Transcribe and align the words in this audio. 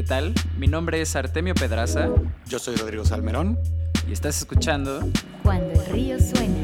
¿Qué 0.00 0.06
tal? 0.06 0.32
Mi 0.56 0.66
nombre 0.66 1.02
es 1.02 1.14
Artemio 1.14 1.52
Pedraza. 1.52 2.08
Yo 2.46 2.58
soy 2.58 2.74
Rodrigo 2.76 3.04
Salmerón. 3.04 3.58
Y 4.08 4.12
estás 4.12 4.38
escuchando 4.38 5.06
Cuando 5.42 5.78
el 5.78 5.86
río 5.88 6.18
suena. 6.18 6.56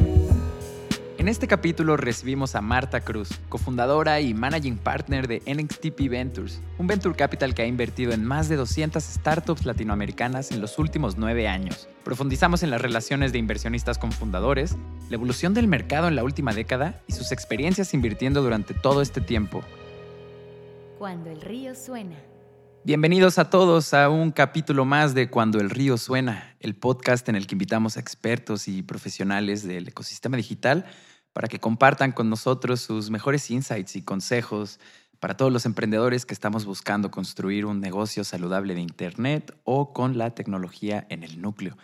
En 1.18 1.29
este 1.29 1.46
capítulo 1.46 1.98
recibimos 1.98 2.54
a 2.54 2.62
Marta 2.62 3.02
Cruz, 3.02 3.29
cofundadora 3.50 4.22
y 4.22 4.32
managing 4.32 4.79
partner 4.79 5.29
de 5.29 5.43
NXTP 5.45 6.09
Ventures, 6.09 6.62
un 6.79 6.86
venture 6.86 7.14
capital 7.14 7.52
que 7.52 7.61
ha 7.61 7.66
invertido 7.66 8.12
en 8.12 8.25
más 8.25 8.48
de 8.48 8.57
200 8.57 9.04
startups 9.04 9.66
latinoamericanas 9.66 10.50
en 10.50 10.62
los 10.62 10.79
últimos 10.79 11.18
nueve 11.18 11.46
años. 11.46 11.91
Profundizamos 12.05 12.62
en 12.62 12.71
las 12.71 12.80
relaciones 12.80 13.32
de 13.32 13.39
inversionistas 13.39 13.98
con 13.98 14.12
fundadores, 14.12 14.77
la 15.11 15.16
evolución 15.16 15.53
del 15.53 15.68
mercado 15.68 16.09
en 16.09 16.16
la 16.16 16.25
última 16.25 16.55
década 16.55 17.03
y 17.07 17.12
sus 17.12 17.32
experiencias 17.32 17.93
invirtiendo 17.93 18.41
durante 18.41 18.73
todo 18.73 19.03
este 19.03 19.21
tiempo. 19.21 19.62
Cuando 20.98 21.29
el 21.29 21.43
río 21.43 21.75
suena. 21.75 22.16
Bienvenidos 22.86 23.40
a 23.40 23.50
todos 23.50 23.95
a 23.95 24.08
un 24.08 24.30
capítulo 24.30 24.84
más 24.84 25.12
de 25.12 25.28
Cuando 25.28 25.58
el 25.58 25.70
río 25.70 25.98
suena, 25.98 26.54
el 26.60 26.76
podcast 26.76 27.28
en 27.28 27.34
el 27.34 27.48
que 27.48 27.56
invitamos 27.56 27.96
a 27.96 28.00
expertos 28.00 28.68
y 28.68 28.84
profesionales 28.84 29.66
del 29.66 29.88
ecosistema 29.88 30.36
digital 30.36 30.86
para 31.32 31.48
que 31.48 31.59
compartan 31.59 32.12
con 32.12 32.30
nosotros 32.30 32.80
sus 32.80 33.10
mejores 33.10 33.50
insights 33.50 33.96
y 33.96 34.02
consejos 34.02 34.78
para 35.18 35.36
todos 35.36 35.52
los 35.52 35.66
emprendedores 35.66 36.26
que 36.26 36.32
estamos 36.32 36.64
buscando 36.64 37.10
construir 37.10 37.66
un 37.66 37.80
negocio 37.80 38.22
saludable 38.22 38.76
de 38.76 38.82
Internet 38.82 39.59
o 39.64 39.92
con 39.92 40.16
la 40.16 40.37
tecnología 40.37 41.09
en 41.10 41.24
el 41.24 41.42
núcleo. 41.42 41.76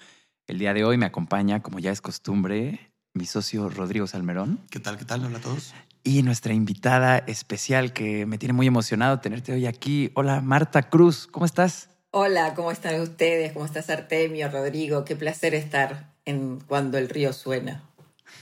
El 0.46 0.60
día 0.60 0.72
de 0.72 0.84
hoy 0.84 0.98
me 0.98 1.06
acompaña, 1.06 1.64
como 1.64 1.80
ya 1.80 1.90
es 1.90 2.00
costumbre, 2.00 2.92
mi 3.12 3.26
socio 3.26 3.68
Rodrigo 3.68 4.06
Salmerón. 4.06 4.60
¿Qué 4.70 4.78
tal? 4.78 4.98
¿Qué 4.98 5.04
tal? 5.04 5.24
Hola 5.24 5.38
a 5.38 5.40
todos. 5.40 5.74
Y 6.04 6.22
nuestra 6.24 6.52
invitada 6.52 7.18
especial 7.18 7.92
que 7.92 8.26
me 8.26 8.36
tiene 8.36 8.52
muy 8.52 8.66
emocionado 8.66 9.20
tenerte 9.20 9.52
hoy 9.52 9.66
aquí. 9.66 10.10
Hola 10.14 10.40
Marta 10.40 10.82
Cruz, 10.82 11.28
¿cómo 11.30 11.46
estás? 11.46 11.90
Hola, 12.10 12.54
¿cómo 12.54 12.72
están 12.72 13.00
ustedes? 13.00 13.52
¿Cómo 13.52 13.64
estás 13.64 13.88
Artemio, 13.88 14.50
Rodrigo? 14.50 15.04
Qué 15.04 15.14
placer 15.14 15.54
estar 15.54 16.12
en 16.24 16.58
Cuando 16.66 16.98
el 16.98 17.08
río 17.08 17.32
suena. 17.32 17.84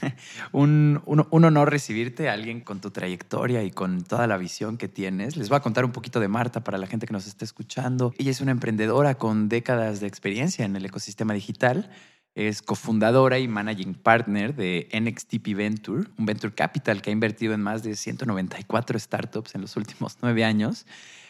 un, 0.51 1.03
un, 1.05 1.27
un, 1.29 1.45
honor 1.45 1.69
recibirte, 1.69 2.29
alguien 2.29 2.61
con 2.61 2.81
tu 2.81 2.89
trayectoria 2.89 3.61
y 3.61 3.69
con 3.69 4.03
toda 4.03 4.25
la 4.25 4.37
visión 4.37 4.77
que 4.77 4.87
tienes. 4.87 5.37
Les 5.37 5.49
voy 5.49 5.57
a 5.57 5.61
contar 5.61 5.85
un 5.85 5.91
poquito 5.91 6.19
de 6.19 6.27
Marta 6.27 6.63
para 6.63 6.79
la 6.79 6.87
gente 6.87 7.05
que 7.05 7.13
nos 7.13 7.27
está 7.27 7.45
escuchando. 7.45 8.11
Ella 8.17 8.31
es 8.31 8.41
una 8.41 8.51
emprendedora 8.51 9.15
con 9.15 9.49
décadas 9.49 9.99
de 9.99 10.07
experiencia 10.07 10.65
en 10.65 10.75
el 10.75 10.85
ecosistema 10.85 11.35
digital 11.35 11.91
es 12.35 12.61
cofundadora 12.61 13.39
y 13.39 13.47
managing 13.47 13.93
partner 13.93 14.55
de 14.55 14.87
NXTP 14.93 15.55
Venture, 15.55 16.07
un 16.17 16.25
venture 16.25 16.53
capital 16.53 17.01
que 17.01 17.09
ha 17.09 17.13
invertido 17.13 17.53
en 17.53 17.61
más 17.61 17.83
de 17.83 17.95
194 17.95 18.97
startups 18.97 19.55
en 19.55 19.61
los 19.61 19.75
últimos 19.75 20.17
nueve 20.21 20.45
años. 20.45 20.85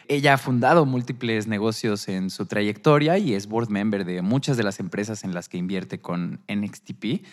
Ella 0.08 0.34
ha 0.34 0.38
fundado 0.38 0.84
múltiples 0.84 1.46
negocios 1.46 2.08
en 2.08 2.30
su 2.30 2.46
trayectoria 2.46 3.18
y 3.18 3.34
es 3.34 3.46
board 3.46 3.68
member 3.68 4.04
de 4.04 4.22
muchas 4.22 4.56
de 4.56 4.62
las 4.62 4.80
empresas 4.80 5.24
en 5.24 5.34
las 5.34 5.48
que 5.48 5.58
invierte 5.58 6.00
con 6.00 6.40
NXTP. 6.52 7.24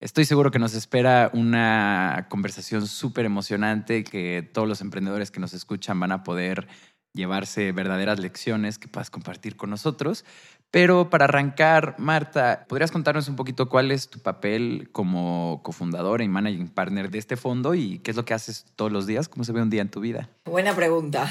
Estoy 0.00 0.24
seguro 0.24 0.50
que 0.50 0.58
nos 0.58 0.74
espera 0.74 1.30
una 1.32 2.26
conversación 2.30 2.86
súper 2.86 3.24
emocionante 3.24 4.04
que 4.04 4.48
todos 4.52 4.68
los 4.68 4.80
emprendedores 4.80 5.30
que 5.30 5.40
nos 5.40 5.54
escuchan 5.54 5.98
van 5.98 6.12
a 6.12 6.22
poder 6.22 6.68
llevarse 7.14 7.72
verdaderas 7.72 8.20
lecciones 8.20 8.78
que 8.78 8.88
puedas 8.88 9.10
compartir 9.10 9.56
con 9.56 9.70
nosotros. 9.70 10.24
Pero 10.70 11.08
para 11.08 11.24
arrancar, 11.24 11.94
Marta, 11.98 12.66
¿podrías 12.68 12.90
contarnos 12.90 13.28
un 13.28 13.36
poquito 13.36 13.70
cuál 13.70 13.90
es 13.90 14.10
tu 14.10 14.18
papel 14.18 14.90
como 14.92 15.60
cofundadora 15.62 16.22
y 16.24 16.28
managing 16.28 16.68
partner 16.68 17.10
de 17.10 17.18
este 17.18 17.36
fondo 17.36 17.74
y 17.74 18.00
qué 18.00 18.10
es 18.10 18.16
lo 18.16 18.26
que 18.26 18.34
haces 18.34 18.66
todos 18.76 18.92
los 18.92 19.06
días? 19.06 19.28
¿Cómo 19.28 19.44
se 19.44 19.52
ve 19.52 19.62
un 19.62 19.70
día 19.70 19.80
en 19.80 19.90
tu 19.90 20.00
vida? 20.00 20.28
Buena 20.44 20.74
pregunta. 20.74 21.28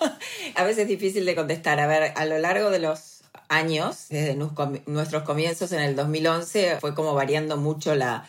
a 0.54 0.62
veces 0.62 0.82
es 0.82 0.88
difícil 0.88 1.26
de 1.26 1.34
contestar. 1.34 1.80
A 1.80 1.88
ver, 1.88 2.12
a 2.14 2.24
lo 2.26 2.38
largo 2.38 2.70
de 2.70 2.78
los 2.78 3.16
años, 3.48 4.06
desde 4.08 4.36
nuestros 4.86 5.22
comienzos 5.24 5.72
en 5.72 5.80
el 5.80 5.96
2011, 5.96 6.78
fue 6.80 6.94
como 6.94 7.14
variando 7.14 7.56
mucho 7.56 7.94
la, 7.94 8.28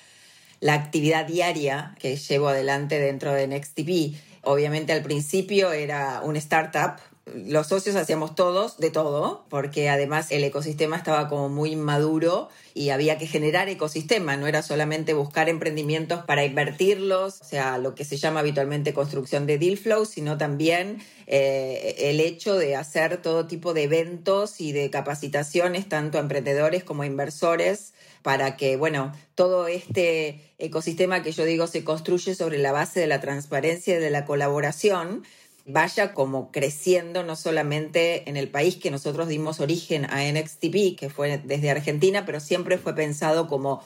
actividad 0.67 1.25
diaria 1.25 1.95
que 1.99 2.15
llevo 2.15 2.49
adelante 2.49 2.99
dentro 2.99 3.31
de 3.33 3.47
NextTV. 3.47 4.15
Obviamente 4.43 4.93
al 4.93 5.03
principio 5.03 5.71
era 5.71 6.21
un 6.23 6.35
startup, 6.35 6.99
los 7.35 7.67
socios 7.67 7.95
hacíamos 7.95 8.35
todos 8.35 8.77
de 8.77 8.89
todo, 8.89 9.45
porque 9.49 9.89
además 9.89 10.31
el 10.31 10.43
ecosistema 10.43 10.97
estaba 10.97 11.27
como 11.27 11.49
muy 11.49 11.75
maduro 11.75 12.49
y 12.73 12.89
había 12.89 13.17
que 13.17 13.27
generar 13.27 13.69
ecosistema, 13.69 14.37
no 14.37 14.47
era 14.47 14.61
solamente 14.61 15.13
buscar 15.13 15.49
emprendimientos 15.49 16.23
para 16.25 16.45
invertirlos, 16.45 17.41
o 17.41 17.45
sea, 17.45 17.77
lo 17.77 17.95
que 17.95 18.05
se 18.05 18.17
llama 18.17 18.41
habitualmente 18.41 18.93
construcción 18.93 19.45
de 19.47 19.57
deal 19.57 19.77
flow, 19.77 20.05
sino 20.05 20.37
también 20.37 21.01
eh, 21.25 21.95
el 21.97 22.19
hecho 22.19 22.55
de 22.55 22.75
hacer 22.75 23.21
todo 23.21 23.47
tipo 23.47 23.73
de 23.73 23.83
eventos 23.83 24.61
y 24.61 24.71
de 24.71 24.89
capacitaciones, 24.89 25.89
tanto 25.89 26.17
a 26.17 26.21
emprendedores 26.21 26.83
como 26.83 27.03
a 27.03 27.05
inversores, 27.07 27.93
para 28.21 28.57
que, 28.57 28.75
bueno, 28.75 29.13
todo 29.35 29.67
este 29.67 30.41
ecosistema 30.57 31.23
que 31.23 31.31
yo 31.31 31.45
digo 31.45 31.67
se 31.67 31.83
construye 31.83 32.35
sobre 32.35 32.57
la 32.57 32.71
base 32.71 32.99
de 32.99 33.07
la 33.07 33.21
transparencia 33.21 33.95
y 33.95 33.99
de 33.99 34.09
la 34.09 34.25
colaboración, 34.25 35.23
vaya 35.67 36.13
como 36.13 36.49
creciendo 36.51 37.23
no 37.23 37.35
solamente 37.35 38.29
en 38.29 38.37
el 38.37 38.47
país 38.47 38.77
que 38.77 38.89
nosotros 38.89 39.27
dimos 39.27 39.59
origen 39.59 40.05
a 40.05 40.23
NXTP, 40.23 40.97
que 40.97 41.09
fue 41.13 41.37
desde 41.43 41.69
Argentina, 41.69 42.25
pero 42.25 42.39
siempre 42.39 42.77
fue 42.77 42.95
pensado 42.95 43.47
como 43.47 43.85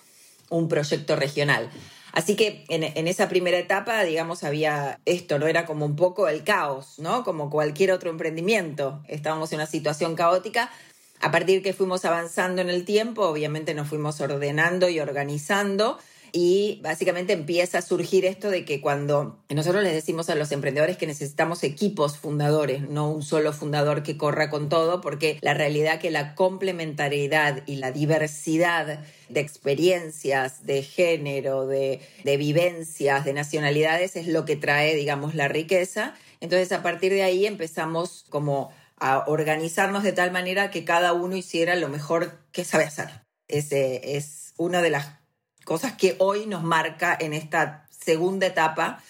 un 0.50 0.68
proyecto 0.68 1.16
regional. 1.16 1.70
Así 2.14 2.36
que 2.36 2.66
en, 2.68 3.08
esa 3.08 3.30
primera 3.30 3.58
etapa, 3.58 4.04
digamos, 4.04 4.44
había 4.44 5.00
esto, 5.06 5.40
¿no? 5.40 5.48
Era 5.48 5.66
como 5.66 5.86
un 5.86 5.96
poco 5.96 6.28
el 6.28 6.44
caos, 6.44 7.00
¿no? 7.00 7.24
Como 7.24 7.50
cualquier 7.50 7.92
otro 7.92 8.10
emprendimiento. 8.10 9.02
Estábamos 9.08 9.52
en 9.54 9.60
una 9.60 9.66
situación 9.66 10.16
caótica. 10.16 10.70
A 11.22 11.32
partir 11.32 11.64
que 11.64 11.74
fuimos 11.74 12.04
avanzando 12.04 12.62
en 12.62 12.70
el 12.70 12.84
tiempo, 12.84 13.24
obviamente 13.24 13.74
nos 13.74 13.88
fuimos 13.88 14.20
ordenando 14.20 14.90
y 14.90 15.00
organizando 15.00 15.98
y 16.34 16.80
básicamente 16.82 17.34
empieza 17.34 17.80
a 17.80 17.82
surgir 17.82 18.26
esto 18.26 18.50
de 18.50 18.66
que 18.66 18.82
cuando 18.82 19.44
nosotros 19.50 19.84
les 19.84 19.94
decimos 19.94 20.30
a 20.30 20.36
los 20.36 20.52
emprendedores 20.52 20.98
que 20.98 21.08
necesitamos 21.08 21.64
equipos 21.64 22.18
fundadores, 22.18 22.90
no 22.90 23.12
un 23.12 23.24
solo 23.24 23.54
fundador 23.54 24.04
que 24.04 24.18
corra 24.18 24.50
con 24.50 24.70
todo, 24.70 25.02
porque 25.02 25.38
la 25.42 25.54
realidad 25.54 26.00
que 26.00 26.12
la 26.12 26.36
complementariedad 26.36 27.64
y 27.66 27.76
la 27.76 27.92
diversidad 27.92 29.04
de 29.30 29.40
experiencias, 29.40 30.66
de 30.66 30.84
género, 30.84 31.68
de, 31.68 32.02
vivencias, 32.24 33.26
de 33.26 33.34
nacionalidades 33.34 34.16
es 34.16 34.28
lo 34.28 34.46
que 34.46 34.56
trae, 34.56 34.96
digamos, 34.96 35.36
la 35.36 35.48
riqueza. 35.48 36.16
Entonces, 36.40 36.72
a 36.72 36.82
partir 36.82 37.12
de 37.12 37.24
ahí 37.24 37.46
empezamos 37.46 38.26
como 38.30 38.72
a 38.98 39.26
organizarnos 39.28 40.04
de 40.04 40.12
tal 40.12 40.32
manera 40.32 40.70
que 40.70 40.86
cada 40.86 41.14
uno 41.14 41.36
hiciera 41.36 41.76
lo 41.76 41.90
mejor 41.90 42.40
que 42.52 42.64
sabe 42.64 42.84
hacer. 42.84 43.10
Ese 43.48 44.16
es 44.16 44.54
una 44.58 44.82
de 44.82 44.92
las 44.92 45.21
cosas 45.66 45.94
que 45.94 46.16
hoy 46.20 46.46
nos 46.46 46.64
marca 46.64 47.18
en 47.20 47.34
esta 47.34 47.86
segunda 47.90 48.48
etapa 48.48 49.02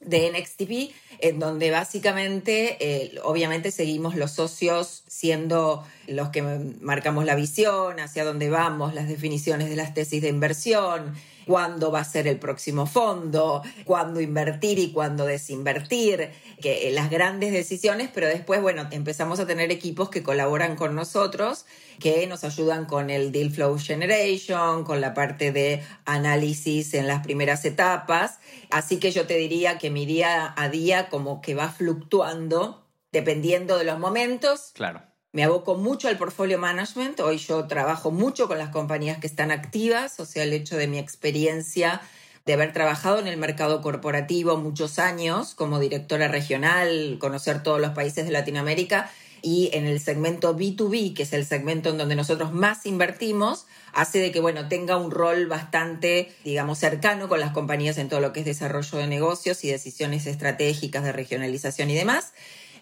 de 0.00 0.30
NXTP, 0.30 0.94
en 1.18 1.38
donde 1.38 1.70
básicamente, 1.70 2.76
eh, 2.80 3.18
obviamente, 3.24 3.70
seguimos 3.70 4.14
los 4.14 4.32
socios 4.32 5.02
siendo 5.08 5.84
los 6.06 6.28
que 6.28 6.42
marcamos 6.42 7.24
la 7.24 7.34
visión, 7.34 7.98
hacia 7.98 8.24
dónde 8.24 8.50
vamos, 8.50 8.94
las 8.94 9.08
definiciones 9.08 9.68
de 9.68 9.76
las 9.76 9.94
tesis 9.94 10.22
de 10.22 10.28
inversión, 10.28 11.14
cuándo 11.46 11.90
va 11.90 12.00
a 12.00 12.04
ser 12.04 12.26
el 12.26 12.38
próximo 12.38 12.86
fondo, 12.86 13.62
cuándo 13.84 14.20
invertir 14.20 14.78
y 14.78 14.92
cuándo 14.92 15.24
desinvertir, 15.24 16.30
que, 16.60 16.88
eh, 16.88 16.92
las 16.92 17.08
grandes 17.08 17.52
decisiones, 17.52 18.10
pero 18.12 18.26
después, 18.26 18.60
bueno, 18.60 18.88
empezamos 18.90 19.38
a 19.40 19.46
tener 19.46 19.70
equipos 19.70 20.10
que 20.10 20.22
colaboran 20.22 20.76
con 20.76 20.94
nosotros, 20.94 21.64
que 22.00 22.26
nos 22.26 22.44
ayudan 22.44 22.84
con 22.84 23.10
el 23.10 23.32
deal 23.32 23.50
flow 23.50 23.78
generation, 23.78 24.84
con 24.84 25.00
la 25.00 25.14
parte 25.14 25.52
de 25.52 25.82
análisis 26.04 26.92
en 26.94 27.06
las 27.06 27.22
primeras 27.22 27.64
etapas. 27.64 28.38
Así 28.70 28.98
que 28.98 29.12
yo 29.12 29.26
te 29.26 29.36
diría 29.36 29.78
que 29.78 29.90
mi 29.90 30.04
día 30.04 30.52
a 30.56 30.68
día 30.68 31.08
como 31.08 31.40
que 31.40 31.54
va 31.54 31.68
fluctuando 31.70 32.86
dependiendo 33.12 33.78
de 33.78 33.84
los 33.84 33.98
momentos. 33.98 34.72
Claro 34.74 35.15
me 35.36 35.44
aboco 35.44 35.74
mucho 35.74 36.08
al 36.08 36.16
portfolio 36.16 36.58
management. 36.58 37.20
Hoy 37.20 37.36
yo 37.36 37.66
trabajo 37.66 38.10
mucho 38.10 38.48
con 38.48 38.56
las 38.56 38.70
compañías 38.70 39.18
que 39.18 39.26
están 39.26 39.50
activas, 39.50 40.18
o 40.18 40.24
sea, 40.24 40.44
el 40.44 40.54
hecho 40.54 40.78
de 40.78 40.88
mi 40.88 40.98
experiencia 40.98 42.00
de 42.46 42.54
haber 42.54 42.72
trabajado 42.72 43.18
en 43.18 43.26
el 43.26 43.36
mercado 43.36 43.82
corporativo 43.82 44.56
muchos 44.56 44.98
años 44.98 45.54
como 45.54 45.78
directora 45.78 46.28
regional, 46.28 47.18
conocer 47.20 47.62
todos 47.62 47.78
los 47.78 47.90
países 47.90 48.24
de 48.24 48.32
Latinoamérica 48.32 49.10
y 49.42 49.68
en 49.74 49.84
el 49.84 50.00
segmento 50.00 50.56
B2B, 50.56 51.12
que 51.14 51.24
es 51.24 51.34
el 51.34 51.44
segmento 51.44 51.90
en 51.90 51.98
donde 51.98 52.16
nosotros 52.16 52.54
más 52.54 52.86
invertimos, 52.86 53.66
hace 53.92 54.20
de 54.20 54.32
que, 54.32 54.40
bueno, 54.40 54.68
tenga 54.68 54.96
un 54.96 55.10
rol 55.10 55.48
bastante, 55.48 56.34
digamos, 56.44 56.78
cercano 56.78 57.28
con 57.28 57.40
las 57.40 57.52
compañías 57.52 57.98
en 57.98 58.08
todo 58.08 58.20
lo 58.20 58.32
que 58.32 58.40
es 58.40 58.46
desarrollo 58.46 58.96
de 58.96 59.06
negocios 59.06 59.64
y 59.64 59.70
decisiones 59.70 60.26
estratégicas 60.26 61.04
de 61.04 61.12
regionalización 61.12 61.90
y 61.90 61.94
demás. 61.94 62.32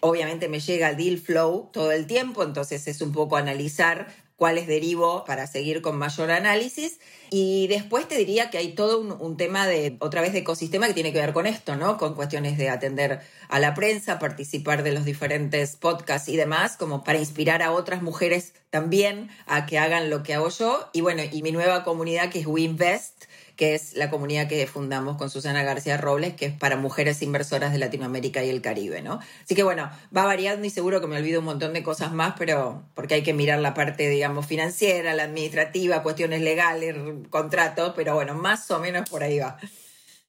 Obviamente 0.07 0.47
me 0.49 0.59
llega 0.59 0.89
el 0.89 0.97
deal 0.97 1.17
flow 1.17 1.71
todo 1.73 1.91
el 1.91 2.05
tiempo, 2.05 2.43
entonces 2.43 2.87
es 2.87 3.01
un 3.01 3.11
poco 3.11 3.37
analizar 3.37 4.07
cuáles 4.35 4.67
derivo 4.67 5.25
para 5.25 5.47
seguir 5.47 5.81
con 5.81 5.97
mayor 5.97 6.29
análisis. 6.29 6.99
Y 7.31 7.65
después 7.69 8.07
te 8.07 8.15
diría 8.15 8.51
que 8.51 8.59
hay 8.59 8.73
todo 8.73 8.99
un, 8.99 9.11
un, 9.13 9.35
tema 9.35 9.65
de, 9.65 9.97
otra 10.01 10.21
vez, 10.21 10.31
de 10.31 10.39
ecosistema 10.39 10.85
que 10.85 10.93
tiene 10.93 11.11
que 11.11 11.19
ver 11.19 11.33
con 11.33 11.47
esto, 11.47 11.75
¿no? 11.75 11.97
Con 11.97 12.13
cuestiones 12.13 12.55
de 12.59 12.69
atender 12.69 13.21
a 13.49 13.59
la 13.59 13.73
prensa, 13.73 14.19
participar 14.19 14.83
de 14.83 14.91
los 14.91 15.05
diferentes 15.05 15.75
podcasts 15.75 16.29
y 16.29 16.37
demás, 16.37 16.77
como 16.77 17.03
para 17.03 17.17
inspirar 17.17 17.63
a 17.63 17.71
otras 17.71 18.03
mujeres 18.03 18.53
también 18.69 19.29
a 19.47 19.65
que 19.65 19.79
hagan 19.79 20.11
lo 20.11 20.21
que 20.21 20.35
hago 20.35 20.49
yo. 20.49 20.87
Y 20.93 21.01
bueno, 21.01 21.23
y 21.31 21.41
mi 21.41 21.51
nueva 21.51 21.83
comunidad 21.83 22.29
que 22.29 22.41
es 22.41 22.45
WeInvest, 22.45 23.25
que 23.55 23.75
es 23.75 23.93
la 23.93 24.09
comunidad 24.09 24.47
que 24.47 24.65
fundamos 24.67 25.17
con 25.17 25.29
Susana 25.29 25.63
García 25.63 25.97
Robles, 25.97 26.33
que 26.35 26.47
es 26.47 26.53
para 26.53 26.77
mujeres 26.77 27.21
inversoras 27.21 27.71
de 27.71 27.79
Latinoamérica 27.79 28.43
y 28.43 28.49
el 28.49 28.61
Caribe, 28.61 29.01
¿no? 29.01 29.19
Así 29.43 29.55
que 29.55 29.63
bueno, 29.63 29.89
va 30.15 30.25
variando 30.25 30.65
y 30.65 30.69
seguro 30.69 31.01
que 31.01 31.07
me 31.07 31.17
olvido 31.17 31.39
un 31.39 31.45
montón 31.45 31.73
de 31.73 31.83
cosas 31.83 32.11
más, 32.11 32.35
pero 32.37 32.83
porque 32.93 33.15
hay 33.15 33.23
que 33.23 33.33
mirar 33.33 33.59
la 33.59 33.73
parte, 33.73 34.09
digamos, 34.09 34.45
financiera, 34.45 35.13
la 35.13 35.23
administrativa, 35.23 36.03
cuestiones 36.03 36.41
legales, 36.41 36.95
contratos, 37.29 37.93
pero 37.95 38.13
bueno, 38.15 38.35
más 38.35 38.69
o 38.71 38.79
menos 38.79 39.09
por 39.09 39.23
ahí 39.23 39.39
va. 39.39 39.57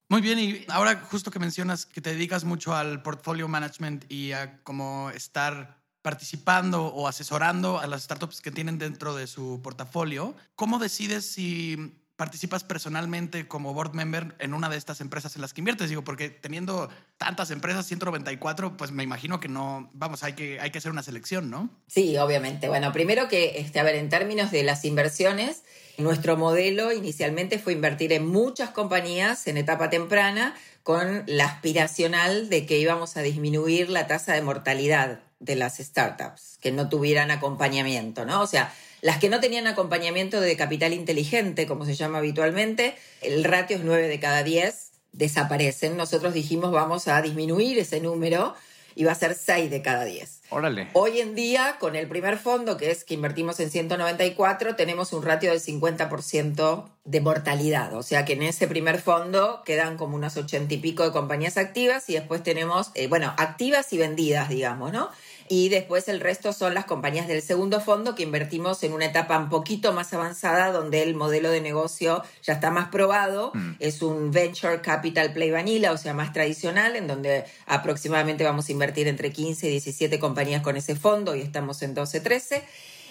Muy 0.09 0.21
bien, 0.21 0.39
y 0.39 0.65
ahora 0.69 1.01
justo 1.11 1.33
que 1.33 1.41
mencionas 1.41 1.85
que 1.85 2.01
te 2.01 2.11
dedicas 2.11 2.45
mucho 2.45 2.75
al 2.75 3.03
portfolio 3.03 3.49
management 3.49 4.05
y 4.09 4.33
a 4.33 4.63
cómo 4.63 5.11
estar 5.11 5.83
participando 6.01 6.87
o 6.87 7.09
asesorando 7.09 7.81
a 7.81 7.89
las 7.89 8.05
startups 8.05 8.41
que 8.41 8.53
tienen 8.53 8.79
dentro 8.79 9.17
de 9.17 9.27
su 9.27 9.61
portafolio, 9.65 10.37
¿cómo 10.55 10.79
decides 10.79 11.27
si 11.27 11.99
participas 12.17 12.65
personalmente 12.65 13.47
como 13.47 13.75
board 13.75 13.93
member 13.95 14.35
en 14.39 14.55
una 14.55 14.69
de 14.69 14.77
estas 14.77 15.01
empresas 15.01 15.37
en 15.37 15.43
las 15.43 15.53
que 15.53 15.61
inviertes? 15.61 15.89
Digo, 15.89 16.03
porque 16.03 16.31
teniendo 16.31 16.89
tantas 17.19 17.51
empresas, 17.51 17.87
194, 17.87 18.77
pues 18.77 18.91
me 18.91 19.03
imagino 19.03 19.39
que 19.39 19.49
no, 19.49 19.91
vamos, 19.93 20.23
hay 20.23 20.33
que, 20.33 20.59
hay 20.61 20.71
que 20.71 20.79
hacer 20.79 20.91
una 20.91 21.03
selección, 21.03 21.51
¿no? 21.51 21.71
Sí, 21.87 22.17
obviamente. 22.17 22.69
Bueno, 22.69 22.93
primero 22.93 23.29
que, 23.29 23.59
este, 23.59 23.81
a 23.81 23.83
ver, 23.83 23.97
en 23.97 24.09
términos 24.09 24.51
de 24.51 24.63
las 24.63 24.85
inversiones, 24.85 25.63
nuestro 25.99 26.37
modelo 26.37 26.93
inicialmente 26.93 27.59
fue 27.59 27.73
invertir 27.73 28.13
en 28.13 28.27
muchas 28.27 28.71
compañías 28.71 29.47
en 29.47 29.57
etapa 29.57 29.91
temprana 29.91 30.55
con 30.83 31.25
la 31.27 31.47
aspiracional 31.47 32.49
de 32.49 32.65
que 32.65 32.79
íbamos 32.79 33.17
a 33.17 33.23
disminuir 33.23 33.91
la 33.91 34.07
tasa 34.07 34.35
de 34.35 34.43
mortalidad 34.43 35.21
de 35.39 35.57
las 35.57 35.79
startups, 35.79 36.59
que 36.61 36.73
no 36.73 36.89
tuvieran 36.89 37.31
acompañamiento, 37.31 38.25
¿no? 38.25 38.41
O 38.41 38.47
sea, 38.47 38.73
las 39.07 39.19
que 39.19 39.29
no 39.29 39.39
tenían 39.39 39.69
acompañamiento 39.69 40.41
de 40.41 40.57
capital 40.57 40.93
inteligente, 40.93 41.69
como 41.69 41.85
se 41.85 41.95
llama 41.95 42.19
habitualmente, 42.19 42.97
el 43.23 43.45
ratio 43.45 43.77
es 43.77 43.85
9 43.85 44.09
de 44.09 44.19
cada 44.19 44.43
10, 44.43 44.91
desaparecen. 45.13 45.97
Nosotros 45.97 46.35
dijimos 46.35 46.73
vamos 46.73 47.07
a 47.07 47.23
disminuir 47.23 47.79
ese 47.79 48.01
número 48.01 48.57
y 48.97 49.05
va 49.05 49.13
a 49.13 49.15
ser 49.15 49.37
6 49.37 49.71
de 49.71 49.81
cada 49.81 50.05
10. 50.05 50.36
Órale. 50.51 50.89
Hoy 50.93 51.21
en 51.21 51.35
día, 51.35 51.77
con 51.81 51.97
el 51.97 52.07
primer 52.09 52.39
fondo, 52.39 52.77
que 52.77 52.91
es 52.91 53.05
que 53.05 53.15
invertimos 53.15 53.59
en 53.61 53.71
194, 53.71 54.77
tenemos 54.77 55.13
un 55.13 55.23
ratio 55.23 55.51
del 55.51 55.61
50% 55.61 56.85
de 57.05 57.21
mortalidad. 57.21 57.95
O 57.95 58.03
sea 58.03 58.25
que 58.25 58.35
en 58.35 58.43
ese 58.43 58.69
primer 58.69 59.01
fondo 59.01 59.63
quedan 59.65 59.97
como 59.97 60.17
unas 60.17 60.37
80 60.37 60.75
y 60.75 60.79
pico 60.79 61.03
de 61.03 61.13
compañías 61.13 61.57
activas 61.57 62.09
y 62.09 62.15
después 62.15 62.43
tenemos, 62.43 62.91
eh, 62.95 63.09
bueno, 63.09 63.35
activas 63.37 63.93
y 63.93 63.99
vendidas, 63.99 64.49
digamos, 64.49 64.93
¿no? 64.93 65.11
y 65.49 65.69
después 65.69 66.09
el 66.09 66.21
resto 66.21 66.53
son 66.53 66.75
las 66.75 66.85
compañías 66.85 67.29
del 67.29 67.43
segundo 67.43 67.81
fondo 67.81 68.15
que 68.15 68.23
invertimos 68.23 68.83
en 68.83 68.93
una 68.93 69.07
etapa 69.07 69.39
un 69.39 69.49
poquito 69.49 69.93
más 69.93 70.13
avanzada 70.13 70.73
donde 70.73 71.03
el 71.03 71.15
modelo 71.15 71.51
de 71.51 71.61
negocio 71.61 72.23
ya 72.43 72.55
está 72.55 72.71
más 72.71 72.89
probado, 72.89 73.53
mm. 73.55 73.73
es 73.79 74.03
un 74.03 74.31
venture 74.31 74.81
capital 74.81 75.33
play 75.33 75.51
vanilla, 75.51 75.93
o 75.93 75.99
sea, 75.99 76.15
más 76.15 76.33
tradicional, 76.33 76.97
en 76.97 77.07
donde 77.07 77.45
aproximadamente 77.67 78.45
vamos 78.45 78.69
a 78.69 78.73
invertir 78.73 79.09
entre 79.09 79.33
15 79.33 79.69
y 79.69 79.71
17 79.71 80.19
compañías 80.19 80.36
con 80.63 80.77
ese 80.77 80.95
fondo 80.95 81.35
y 81.35 81.41
estamos 81.41 81.83
en 81.83 81.95
12, 81.95 82.21
13 82.21 82.63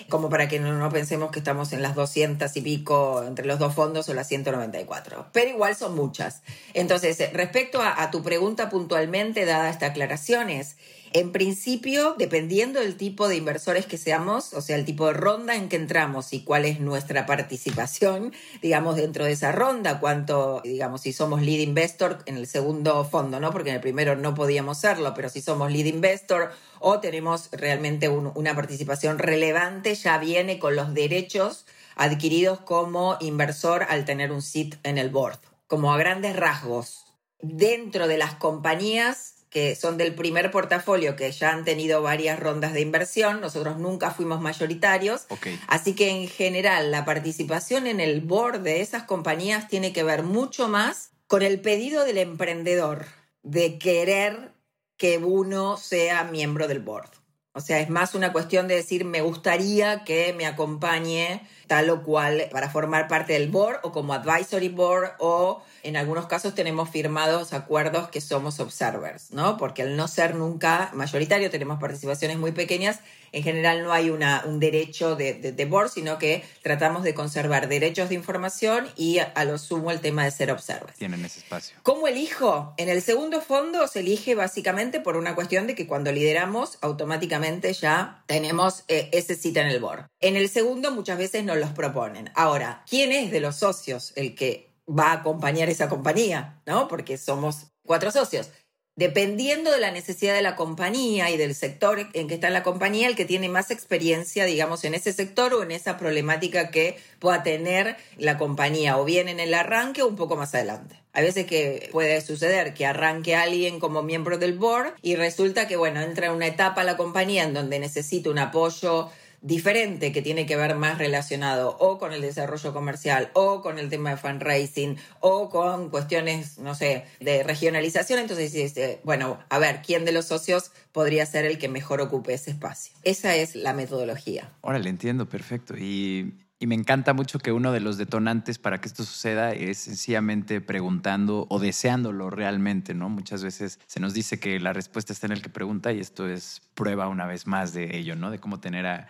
como 0.10 0.30
para 0.30 0.48
que 0.48 0.60
no, 0.60 0.90
pensemos 0.90 1.32
que 1.32 1.40
estamos 1.40 1.74
en 1.74 1.82
las 1.82 1.96
200 1.96 2.56
y 2.56 2.62
pico 2.62 3.24
entre 3.26 3.46
los 3.46 3.60
dos 3.60 3.74
fondos 3.74 4.08
o 4.10 4.14
las 4.14 4.28
194. 4.28 5.28
Pero 5.32 5.50
igual 5.50 5.76
son 5.76 5.96
muchas. 5.96 6.42
Entonces, 6.74 7.18
respecto 7.34 7.82
a, 7.82 8.02
a 8.04 8.12
tu 8.12 8.22
pregunta 8.22 8.70
puntualmente, 8.70 9.46
dada 9.46 9.70
esta 9.70 9.88
aclaración, 9.88 10.50
es, 10.50 10.76
en 11.16 11.32
principio, 11.32 12.14
dependiendo 12.18 12.82
del 12.82 12.98
tipo 12.98 13.30
de 13.30 13.38
inversores 13.38 13.86
que 13.86 13.98
seamos, 13.98 14.54
o 14.54 14.60
sea, 14.60 14.76
el 14.76 14.84
tipo 14.84 15.08
de 15.08 15.14
ronda 15.14 15.56
en 15.56 15.70
que 15.70 15.78
entramos 15.78 16.34
y 16.34 16.44
cuál 16.44 16.66
es 16.66 16.82
nuestra 16.82 17.26
participación, 17.26 18.34
digamos, 18.62 18.98
dentro 18.98 19.24
de 19.24 19.32
esa 19.32 19.54
ronda, 19.54 20.02
cuánto, 20.02 20.60
digamos, 20.66 21.00
si 21.00 21.14
somos 21.14 21.42
lead 21.42 21.60
investor 21.60 22.18
en 22.26 22.36
el 22.36 22.48
segundo 22.48 23.06
fondo, 23.06 23.40
¿no? 23.40 23.52
Porque 23.52 23.70
en 23.70 23.76
el 23.76 23.82
primero 23.82 24.18
no 24.18 24.36
podíamos 24.36 24.80
serlo, 24.80 25.14
pero 25.14 25.30
si 25.30 25.42
somos 25.42 25.72
lead 25.72 25.86
investor 25.86 26.52
o 26.82 27.00
tenemos 27.00 27.48
realmente 27.54 28.10
una 28.10 28.54
participación 28.54 29.18
relevante, 29.18 29.96
ya 29.96 30.18
viene 30.18 30.60
con 30.60 30.76
los 30.76 30.94
derechos 30.94 31.66
adquiridos 31.96 32.60
como 32.60 33.16
inversor 33.22 33.84
al 33.88 34.04
tener 34.04 34.34
un 34.34 34.42
sit 34.42 34.76
en 34.84 34.98
el 34.98 35.12
board, 35.12 35.40
como 35.68 35.94
a 35.94 35.98
grandes 35.98 36.36
rasgos. 36.36 37.06
Dentro 37.40 38.10
de 38.10 38.18
las 38.18 38.36
compañías 38.36 39.35
que 39.56 39.74
son 39.74 39.96
del 39.96 40.14
primer 40.14 40.52
portafolio 40.52 41.16
que 41.16 41.32
ya 41.32 41.54
han 41.54 41.64
tenido 41.64 42.02
varias 42.02 42.38
rondas 42.38 42.74
de 42.74 42.82
inversión. 42.82 43.40
Nosotros 43.40 43.78
nunca 43.78 44.12
fuimos 44.12 44.42
mayoritarios. 44.42 45.28
Así 45.68 45.96
que 45.96 46.10
en 46.10 46.28
general 46.28 46.92
la 46.92 47.06
participación 47.06 47.88
en 47.88 48.02
el 48.02 48.20
board 48.20 48.60
de 48.60 48.82
esas 48.82 49.04
compañías 49.04 49.70
tiene 49.70 49.94
que 49.94 50.04
ver 50.04 50.24
mucho 50.24 50.68
más 50.68 51.12
con 51.28 51.42
el 51.42 51.62
pedido 51.62 52.04
del 52.04 52.18
emprendedor 52.18 53.06
de 53.44 53.80
querer 53.80 54.52
que 54.98 55.20
uno 55.20 55.78
sea 55.78 56.26
miembro 56.26 56.68
del 56.68 56.82
board. 56.82 57.12
O 57.54 57.62
sea, 57.62 57.80
es 57.80 57.90
más 57.90 58.14
una 58.14 58.34
cuestión 58.34 58.68
de 58.68 58.76
decir, 58.76 59.06
me 59.06 59.22
gustaría 59.22 60.04
que 60.04 60.34
me 60.34 60.46
acompañe 60.46 61.48
tal 61.68 61.90
o 61.90 62.04
cual 62.04 62.48
para 62.52 62.70
formar 62.70 63.08
parte 63.08 63.34
del 63.34 63.50
board 63.50 63.80
o 63.84 63.92
como 63.92 64.14
advisory 64.14 64.70
board 64.70 65.12
o 65.20 65.64
en 65.84 65.98
algunos 65.98 66.26
casos 66.26 66.56
tenemos 66.56 66.90
firmados 66.90 67.54
acuerdos 67.54 68.10
que 68.10 68.22
somos 68.22 68.60
observers, 68.60 69.32
¿no? 69.32 69.58
Porque 69.58 69.84
al 69.84 69.96
no 69.96 70.08
ser 70.08 70.36
nunca 70.36 70.90
mayoritario, 70.94 71.50
tenemos 71.52 71.80
participaciones 71.80 72.38
muy 72.38 72.52
pequeñas, 72.52 73.00
en 73.36 73.44
general 73.44 73.84
no 73.84 73.92
hay 73.92 74.10
una, 74.10 74.44
un 74.46 74.62
derecho 74.62 75.18
de, 75.18 75.34
de, 75.34 75.66
board, 75.66 75.90
sino 75.90 76.18
que 76.18 76.44
tratamos 76.62 77.04
de 77.04 77.14
conservar 77.14 77.68
derechos 77.68 78.08
de 78.08 78.16
información 78.16 78.88
y 78.96 79.20
a, 79.20 79.44
lo 79.44 79.58
sumo 79.58 79.92
el 79.92 80.00
tema 80.00 80.24
de 80.24 80.32
ser 80.32 80.52
observers. 80.52 80.98
Tienen 80.98 81.24
ese 81.26 81.40
espacio. 81.40 81.76
¿Cómo 81.84 82.08
elijo? 82.08 82.74
En 82.78 82.88
el 82.88 83.02
segundo 83.02 83.42
fondo 83.42 83.88
se 83.88 84.00
elige 84.00 84.36
básicamente 84.36 85.02
por 85.02 85.18
una 85.18 85.36
cuestión 85.36 85.68
de 85.68 85.76
que 85.76 85.86
cuando 85.86 86.14
lideramos 86.14 86.78
automáticamente 86.80 87.74
ya 87.74 88.24
tenemos 88.26 88.86
eh, 88.88 89.10
ese 89.12 89.36
sitio 89.36 89.62
en 89.62 89.68
el 89.68 89.82
board. 89.82 90.06
En 90.22 90.38
el 90.38 90.48
segundo 90.48 90.92
muchas 90.92 91.18
veces 91.18 91.44
los 91.56 91.72
proponen. 91.72 92.32
Ahora, 92.36 92.84
¿quién 92.90 93.12
es 93.12 93.32
de 93.32 93.40
los 93.40 93.58
socios 93.58 94.14
el 94.16 94.36
que 94.36 94.72
va 94.88 95.12
a 95.12 95.14
acompañar 95.14 95.70
esa 95.70 95.90
compañía, 95.90 96.62
¿no? 96.66 96.88
Porque 96.88 97.18
somos 97.18 97.68
cuatro 97.86 98.12
socios. 98.12 98.50
Dependiendo 98.98 99.72
de 99.72 99.80
la 99.80 99.92
necesidad 99.92 100.34
de 100.34 100.42
la 100.42 100.56
compañía 100.56 101.30
y 101.30 101.36
del 101.36 101.54
sector 101.54 102.08
en 102.14 102.30
que 102.30 102.36
está 102.36 102.50
la 102.50 102.64
compañía, 102.64 103.10
el 103.10 103.18
que 103.18 103.26
tiene 103.26 103.50
más 103.50 103.70
experiencia, 103.70 104.46
digamos, 104.46 104.86
en 104.86 104.94
ese 104.94 105.12
sector 105.12 105.54
o 105.54 105.64
en 105.64 105.72
esa 105.72 105.98
problemática 105.98 106.72
que 106.72 106.98
pueda 107.20 107.44
tener 107.44 107.98
la 108.18 108.38
compañía, 108.38 108.98
o 108.98 109.04
bien 109.04 109.28
en 109.28 109.42
el 109.42 109.54
arranque 109.54 110.02
o 110.02 110.08
un 110.08 110.16
poco 110.16 110.38
más 110.38 110.56
adelante. 110.56 111.02
Hay 111.12 111.26
veces 111.26 111.46
que 111.46 111.90
puede 111.92 112.22
suceder 112.22 112.74
que 112.74 112.86
arranque 112.86 113.36
alguien 113.36 113.82
como 113.82 114.02
miembro 114.02 114.38
del 114.38 114.58
board 114.58 114.94
y 115.02 115.16
resulta 115.16 115.68
que, 115.68 115.76
bueno, 115.76 116.00
entra 116.00 116.28
en 116.28 116.34
una 116.34 116.48
etapa 116.48 116.86
la 116.86 116.96
compañía 116.96 117.44
en 117.44 117.54
donde 117.54 117.80
necesita 117.80 118.30
un 118.30 118.40
apoyo 118.40 119.10
diferente 119.46 120.12
que 120.12 120.24
tiene 120.24 120.48
que 120.48 120.56
ver 120.56 120.76
más 120.76 120.98
relacionado 120.98 121.78
o 121.80 122.00
con 122.00 122.14
el 122.14 122.22
desarrollo 122.22 122.74
comercial 122.74 123.30
o 123.34 123.62
con 123.62 123.78
el 123.78 123.90
tema 123.90 124.10
de 124.10 124.18
fundraising 124.18 124.98
o 125.20 125.50
con 125.50 125.90
cuestiones, 125.92 126.58
no 126.58 126.74
sé, 126.74 127.06
de 127.20 127.44
regionalización. 127.44 128.18
Entonces 128.18 128.52
dice, 128.54 129.02
bueno, 129.04 129.38
a 129.50 129.60
ver, 129.60 129.82
¿quién 129.86 130.04
de 130.04 130.14
los 130.14 130.26
socios 130.26 130.72
podría 130.92 131.28
ser 131.28 131.46
el 131.46 131.60
que 131.60 131.70
mejor 131.70 132.02
ocupe 132.02 132.34
ese 132.34 132.50
espacio? 132.50 132.96
Esa 133.04 133.36
es 133.36 133.56
la 133.56 133.74
metodología. 133.74 134.52
Ahora 134.64 134.80
le 134.80 134.90
entiendo, 134.90 135.30
perfecto. 135.30 135.76
Y, 135.78 136.34
y 136.58 136.66
me 136.66 136.74
encanta 136.74 137.14
mucho 137.14 137.38
que 137.38 137.52
uno 137.52 137.72
de 137.72 137.82
los 137.82 138.00
detonantes 138.00 138.58
para 138.58 138.82
que 138.82 138.88
esto 138.88 139.04
suceda 139.04 139.52
es 139.54 139.78
sencillamente 139.78 140.60
preguntando 140.60 141.46
o 141.52 141.60
deseándolo 141.60 142.32
realmente, 142.32 142.96
¿no? 142.96 143.10
Muchas 143.10 143.44
veces 143.44 143.80
se 143.86 144.00
nos 144.00 144.16
dice 144.16 144.40
que 144.40 144.60
la 144.60 144.74
respuesta 144.74 145.14
está 145.14 145.28
en 145.28 145.34
el 145.34 145.44
que 145.44 145.50
pregunta 145.50 145.94
y 145.94 146.00
esto 146.00 146.28
es 146.28 146.64
prueba 146.74 147.08
una 147.10 147.28
vez 147.28 147.46
más 147.46 147.74
de 147.74 147.96
ello, 147.96 148.16
¿no? 148.16 148.32
De 148.32 148.40
cómo 148.40 148.60
tener 148.60 148.88
a 148.88 149.10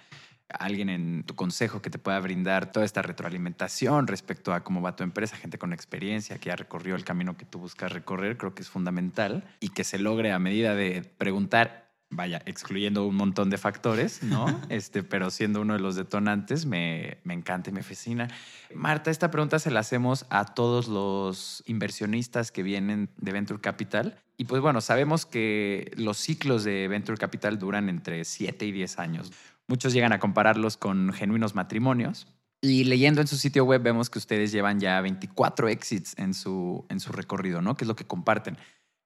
alguien 0.49 0.89
en 0.89 1.23
tu 1.23 1.35
consejo 1.35 1.81
que 1.81 1.89
te 1.89 1.99
pueda 1.99 2.19
brindar 2.19 2.71
toda 2.71 2.85
esta 2.85 3.01
retroalimentación 3.01 4.07
respecto 4.07 4.53
a 4.53 4.63
cómo 4.63 4.81
va 4.81 4.95
tu 4.95 5.03
empresa, 5.03 5.37
gente 5.37 5.57
con 5.57 5.73
experiencia 5.73 6.37
que 6.37 6.51
ha 6.51 6.55
recorrido 6.55 6.95
el 6.95 7.03
camino 7.03 7.37
que 7.37 7.45
tú 7.45 7.59
buscas 7.59 7.91
recorrer, 7.91 8.37
creo 8.37 8.53
que 8.53 8.61
es 8.61 8.69
fundamental 8.69 9.43
y 9.59 9.69
que 9.69 9.83
se 9.83 9.99
logre 9.99 10.31
a 10.31 10.39
medida 10.39 10.75
de 10.75 11.01
preguntar, 11.17 11.89
vaya, 12.09 12.41
excluyendo 12.45 13.05
un 13.05 13.15
montón 13.15 13.49
de 13.49 13.57
factores, 13.57 14.23
¿no? 14.23 14.45
este, 14.69 15.03
pero 15.03 15.31
siendo 15.31 15.61
uno 15.61 15.73
de 15.73 15.79
los 15.79 15.95
detonantes, 15.95 16.65
me, 16.65 17.17
me 17.23 17.33
encanta 17.33 17.71
y 17.71 17.73
me 17.73 17.83
fascina. 17.83 18.27
Marta, 18.73 19.11
esta 19.11 19.31
pregunta 19.31 19.59
se 19.59 19.71
la 19.71 19.79
hacemos 19.79 20.25
a 20.29 20.45
todos 20.45 20.87
los 20.87 21.63
inversionistas 21.65 22.51
que 22.51 22.63
vienen 22.63 23.09
de 23.17 23.31
Venture 23.31 23.59
Capital. 23.59 24.21
Y 24.37 24.45
pues 24.45 24.61
bueno, 24.61 24.81
sabemos 24.81 25.25
que 25.25 25.91
los 25.95 26.17
ciclos 26.17 26.63
de 26.63 26.87
Venture 26.87 27.17
Capital 27.17 27.57
duran 27.57 27.89
entre 27.89 28.25
7 28.25 28.65
y 28.65 28.71
10 28.71 28.99
años. 28.99 29.31
Muchos 29.67 29.93
llegan 29.93 30.13
a 30.13 30.19
compararlos 30.19 30.77
con 30.77 31.13
genuinos 31.13 31.55
matrimonios. 31.55 32.27
Y 32.61 32.85
leyendo 32.85 33.21
en 33.21 33.27
su 33.27 33.37
sitio 33.37 33.65
web 33.65 33.81
vemos 33.83 34.09
que 34.09 34.19
ustedes 34.19 34.51
llevan 34.51 34.79
ya 34.79 34.99
24 35.01 35.67
exits 35.67 36.17
en 36.17 36.33
su, 36.33 36.85
en 36.89 36.99
su 36.99 37.11
recorrido, 37.11 37.61
¿no? 37.61 37.77
Que 37.77 37.83
es 37.83 37.87
lo 37.87 37.95
que 37.95 38.07
comparten. 38.07 38.57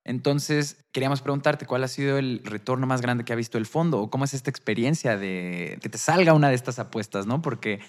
Entonces, 0.05 0.85
queríamos 0.91 1.21
preguntarte 1.21 1.65
cuál 1.65 1.83
ha 1.83 1.87
sido 1.87 2.17
el 2.17 2.41
retorno 2.43 2.87
más 2.87 3.01
grande 3.01 3.25
que 3.25 3.33
ha 3.33 3.35
visto 3.35 3.57
el 3.57 3.65
fondo 3.65 3.99
o 3.99 4.09
cómo 4.09 4.25
es 4.25 4.33
esta 4.33 4.49
experiencia 4.49 5.17
de 5.17 5.77
que 5.81 5.89
te 5.89 5.97
salga 5.97 6.33
una 6.33 6.49
de 6.49 6.55
estas 6.55 6.79
apuestas, 6.79 7.27
¿no? 7.27 7.41
Porque 7.41 7.79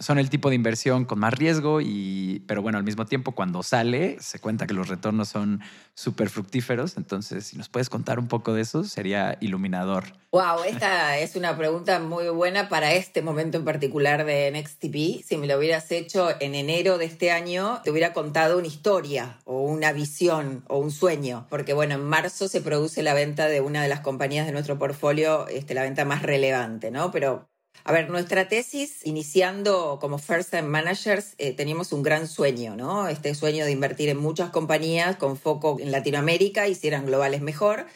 son 0.00 0.18
el 0.18 0.30
tipo 0.30 0.48
de 0.48 0.56
inversión 0.56 1.04
con 1.04 1.18
más 1.18 1.34
riesgo, 1.34 1.80
y, 1.80 2.42
pero 2.48 2.62
bueno, 2.62 2.78
al 2.78 2.84
mismo 2.84 3.06
tiempo 3.06 3.32
cuando 3.32 3.62
sale 3.62 4.16
se 4.20 4.40
cuenta 4.40 4.66
que 4.66 4.74
los 4.74 4.88
retornos 4.88 5.28
son 5.28 5.60
súper 5.94 6.30
fructíferos. 6.30 6.96
Entonces, 6.96 7.46
si 7.46 7.58
nos 7.58 7.68
puedes 7.68 7.90
contar 7.90 8.18
un 8.18 8.26
poco 8.26 8.54
de 8.54 8.62
eso, 8.62 8.82
sería 8.84 9.36
iluminador. 9.40 10.04
Wow, 10.32 10.62
esta 10.66 11.18
es 11.18 11.36
una 11.36 11.56
pregunta 11.56 11.98
muy 11.98 12.28
buena 12.28 12.68
para 12.68 12.94
este 12.94 13.20
momento 13.20 13.58
en 13.58 13.64
particular 13.64 14.24
de 14.24 14.50
NextTP. 14.52 15.22
Si 15.22 15.36
me 15.36 15.46
lo 15.46 15.58
hubieras 15.58 15.90
hecho 15.92 16.30
en 16.40 16.54
enero 16.54 16.96
de 16.96 17.04
este 17.04 17.30
año, 17.30 17.80
te 17.84 17.90
hubiera 17.90 18.12
contado 18.12 18.56
una 18.56 18.68
historia 18.68 19.38
o 19.44 19.60
una 19.62 19.92
visión 19.92 20.64
o 20.68 20.78
un 20.78 20.92
sueño. 20.92 21.46
Porque 21.50 21.74
bueno, 21.74 21.96
en 21.96 22.04
marzo 22.04 22.48
se 22.48 22.62
produce 22.62 23.02
la 23.02 23.12
venta 23.12 23.48
de 23.48 23.60
una 23.60 23.82
de 23.82 23.88
las 23.88 24.00
compañías 24.00 24.46
de 24.46 24.52
nuestro 24.52 24.78
portfolio, 24.78 25.46
este, 25.48 25.74
la 25.74 25.82
venta 25.82 26.06
más 26.06 26.22
relevante, 26.22 26.90
¿no? 26.90 27.10
Pero 27.10 27.49
a 27.84 27.92
ver, 27.92 28.10
nuestra 28.10 28.48
tesis, 28.48 29.04
iniciando 29.04 29.98
como 30.00 30.18
First 30.18 30.50
Time 30.50 30.62
Managers, 30.62 31.34
eh, 31.38 31.52
teníamos 31.52 31.92
un 31.92 32.02
gran 32.02 32.26
sueño, 32.26 32.76
¿no? 32.76 33.08
Este 33.08 33.34
sueño 33.34 33.64
de 33.64 33.70
invertir 33.72 34.08
en 34.08 34.18
muchas 34.18 34.50
compañías 34.50 35.16
con 35.16 35.36
foco 35.36 35.78
en 35.80 35.90
Latinoamérica 35.90 36.68
y 36.68 36.74
si 36.74 36.88
eran 36.88 37.06
globales 37.06 37.40
mejor. 37.40 37.86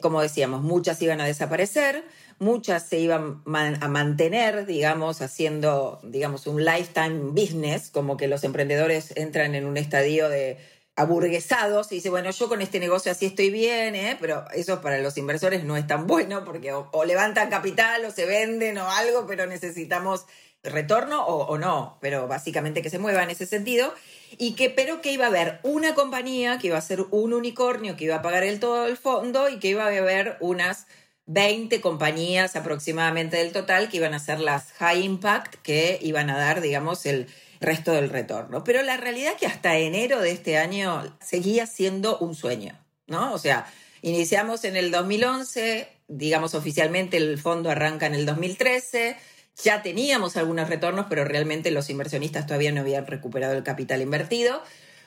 Como 0.00 0.20
decíamos, 0.20 0.62
muchas 0.62 1.00
iban 1.02 1.20
a 1.20 1.26
desaparecer, 1.26 2.04
muchas 2.38 2.86
se 2.86 2.98
iban 2.98 3.42
a 3.46 3.88
mantener, 3.88 4.66
digamos, 4.66 5.20
haciendo, 5.20 6.00
digamos, 6.02 6.46
un 6.46 6.64
lifetime 6.64 7.30
business, 7.32 7.90
como 7.90 8.16
que 8.16 8.26
los 8.26 8.42
emprendedores 8.44 9.12
entran 9.16 9.54
en 9.54 9.66
un 9.66 9.76
estadio 9.76 10.28
de 10.28 10.58
aburguesados 11.00 11.90
y 11.92 11.96
dice, 11.96 12.10
bueno, 12.10 12.30
yo 12.30 12.48
con 12.48 12.60
este 12.60 12.78
negocio 12.78 13.10
así 13.10 13.26
estoy 13.26 13.50
bien, 13.50 13.94
¿eh? 13.94 14.16
pero 14.20 14.44
eso 14.54 14.80
para 14.80 14.98
los 14.98 15.16
inversores 15.16 15.64
no 15.64 15.76
es 15.76 15.86
tan 15.86 16.06
bueno 16.06 16.44
porque 16.44 16.72
o, 16.72 17.04
levantan 17.04 17.50
capital 17.50 18.04
o 18.04 18.10
se 18.10 18.26
venden 18.26 18.78
o 18.78 18.88
algo, 18.90 19.26
pero 19.26 19.46
necesitamos 19.46 20.26
retorno 20.62 21.24
o, 21.24 21.56
no, 21.56 21.96
pero 22.02 22.28
básicamente 22.28 22.82
que 22.82 22.90
se 22.90 22.98
mueva 22.98 23.22
en 23.22 23.30
ese 23.30 23.46
sentido. 23.46 23.94
Y 24.36 24.54
que, 24.54 24.70
pero 24.70 25.00
que 25.00 25.10
iba 25.10 25.24
a 25.24 25.28
haber 25.28 25.58
una 25.62 25.94
compañía 25.94 26.58
que 26.58 26.68
iba 26.68 26.78
a 26.78 26.82
ser 26.82 27.00
un 27.10 27.32
unicornio 27.32 27.96
que 27.96 28.04
iba 28.04 28.16
a 28.16 28.22
pagar 28.22 28.44
el 28.44 28.60
todo 28.60 28.86
el 28.86 28.96
fondo 28.96 29.48
y 29.48 29.58
que 29.58 29.68
iba 29.68 29.84
a 29.84 29.88
haber 29.88 30.36
unas 30.40 30.86
20 31.26 31.80
compañías 31.80 32.56
aproximadamente 32.56 33.38
del 33.38 33.52
total 33.52 33.88
que 33.88 33.96
iban 33.96 34.14
a 34.14 34.18
ser 34.18 34.38
las 34.38 34.72
high 34.72 35.02
impact 35.02 35.56
que 35.62 35.98
iban 36.02 36.28
a 36.28 36.36
dar, 36.36 36.60
digamos, 36.60 37.06
el, 37.06 37.26
resto 37.60 37.92
del 37.92 38.08
retorno. 38.08 38.64
Pero 38.64 38.82
la 38.82 38.96
realidad 38.96 39.32
es 39.34 39.38
que 39.38 39.46
hasta 39.46 39.76
enero 39.76 40.20
de 40.20 40.32
este 40.32 40.58
año 40.58 41.16
seguía 41.20 41.66
siendo 41.66 42.18
un 42.18 42.34
sueño, 42.34 42.78
¿no? 43.06 43.32
O 43.32 43.38
sea, 43.38 43.66
iniciamos 44.02 44.64
en 44.64 44.76
el 44.76 44.90
2011, 44.90 45.88
digamos 46.08 46.54
oficialmente 46.54 47.16
el 47.16 47.38
fondo 47.38 47.70
arranca 47.70 48.06
en 48.06 48.14
el 48.14 48.26
2013, 48.26 49.16
ya 49.62 49.82
teníamos 49.82 50.36
algunos 50.36 50.68
retornos, 50.68 51.06
pero 51.08 51.24
realmente 51.24 51.70
los 51.70 51.90
inversionistas 51.90 52.46
todavía 52.46 52.72
no 52.72 52.80
habían 52.80 53.06
recuperado 53.06 53.54
el 53.54 53.62
capital 53.62 54.00
invertido. 54.00 54.62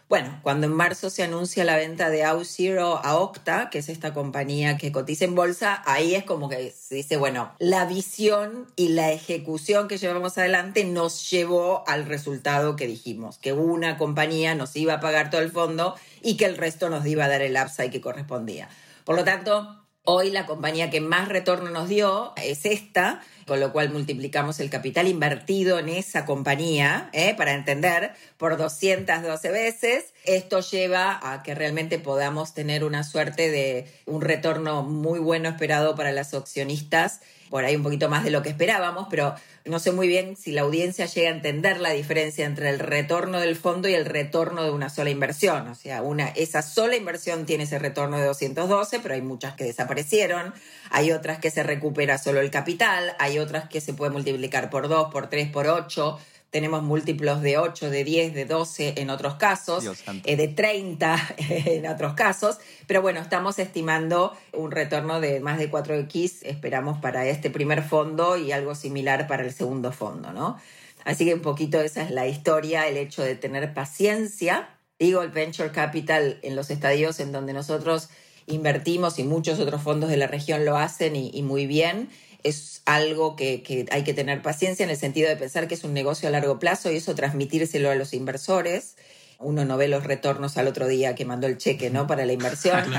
Bueno, 0.09 0.39
cuando 0.43 0.67
en 0.67 0.73
marzo 0.73 1.09
se 1.09 1.23
anuncia 1.23 1.63
la 1.63 1.77
venta 1.77 2.09
de 2.09 2.23
Zero 2.43 2.99
a 3.03 3.17
Octa, 3.17 3.69
que 3.69 3.79
es 3.79 3.89
esta 3.89 4.13
compañía 4.13 4.77
que 4.77 4.91
cotiza 4.91 5.25
en 5.25 5.33
bolsa, 5.33 5.81
ahí 5.85 6.13
es 6.13 6.23
como 6.23 6.49
que 6.49 6.71
se 6.71 6.95
dice, 6.95 7.17
bueno, 7.17 7.53
la 7.57 7.85
visión 7.85 8.67
y 8.75 8.89
la 8.89 9.11
ejecución 9.11 9.87
que 9.87 9.97
llevamos 9.97 10.37
adelante 10.37 10.83
nos 10.83 11.29
llevó 11.31 11.83
al 11.87 12.05
resultado 12.05 12.75
que 12.75 12.85
dijimos, 12.85 13.39
que 13.39 13.53
una 13.53 13.97
compañía 13.97 14.55
nos 14.55 14.75
iba 14.75 14.95
a 14.95 14.99
pagar 14.99 15.29
todo 15.29 15.41
el 15.41 15.51
fondo 15.51 15.95
y 16.21 16.37
que 16.37 16.45
el 16.45 16.57
resto 16.57 16.89
nos 16.89 17.05
iba 17.05 17.25
a 17.25 17.29
dar 17.29 17.41
el 17.41 17.57
upside 17.57 17.89
que 17.89 18.01
correspondía. 18.01 18.69
Por 19.05 19.15
lo 19.15 19.23
tanto, 19.23 19.82
Hoy 20.05 20.31
la 20.31 20.45
compañía 20.45 20.89
que 20.89 20.99
más 20.99 21.29
retorno 21.29 21.69
nos 21.69 21.87
dio 21.87 22.33
es 22.35 22.65
esta, 22.65 23.21
con 23.47 23.61
lo 23.61 23.71
cual 23.71 23.89
multiplicamos 23.89 24.59
el 24.59 24.69
capital 24.69 25.07
invertido 25.07 25.79
en 25.79 25.87
esa 25.87 26.25
compañía, 26.25 27.09
¿eh? 27.13 27.33
para 27.37 27.53
entender, 27.53 28.11
por 28.37 28.57
212 28.57 29.49
veces. 29.51 30.13
Esto 30.25 30.59
lleva 30.59 31.17
a 31.23 31.41
que 31.41 31.55
realmente 31.55 31.99
podamos 31.99 32.53
tener 32.53 32.83
una 32.83 33.05
suerte 33.05 33.49
de 33.49 33.87
un 34.05 34.19
retorno 34.19 34.83
muy 34.83 35.19
bueno 35.19 35.47
esperado 35.47 35.95
para 35.95 36.11
las 36.11 36.33
accionistas 36.33 37.21
por 37.53 37.65
ahí 37.65 37.75
un 37.75 37.83
poquito 37.83 38.09
más 38.09 38.23
de 38.23 38.31
lo 38.31 38.41
que 38.41 38.49
esperábamos, 38.49 39.05
pero 39.11 39.35
no 39.65 39.77
sé 39.77 39.91
muy 39.91 40.07
bien 40.07 40.35
si 40.35 40.53
la 40.53 40.61
audiencia 40.61 41.05
llega 41.05 41.29
a 41.29 41.33
entender 41.33 41.79
la 41.79 41.91
diferencia 41.91 42.47
entre 42.47 42.71
el 42.71 42.79
retorno 42.79 43.39
del 43.39 43.55
fondo 43.55 43.87
y 43.87 43.93
el 43.93 44.05
retorno 44.05 44.63
de 44.63 44.71
una 44.71 44.89
sola 44.89 45.11
inversión. 45.11 45.67
O 45.67 45.75
sea, 45.75 46.01
una, 46.01 46.29
esa 46.29 46.63
sola 46.63 46.95
inversión 46.95 47.45
tiene 47.45 47.65
ese 47.65 47.77
retorno 47.77 48.17
de 48.17 48.25
212, 48.25 49.01
pero 49.01 49.13
hay 49.13 49.21
muchas 49.21 49.53
que 49.53 49.65
desaparecieron, 49.65 50.51
hay 50.89 51.11
otras 51.11 51.37
que 51.37 51.51
se 51.51 51.61
recupera 51.61 52.17
solo 52.17 52.39
el 52.39 52.49
capital, 52.49 53.15
hay 53.19 53.37
otras 53.37 53.69
que 53.69 53.81
se 53.81 53.93
puede 53.93 54.11
multiplicar 54.11 54.71
por 54.71 54.87
2, 54.87 55.11
por 55.11 55.29
3, 55.29 55.49
por 55.49 55.67
8 55.67 56.17
tenemos 56.53 56.83
múltiplos 56.83 57.41
de 57.41 57.57
8, 57.57 57.89
de 57.89 58.03
10, 58.03 58.35
de 58.35 58.45
12 58.45 59.01
en 59.01 59.09
otros 59.09 59.35
casos, 59.35 59.83
eh, 60.23 60.35
de 60.35 60.47
30 60.47 61.17
en 61.49 61.87
otros 61.87 62.13
casos, 62.13 62.59
pero 62.85 63.01
bueno, 63.01 63.19
estamos 63.19 63.57
estimando 63.57 64.37
un 64.53 64.69
retorno 64.69 65.19
de 65.19 65.39
más 65.39 65.57
de 65.57 65.71
4X, 65.71 66.43
esperamos 66.43 66.99
para 66.99 67.25
este 67.25 67.49
primer 67.49 67.81
fondo 67.81 68.37
y 68.37 68.51
algo 68.51 68.75
similar 68.75 69.25
para 69.25 69.43
el 69.43 69.51
segundo 69.51 69.91
fondo, 69.91 70.31
¿no? 70.31 70.57
Así 71.05 71.25
que 71.25 71.33
un 71.33 71.41
poquito 71.41 71.81
esa 71.81 72.03
es 72.03 72.11
la 72.11 72.27
historia, 72.27 72.87
el 72.87 72.97
hecho 72.97 73.23
de 73.23 73.35
tener 73.35 73.73
paciencia. 73.73 74.69
Digo, 74.99 75.23
el 75.23 75.31
Venture 75.31 75.71
Capital 75.71 76.37
en 76.43 76.55
los 76.55 76.69
estadios 76.69 77.19
en 77.19 77.31
donde 77.31 77.53
nosotros 77.53 78.09
invertimos 78.45 79.17
y 79.17 79.23
muchos 79.23 79.59
otros 79.59 79.81
fondos 79.81 80.11
de 80.11 80.17
la 80.17 80.27
región 80.27 80.65
lo 80.65 80.77
hacen 80.77 81.15
y 81.15 81.41
muy 81.41 81.65
bien, 81.65 82.09
es 82.43 82.81
algo 82.85 83.35
que, 83.35 83.85
hay 83.91 84.03
que 84.03 84.13
tener 84.13 84.41
paciencia 84.41 84.83
en 84.83 84.89
el 84.89 84.97
sentido 84.97 85.29
de 85.29 85.35
pensar 85.35 85.67
que 85.67 85.75
es 85.75 85.83
un 85.83 85.93
negocio 85.93 86.27
a 86.27 86.31
largo 86.31 86.59
plazo 86.59 86.91
y 86.91 86.97
eso 86.97 87.15
transmitírselo 87.15 87.89
a 87.89 87.95
los 87.95 88.13
inversores. 88.13 88.95
Uno 89.39 89.65
no 89.65 89.77
ve 89.77 89.87
los 89.87 90.03
retornos 90.03 90.57
al 90.57 90.67
otro 90.67 90.87
día 90.87 91.15
que 91.15 91.25
mandó 91.25 91.47
el 91.47 91.57
cheque, 91.57 91.89
¿no? 91.89 92.07
Para 92.07 92.25
la 92.25 92.33
inversión. 92.33 92.83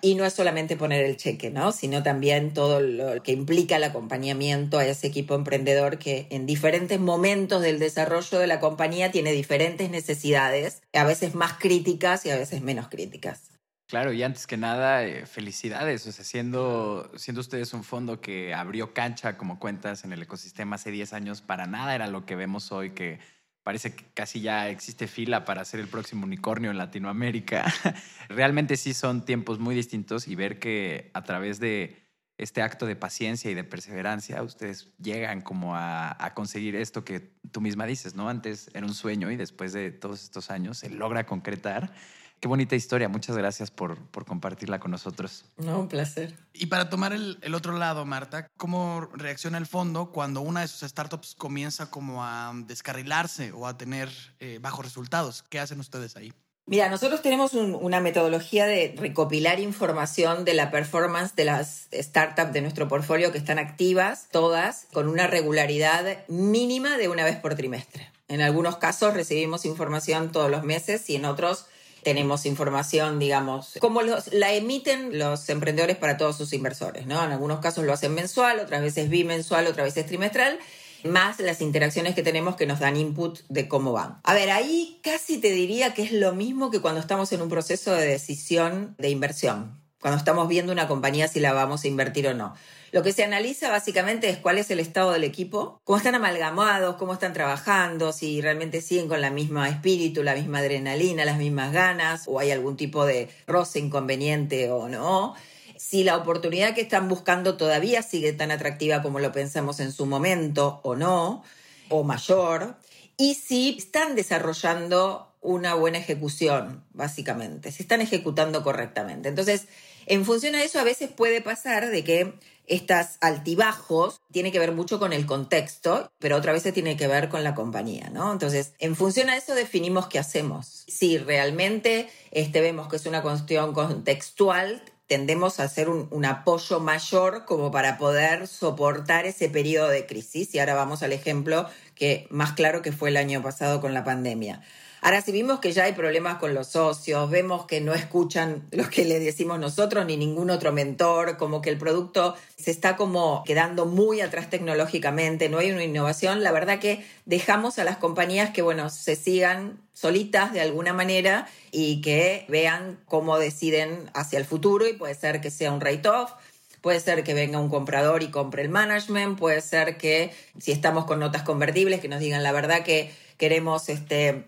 Y 0.00 0.14
no 0.14 0.24
es 0.24 0.32
solamente 0.32 0.76
poner 0.76 1.04
el 1.04 1.16
cheque, 1.16 1.50
¿no? 1.50 1.72
Sino 1.72 2.02
también 2.02 2.54
todo 2.54 2.80
lo 2.80 3.22
que 3.22 3.32
implica 3.32 3.76
el 3.76 3.84
acompañamiento 3.84 4.78
a 4.78 4.86
ese 4.86 5.06
equipo 5.08 5.34
emprendedor 5.34 5.98
que 5.98 6.28
en 6.30 6.46
diferentes 6.46 7.00
momentos 7.00 7.62
del 7.62 7.78
desarrollo 7.78 8.38
de 8.38 8.46
la 8.46 8.60
compañía 8.60 9.10
tiene 9.10 9.32
diferentes 9.32 9.90
necesidades, 9.90 10.82
a 10.92 11.04
veces 11.04 11.34
más 11.34 11.54
críticas 11.54 12.24
y 12.26 12.30
a 12.30 12.36
veces 12.36 12.62
menos 12.62 12.88
críticas. 12.88 13.55
Claro, 13.88 14.12
y 14.12 14.22
antes 14.24 14.48
que 14.48 14.56
nada, 14.56 15.04
eh, 15.04 15.26
felicidades. 15.26 16.06
O 16.08 16.12
sea, 16.12 16.24
siendo, 16.24 17.12
siendo 17.14 17.40
ustedes 17.40 17.72
un 17.72 17.84
fondo 17.84 18.20
que 18.20 18.52
abrió 18.52 18.92
cancha, 18.92 19.36
como 19.36 19.60
cuentas, 19.60 20.04
en 20.04 20.12
el 20.12 20.22
ecosistema 20.22 20.74
hace 20.74 20.90
10 20.90 21.12
años, 21.12 21.40
para 21.40 21.66
nada 21.66 21.94
era 21.94 22.08
lo 22.08 22.26
que 22.26 22.34
vemos 22.34 22.72
hoy, 22.72 22.90
que 22.90 23.20
parece 23.62 23.94
que 23.94 24.04
casi 24.12 24.40
ya 24.40 24.68
existe 24.68 25.06
fila 25.06 25.44
para 25.44 25.64
ser 25.64 25.78
el 25.78 25.86
próximo 25.86 26.24
unicornio 26.24 26.72
en 26.72 26.78
Latinoamérica. 26.78 27.64
Realmente 28.28 28.76
sí 28.76 28.92
son 28.92 29.24
tiempos 29.24 29.60
muy 29.60 29.76
distintos 29.76 30.26
y 30.26 30.34
ver 30.34 30.58
que 30.58 31.10
a 31.14 31.22
través 31.22 31.60
de 31.60 31.96
este 32.38 32.62
acto 32.62 32.86
de 32.86 32.96
paciencia 32.96 33.50
y 33.50 33.54
de 33.54 33.64
perseverancia, 33.64 34.42
ustedes 34.42 34.92
llegan 34.98 35.40
como 35.40 35.76
a, 35.76 36.16
a, 36.22 36.34
conseguir 36.34 36.76
esto 36.76 37.04
que 37.04 37.20
tú 37.50 37.60
misma 37.60 37.86
dices, 37.86 38.14
¿no? 38.14 38.28
Antes 38.28 38.68
era 38.74 38.84
un 38.84 38.94
sueño 38.94 39.30
y 39.30 39.36
después 39.36 39.72
de 39.72 39.90
todos 39.90 40.22
estos 40.22 40.50
años 40.50 40.78
se 40.78 40.90
logra 40.90 41.24
concretar. 41.24 41.92
Qué 42.40 42.48
bonita 42.48 42.76
historia. 42.76 43.08
Muchas 43.08 43.36
gracias 43.36 43.70
por, 43.70 43.98
por 44.08 44.26
compartirla 44.26 44.78
con 44.78 44.90
nosotros. 44.90 45.46
No, 45.56 45.80
un 45.80 45.88
placer. 45.88 46.34
Y 46.52 46.66
para 46.66 46.90
tomar 46.90 47.12
el, 47.12 47.38
el, 47.42 47.54
otro 47.54 47.76
lado, 47.78 48.04
Marta, 48.04 48.46
¿cómo 48.56 49.08
reacciona 49.14 49.56
el 49.58 49.66
fondo 49.66 50.12
cuando 50.12 50.42
una 50.42 50.60
de 50.60 50.68
sus 50.68 50.88
startups 50.88 51.34
comienza 51.34 51.90
como 51.90 52.24
a 52.24 52.52
descarrilarse 52.66 53.52
o 53.52 53.66
a 53.66 53.78
tener 53.78 54.10
eh, 54.38 54.58
bajos 54.60 54.84
resultados? 54.84 55.42
¿Qué 55.42 55.58
hacen 55.58 55.80
ustedes 55.80 56.16
ahí? 56.16 56.32
Mira, 56.68 56.88
nosotros 56.88 57.22
tenemos 57.22 57.54
una 57.54 58.00
metodología 58.00 58.66
de 58.66 58.92
recopilar 58.98 59.60
información 59.60 60.44
de 60.44 60.54
la 60.54 60.72
performance 60.72 61.36
de 61.36 61.44
las 61.44 61.88
startups 61.92 62.52
de 62.52 62.60
nuestro 62.60 62.88
portfolio 62.88 63.30
que 63.30 63.38
están 63.38 63.60
activas, 63.60 64.26
todas, 64.32 64.88
con 64.92 65.08
una 65.08 65.28
regularidad 65.28 66.26
mínima 66.26 66.98
de 66.98 67.08
una 67.08 67.22
vez 67.22 67.36
por 67.36 67.54
trimestre. 67.54 68.10
En 68.26 68.40
algunos 68.40 68.78
casos 68.78 69.14
recibimos 69.14 69.64
información 69.64 70.32
todos 70.32 70.50
los 70.50 70.64
meses 70.64 71.08
y 71.08 71.14
en 71.14 71.26
otros 71.26 71.66
tenemos 72.06 72.46
información, 72.46 73.18
digamos, 73.18 73.72
como 73.80 74.00
la 74.00 74.52
emiten 74.52 75.18
los 75.18 75.48
emprendedores 75.48 75.96
para 75.96 76.16
todos 76.16 76.36
sus 76.36 76.52
inversores, 76.52 77.04
¿no? 77.04 77.24
En 77.24 77.32
algunos 77.32 77.58
casos 77.58 77.84
lo 77.84 77.92
hacen 77.92 78.14
mensual, 78.14 78.60
otras 78.60 78.80
veces 78.80 79.10
bimensual, 79.10 79.66
otras 79.66 79.86
veces 79.86 80.06
trimestral, 80.06 80.56
más 81.02 81.40
las 81.40 81.60
interacciones 81.60 82.14
que 82.14 82.22
tenemos 82.22 82.54
que 82.54 82.64
nos 82.64 82.78
dan 82.78 82.96
input 82.96 83.40
de 83.48 83.66
cómo 83.66 83.90
van. 83.90 84.20
A 84.22 84.34
ver, 84.34 84.50
ahí 84.52 85.00
casi 85.02 85.38
te 85.38 85.50
diría 85.50 85.94
que 85.94 86.04
es 86.04 86.12
lo 86.12 86.32
mismo 86.32 86.70
que 86.70 86.78
cuando 86.78 87.00
estamos 87.00 87.32
en 87.32 87.42
un 87.42 87.48
proceso 87.48 87.92
de 87.92 88.06
decisión 88.06 88.94
de 88.98 89.10
inversión 89.10 89.85
cuando 90.06 90.18
estamos 90.18 90.46
viendo 90.46 90.70
una 90.70 90.86
compañía 90.86 91.26
si 91.26 91.40
la 91.40 91.52
vamos 91.52 91.82
a 91.82 91.88
invertir 91.88 92.28
o 92.28 92.32
no. 92.32 92.54
Lo 92.92 93.02
que 93.02 93.12
se 93.12 93.24
analiza 93.24 93.70
básicamente 93.70 94.28
es 94.28 94.38
cuál 94.38 94.56
es 94.56 94.70
el 94.70 94.78
estado 94.78 95.10
del 95.10 95.24
equipo, 95.24 95.80
cómo 95.82 95.96
están 95.96 96.14
amalgamados, 96.14 96.94
cómo 96.94 97.12
están 97.12 97.32
trabajando, 97.32 98.12
si 98.12 98.40
realmente 98.40 98.82
siguen 98.82 99.08
con 99.08 99.20
la 99.20 99.30
misma 99.30 99.68
espíritu, 99.68 100.22
la 100.22 100.36
misma 100.36 100.58
adrenalina, 100.58 101.24
las 101.24 101.38
mismas 101.38 101.72
ganas, 101.72 102.22
o 102.28 102.38
hay 102.38 102.52
algún 102.52 102.76
tipo 102.76 103.04
de 103.04 103.28
roce 103.48 103.80
inconveniente 103.80 104.70
o 104.70 104.88
no. 104.88 105.34
Si 105.76 106.04
la 106.04 106.16
oportunidad 106.16 106.72
que 106.72 106.82
están 106.82 107.08
buscando 107.08 107.56
todavía 107.56 108.00
sigue 108.02 108.32
tan 108.32 108.52
atractiva 108.52 109.02
como 109.02 109.18
lo 109.18 109.32
pensamos 109.32 109.80
en 109.80 109.90
su 109.90 110.06
momento 110.06 110.78
o 110.84 110.94
no, 110.94 111.42
o 111.88 112.04
mayor. 112.04 112.76
Y 113.16 113.34
si 113.34 113.74
están 113.76 114.14
desarrollando 114.14 115.32
una 115.46 115.74
buena 115.74 115.98
ejecución, 115.98 116.82
básicamente, 116.92 117.70
si 117.70 117.84
están 117.84 118.00
ejecutando 118.00 118.64
correctamente. 118.64 119.28
Entonces, 119.28 119.68
en 120.06 120.24
función 120.24 120.54
a 120.54 120.62
eso, 120.62 120.78
a 120.78 120.84
veces 120.84 121.10
puede 121.10 121.40
pasar 121.40 121.90
de 121.90 122.04
que 122.04 122.34
estas 122.66 123.18
altibajos 123.20 124.20
tiene 124.32 124.50
que 124.50 124.58
ver 124.58 124.72
mucho 124.72 124.98
con 124.98 125.12
el 125.12 125.26
contexto, 125.26 126.10
pero 126.18 126.36
otra 126.36 126.52
vez 126.52 126.62
tiene 126.72 126.96
que 126.96 127.06
ver 127.06 127.28
con 127.28 127.44
la 127.44 127.54
compañía, 127.54 128.10
¿no? 128.10 128.32
Entonces, 128.32 128.72
en 128.78 128.96
función 128.96 129.30
a 129.30 129.36
eso 129.36 129.54
definimos 129.54 130.08
qué 130.08 130.18
hacemos. 130.18 130.84
Si 130.88 131.18
realmente 131.18 132.08
este, 132.32 132.60
vemos 132.60 132.88
que 132.88 132.96
es 132.96 133.06
una 133.06 133.22
cuestión 133.22 133.72
contextual, 133.72 134.82
tendemos 135.06 135.60
a 135.60 135.64
hacer 135.64 135.88
un, 135.88 136.24
apoyo 136.24 136.80
mayor 136.80 137.44
como 137.44 137.70
para 137.70 137.96
poder 137.96 138.48
soportar 138.48 139.26
ese 139.26 139.48
periodo 139.48 139.88
de 139.88 140.06
crisis. 140.06 140.54
Y 140.54 140.58
ahora 140.58 140.74
vamos 140.74 141.02
al 141.02 141.12
ejemplo 141.12 141.68
que 141.94 142.26
más 142.30 142.52
claro 142.52 142.82
que 142.82 142.92
fue 142.92 143.10
el 143.10 143.16
año 143.16 143.42
pasado 143.42 143.80
con 143.80 143.94
la 143.94 144.04
pandemia. 144.04 144.62
Ahora, 145.06 145.22
si 145.22 145.30
vimos 145.30 145.60
que 145.60 145.70
ya 145.70 145.84
hay 145.84 145.92
problemas 145.92 146.38
con 146.38 146.52
los 146.52 146.66
socios, 146.66 147.30
vemos 147.30 147.66
que 147.66 147.80
no 147.80 147.94
escuchan 147.94 148.66
lo 148.72 148.90
que 148.90 149.04
le 149.04 149.20
decimos 149.20 149.60
nosotros 149.60 150.04
ni 150.04 150.16
ningún 150.16 150.50
otro 150.50 150.72
mentor, 150.72 151.36
como 151.36 151.62
que 151.62 151.70
el 151.70 151.78
producto 151.78 152.34
se 152.56 152.72
está 152.72 152.96
como 152.96 153.44
quedando 153.46 153.86
muy 153.86 154.20
atrás 154.20 154.50
tecnológicamente, 154.50 155.48
no 155.48 155.58
hay 155.58 155.70
una 155.70 155.84
innovación, 155.84 156.42
la 156.42 156.50
verdad 156.50 156.80
que 156.80 157.06
dejamos 157.24 157.78
a 157.78 157.84
las 157.84 157.98
compañías 157.98 158.50
que, 158.50 158.62
bueno, 158.62 158.90
se 158.90 159.14
sigan 159.14 159.80
solitas 159.92 160.52
de 160.52 160.60
alguna 160.60 160.92
manera 160.92 161.46
y 161.70 162.00
que 162.00 162.44
vean 162.48 162.98
cómo 163.04 163.38
deciden 163.38 164.10
hacia 164.12 164.40
el 164.40 164.44
futuro 164.44 164.88
y 164.88 164.94
puede 164.94 165.14
ser 165.14 165.40
que 165.40 165.52
sea 165.52 165.70
un 165.70 165.78
write-off, 165.78 166.32
Puede 166.80 167.00
ser 167.00 167.24
que 167.24 167.34
venga 167.34 167.58
un 167.58 167.68
comprador 167.68 168.22
y 168.22 168.28
compre 168.28 168.62
el 168.62 168.68
management, 168.68 169.38
puede 169.38 169.60
ser 169.60 169.98
que 169.98 170.32
si 170.60 170.70
estamos 170.70 171.04
con 171.04 171.18
notas 171.18 171.42
convertibles 171.42 172.00
que 172.00 172.08
nos 172.08 172.20
digan 172.20 172.44
la 172.44 172.52
verdad 172.52 172.84
que 172.84 173.12
queremos 173.38 173.88
este 173.88 174.44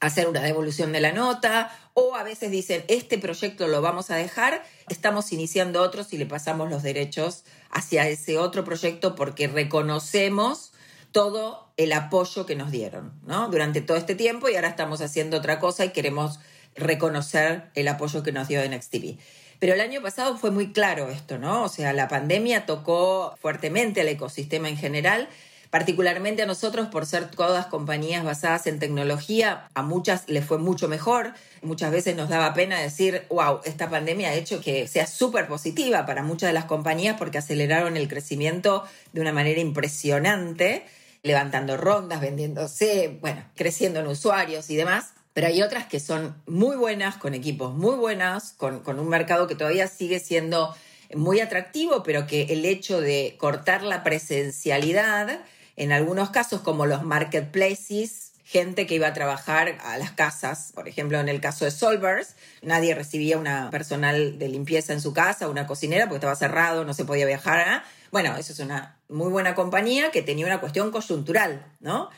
hacer 0.00 0.28
una 0.28 0.42
devolución 0.42 0.92
de 0.92 1.00
la 1.00 1.12
nota 1.12 1.70
o 1.94 2.14
a 2.14 2.22
veces 2.22 2.50
dicen, 2.50 2.84
este 2.88 3.18
proyecto 3.18 3.68
lo 3.68 3.80
vamos 3.80 4.10
a 4.10 4.16
dejar, 4.16 4.62
estamos 4.88 5.32
iniciando 5.32 5.82
otros 5.82 6.12
y 6.12 6.18
le 6.18 6.26
pasamos 6.26 6.70
los 6.70 6.82
derechos 6.82 7.44
hacia 7.70 8.08
ese 8.08 8.38
otro 8.38 8.64
proyecto 8.64 9.14
porque 9.14 9.48
reconocemos 9.48 10.72
todo 11.12 11.72
el 11.76 11.92
apoyo 11.92 12.44
que 12.44 12.56
nos 12.56 12.70
dieron 12.70 13.12
¿no? 13.26 13.48
durante 13.48 13.80
todo 13.80 13.96
este 13.96 14.14
tiempo 14.14 14.48
y 14.48 14.56
ahora 14.56 14.68
estamos 14.68 15.00
haciendo 15.00 15.38
otra 15.38 15.58
cosa 15.58 15.84
y 15.84 15.90
queremos 15.90 16.40
reconocer 16.74 17.70
el 17.74 17.88
apoyo 17.88 18.22
que 18.22 18.32
nos 18.32 18.48
dio 18.48 18.60
NXTV. 18.68 19.16
Pero 19.58 19.72
el 19.72 19.80
año 19.80 20.02
pasado 20.02 20.36
fue 20.36 20.50
muy 20.50 20.72
claro 20.72 21.08
esto, 21.08 21.38
¿no? 21.38 21.62
O 21.62 21.68
sea, 21.70 21.94
la 21.94 22.08
pandemia 22.08 22.66
tocó 22.66 23.34
fuertemente 23.40 24.02
al 24.02 24.08
ecosistema 24.08 24.68
en 24.68 24.76
general 24.76 25.28
particularmente 25.70 26.42
a 26.42 26.46
nosotros 26.46 26.88
por 26.88 27.06
ser 27.06 27.30
todas 27.30 27.66
compañías 27.66 28.24
basadas 28.24 28.66
en 28.66 28.78
tecnología, 28.78 29.68
a 29.74 29.82
muchas 29.82 30.28
les 30.28 30.44
fue 30.44 30.58
mucho 30.58 30.88
mejor. 30.88 31.34
Muchas 31.62 31.90
veces 31.90 32.16
nos 32.16 32.28
daba 32.28 32.54
pena 32.54 32.80
decir, 32.80 33.24
wow, 33.30 33.60
esta 33.64 33.90
pandemia 33.90 34.30
ha 34.30 34.34
hecho 34.34 34.60
que 34.60 34.86
sea 34.88 35.06
súper 35.06 35.46
positiva 35.48 36.06
para 36.06 36.22
muchas 36.22 36.48
de 36.48 36.54
las 36.54 36.66
compañías 36.66 37.16
porque 37.18 37.38
aceleraron 37.38 37.96
el 37.96 38.08
crecimiento 38.08 38.84
de 39.12 39.20
una 39.20 39.32
manera 39.32 39.60
impresionante, 39.60 40.84
levantando 41.22 41.76
rondas, 41.76 42.20
vendiéndose, 42.20 43.18
bueno, 43.20 43.44
creciendo 43.54 44.00
en 44.00 44.06
usuarios 44.06 44.70
y 44.70 44.76
demás. 44.76 45.12
Pero 45.32 45.48
hay 45.48 45.60
otras 45.60 45.86
que 45.86 46.00
son 46.00 46.34
muy 46.46 46.76
buenas, 46.76 47.16
con 47.16 47.34
equipos 47.34 47.74
muy 47.74 47.96
buenas, 47.96 48.52
con, 48.52 48.80
con 48.80 48.98
un 48.98 49.08
mercado 49.08 49.46
que 49.46 49.54
todavía 49.54 49.86
sigue 49.86 50.18
siendo 50.18 50.74
muy 51.14 51.40
atractivo, 51.40 52.02
pero 52.02 52.26
que 52.26 52.44
el 52.44 52.64
hecho 52.64 53.00
de 53.00 53.36
cortar 53.38 53.82
la 53.82 54.02
presencialidad 54.02 55.40
en 55.76 55.92
algunos 55.92 56.30
casos 56.30 56.60
como 56.62 56.86
los 56.86 57.02
marketplaces, 57.02 58.32
gente 58.46 58.86
que 58.86 58.94
iba 58.94 59.08
a 59.08 59.12
trabajar 59.12 59.76
a 59.82 59.98
las 59.98 60.12
casas. 60.12 60.70
Por 60.74 60.86
ejemplo, 60.86 61.18
en 61.18 61.28
el 61.28 61.40
caso 61.40 61.64
de 61.64 61.72
Solvers, 61.72 62.36
nadie 62.62 62.94
recibía 62.94 63.38
una 63.38 63.70
personal 63.70 64.38
de 64.38 64.48
limpieza 64.48 64.92
en 64.92 65.00
su 65.00 65.12
casa, 65.12 65.48
una 65.48 65.66
cocinera, 65.66 66.04
porque 66.04 66.18
estaba 66.18 66.36
cerrado, 66.36 66.84
no 66.84 66.94
se 66.94 67.04
podía 67.04 67.26
viajar. 67.26 67.58
¿eh? 67.58 67.82
Bueno, 68.12 68.36
eso 68.36 68.52
es 68.52 68.60
una 68.60 68.96
muy 69.08 69.30
buena 69.30 69.54
compañía 69.56 70.12
que 70.12 70.22
tenía 70.22 70.46
una 70.46 70.60
cuestión 70.60 70.92
coyuntural, 70.92 71.66
¿no? 71.80 72.08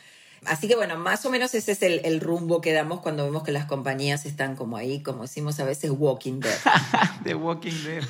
Así 0.45 0.67
que 0.67 0.75
bueno, 0.75 0.97
más 0.97 1.25
o 1.25 1.29
menos 1.29 1.53
ese 1.53 1.71
es 1.71 1.81
el, 1.81 2.19
rumbo 2.21 2.61
que 2.61 2.73
damos 2.73 3.01
cuando 3.01 3.25
vemos 3.25 3.43
que 3.43 3.51
las 3.51 3.65
compañías 3.65 4.25
están 4.25 4.55
como 4.55 4.77
ahí, 4.77 5.01
como 5.01 5.23
decimos 5.23 5.59
a 5.59 5.65
veces, 5.65 5.91
walking 5.95 6.39
dead. 6.39 6.57
The 7.23 7.35
walking 7.35 7.83
dead. 7.83 8.03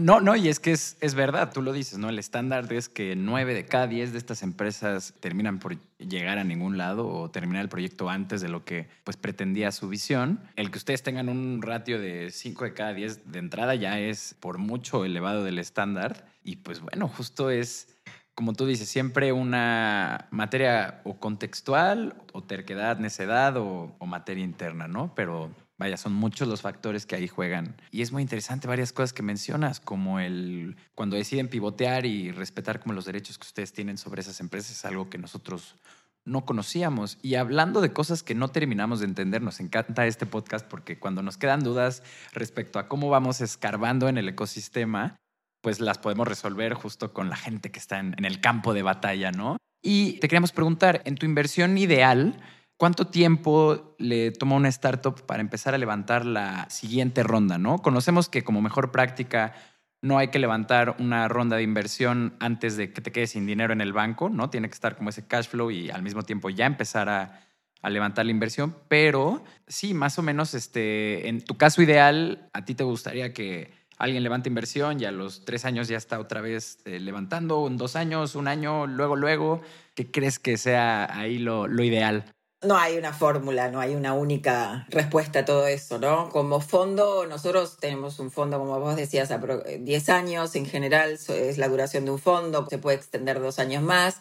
no, 0.00 0.20
no, 0.20 0.36
y 0.36 0.48
es 0.48 0.60
que 0.60 0.72
es, 0.72 0.96
es 1.00 1.14
verdad, 1.14 1.52
tú 1.52 1.62
lo 1.62 1.72
dices, 1.72 1.98
¿no? 1.98 2.08
El 2.08 2.18
estándar 2.18 2.72
es 2.72 2.88
que 2.88 3.16
nueve 3.16 3.54
de 3.54 3.64
cada 3.66 3.86
diez 3.86 4.12
de 4.12 4.18
estas 4.18 4.42
empresas 4.42 5.14
terminan 5.20 5.58
por 5.58 5.76
llegar 5.98 6.38
a 6.38 6.44
ningún 6.44 6.78
lado 6.78 7.08
o 7.08 7.30
terminar 7.30 7.62
el 7.62 7.68
proyecto 7.68 8.08
antes 8.10 8.40
de 8.40 8.48
lo 8.48 8.64
que 8.64 8.88
pues 9.04 9.16
pretendía 9.16 9.72
su 9.72 9.88
visión. 9.88 10.40
El 10.56 10.70
que 10.70 10.78
ustedes 10.78 11.02
tengan 11.02 11.28
un 11.28 11.62
ratio 11.62 12.00
de 12.00 12.30
cinco 12.30 12.64
de 12.64 12.74
cada 12.74 12.92
diez 12.92 13.30
de 13.30 13.38
entrada 13.38 13.74
ya 13.74 13.98
es 13.98 14.34
por 14.40 14.58
mucho 14.58 15.04
elevado 15.04 15.44
del 15.44 15.58
estándar 15.58 16.26
y 16.44 16.56
pues 16.56 16.80
bueno, 16.80 17.08
justo 17.08 17.50
es 17.50 17.88
como 18.34 18.54
tú 18.54 18.66
dices, 18.66 18.88
siempre 18.88 19.32
una 19.32 20.28
materia 20.30 21.00
o 21.04 21.18
contextual, 21.18 22.16
o 22.32 22.42
terquedad, 22.42 22.98
necedad, 22.98 23.56
o, 23.56 23.94
materia 24.06 24.44
interna, 24.44 24.88
¿no? 24.88 25.14
Pero 25.14 25.50
vaya, 25.78 25.96
son 25.96 26.14
muchos 26.14 26.48
los 26.48 26.62
factores 26.62 27.06
que 27.06 27.16
ahí 27.16 27.28
juegan. 27.28 27.76
Y 27.90 28.02
es 28.02 28.12
muy 28.12 28.22
interesante 28.22 28.68
varias 28.68 28.92
cosas 28.92 29.12
que 29.12 29.22
mencionas, 29.22 29.80
como 29.80 30.20
el 30.20 30.76
cuando 30.94 31.16
deciden 31.16 31.48
pivotear 31.48 32.06
y 32.06 32.30
respetar 32.30 32.80
como 32.80 32.94
los 32.94 33.04
derechos 33.04 33.38
que 33.38 33.46
ustedes 33.46 33.72
tienen 33.72 33.98
sobre 33.98 34.22
esas 34.22 34.40
empresas, 34.40 34.72
es 34.72 34.84
algo 34.84 35.10
que 35.10 35.18
nosotros 35.18 35.76
no 36.24 36.44
conocíamos. 36.44 37.18
Y 37.22 37.34
hablando 37.34 37.80
de 37.80 37.92
cosas 37.92 38.22
que 38.22 38.34
no 38.34 38.48
terminamos 38.48 39.00
de 39.00 39.06
entender, 39.06 39.42
nos 39.42 39.60
encanta 39.60 40.06
este 40.06 40.26
podcast 40.26 40.66
porque 40.66 40.98
cuando 40.98 41.22
nos 41.22 41.36
quedan 41.36 41.60
dudas 41.60 42.02
respecto 42.32 42.78
a 42.78 42.88
cómo 42.88 43.10
vamos 43.10 43.40
escarbando 43.40 44.08
en 44.08 44.18
el 44.18 44.28
ecosistema, 44.28 45.16
pues 45.62 45.80
las 45.80 45.98
podemos 45.98 46.28
resolver 46.28 46.74
justo 46.74 47.14
con 47.14 47.30
la 47.30 47.36
gente 47.36 47.70
que 47.70 47.78
está 47.78 47.98
en, 48.00 48.24
el 48.24 48.40
campo 48.40 48.74
de 48.74 48.82
batalla, 48.82 49.30
¿no? 49.30 49.56
Y 49.80 50.14
te 50.14 50.28
queríamos 50.28 50.52
preguntar, 50.52 51.00
en 51.04 51.14
tu 51.14 51.24
inversión 51.24 51.78
ideal, 51.78 52.40
¿cuánto 52.76 53.06
tiempo 53.06 53.94
le 53.98 54.32
toma 54.32 54.56
una 54.56 54.68
startup 54.68 55.24
para 55.24 55.40
empezar 55.40 55.74
a 55.74 55.78
levantar 55.78 56.26
la 56.26 56.68
siguiente 56.68 57.22
ronda, 57.22 57.58
¿no? 57.58 57.78
Conocemos 57.78 58.28
que 58.28 58.44
como 58.44 58.60
mejor 58.60 58.90
práctica 58.90 59.54
no 60.02 60.18
hay 60.18 60.28
que 60.28 60.40
levantar 60.40 60.96
una 60.98 61.28
ronda 61.28 61.56
de 61.56 61.62
inversión 61.62 62.34
antes 62.40 62.76
de 62.76 62.92
que 62.92 63.00
te 63.00 63.12
quedes 63.12 63.30
sin 63.30 63.46
dinero 63.46 63.72
en 63.72 63.80
el 63.80 63.92
banco, 63.92 64.28
¿no? 64.28 64.50
Tiene 64.50 64.68
que 64.68 64.74
estar 64.74 64.96
como 64.96 65.10
ese 65.10 65.28
cash 65.28 65.46
flow 65.46 65.70
y 65.70 65.90
al 65.90 66.02
mismo 66.02 66.24
tiempo 66.24 66.50
ya 66.50 66.66
empezar 66.66 67.08
a, 67.08 67.48
levantar 67.84 68.24
la 68.24 68.30
inversión, 68.30 68.76
pero 68.86 69.42
sí, 69.66 69.92
más 69.92 70.16
o 70.16 70.22
menos, 70.22 70.54
este, 70.54 71.28
en 71.28 71.44
tu 71.44 71.56
caso 71.56 71.82
ideal, 71.82 72.48
a 72.52 72.64
ti 72.64 72.76
te 72.76 72.84
gustaría 72.84 73.32
que 73.32 73.81
alguien 74.02 74.24
levanta 74.24 74.48
inversión 74.48 75.00
y 75.00 75.04
a 75.04 75.12
los 75.12 75.44
tres 75.44 75.64
años 75.64 75.86
ya 75.86 75.96
está 75.96 76.18
otra 76.18 76.40
vez 76.40 76.78
eh, 76.84 76.98
levantando, 76.98 77.64
en 77.68 77.76
dos 77.76 77.94
años, 77.94 78.34
un 78.34 78.48
año, 78.48 78.88
luego, 78.88 79.14
luego. 79.14 79.62
¿Qué 79.94 80.10
crees 80.10 80.40
que 80.40 80.58
sea 80.58 81.16
ahí 81.16 81.38
lo, 81.38 81.68
lo 81.68 81.84
ideal? 81.84 82.24
No 82.62 82.76
hay 82.76 82.96
una 82.98 83.12
fórmula, 83.12 83.70
no 83.70 83.78
hay 83.78 83.94
una 83.94 84.14
única 84.14 84.86
respuesta 84.88 85.40
a 85.40 85.44
todo 85.44 85.68
eso, 85.68 86.00
¿no? 86.00 86.30
Como 86.30 86.60
fondo, 86.60 87.26
nosotros 87.26 87.76
tenemos 87.78 88.18
un 88.18 88.32
fondo, 88.32 88.58
como 88.58 88.80
vos 88.80 88.96
decías, 88.96 89.30
a 89.30 89.38
10 89.38 90.08
años 90.08 90.56
en 90.56 90.66
general 90.66 91.12
es 91.28 91.58
la 91.58 91.68
duración 91.68 92.04
de 92.04 92.10
un 92.10 92.18
fondo, 92.18 92.66
se 92.68 92.78
puede 92.78 92.96
extender 92.96 93.40
dos 93.40 93.60
años 93.60 93.84
más. 93.84 94.20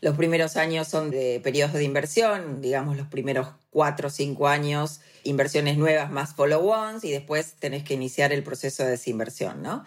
Los 0.00 0.16
primeros 0.16 0.56
años 0.56 0.88
son 0.88 1.10
de 1.10 1.40
periodos 1.42 1.74
de 1.74 1.84
inversión, 1.84 2.60
digamos 2.60 2.96
los 2.96 3.08
primeros 3.08 3.48
cuatro 3.70 4.08
o 4.08 4.10
cinco 4.10 4.48
años, 4.48 5.00
inversiones 5.24 5.76
nuevas 5.76 6.10
más 6.10 6.34
follow-ons 6.34 7.04
y 7.04 7.10
después 7.10 7.54
tenés 7.58 7.84
que 7.84 7.94
iniciar 7.94 8.32
el 8.32 8.42
proceso 8.42 8.84
de 8.84 8.90
desinversión, 8.90 9.62
¿no? 9.62 9.84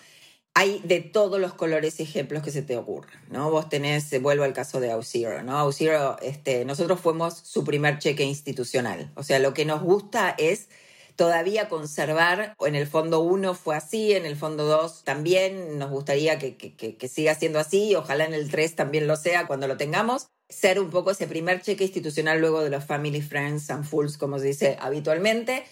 Hay 0.54 0.82
de 0.84 1.00
todos 1.00 1.40
los 1.40 1.54
colores 1.54 2.00
y 2.00 2.04
ejemplos 2.04 2.44
que 2.44 2.52
se 2.52 2.62
te 2.62 2.76
ocurran, 2.76 3.22
¿no? 3.30 3.50
Vos 3.52 3.70
tenés, 3.70 4.22
vuelvo 4.22 4.44
al 4.44 4.52
caso 4.52 4.82
de 4.82 4.92
Auxero, 4.92 5.44
¿no? 5.44 5.58
Auxero, 5.58 6.18
este, 6.22 6.66
nosotros 6.66 7.00
fuimos 7.00 7.38
su 7.38 7.64
primer 7.64 8.00
cheque 8.00 8.24
institucional. 8.24 9.12
O 9.16 9.24
sea, 9.24 9.40
lo 9.40 9.54
que 9.54 9.64
nos 9.64 9.82
gusta 9.82 10.36
es 10.38 10.68
todavía 11.16 11.70
conservar, 11.70 12.56
en 12.60 12.76
el 12.76 12.88
fondo 12.88 13.20
1 13.22 13.54
fue 13.54 13.76
así, 13.76 14.14
en 14.14 14.26
el 14.26 14.36
fondo 14.36 14.66
2 14.66 15.04
también, 15.04 15.78
nos 15.78 15.90
gustaría 15.90 16.40
que, 16.40 16.56
que, 16.56 17.08
siga 17.08 17.36
siendo 17.36 17.60
así, 17.60 17.96
ojalá 17.96 18.26
en 18.26 18.34
el 18.34 18.50
3 18.50 18.76
también 18.76 19.08
lo 19.08 19.16
sea 19.16 19.48
cuando 19.48 19.68
lo 19.68 19.78
tengamos, 19.78 20.28
ser 20.50 20.80
un 20.80 20.90
poco 20.90 21.12
ese 21.12 21.28
primer 21.28 21.62
cheque 21.62 21.86
institucional 21.86 22.40
luego 22.40 22.64
de 22.64 22.70
los 22.70 22.84
family, 22.84 23.22
friends 23.22 23.70
and 23.70 23.86
fools, 23.86 24.18
como 24.18 24.40
se 24.40 24.48
dice 24.48 24.78
habitualmente. 24.80 25.64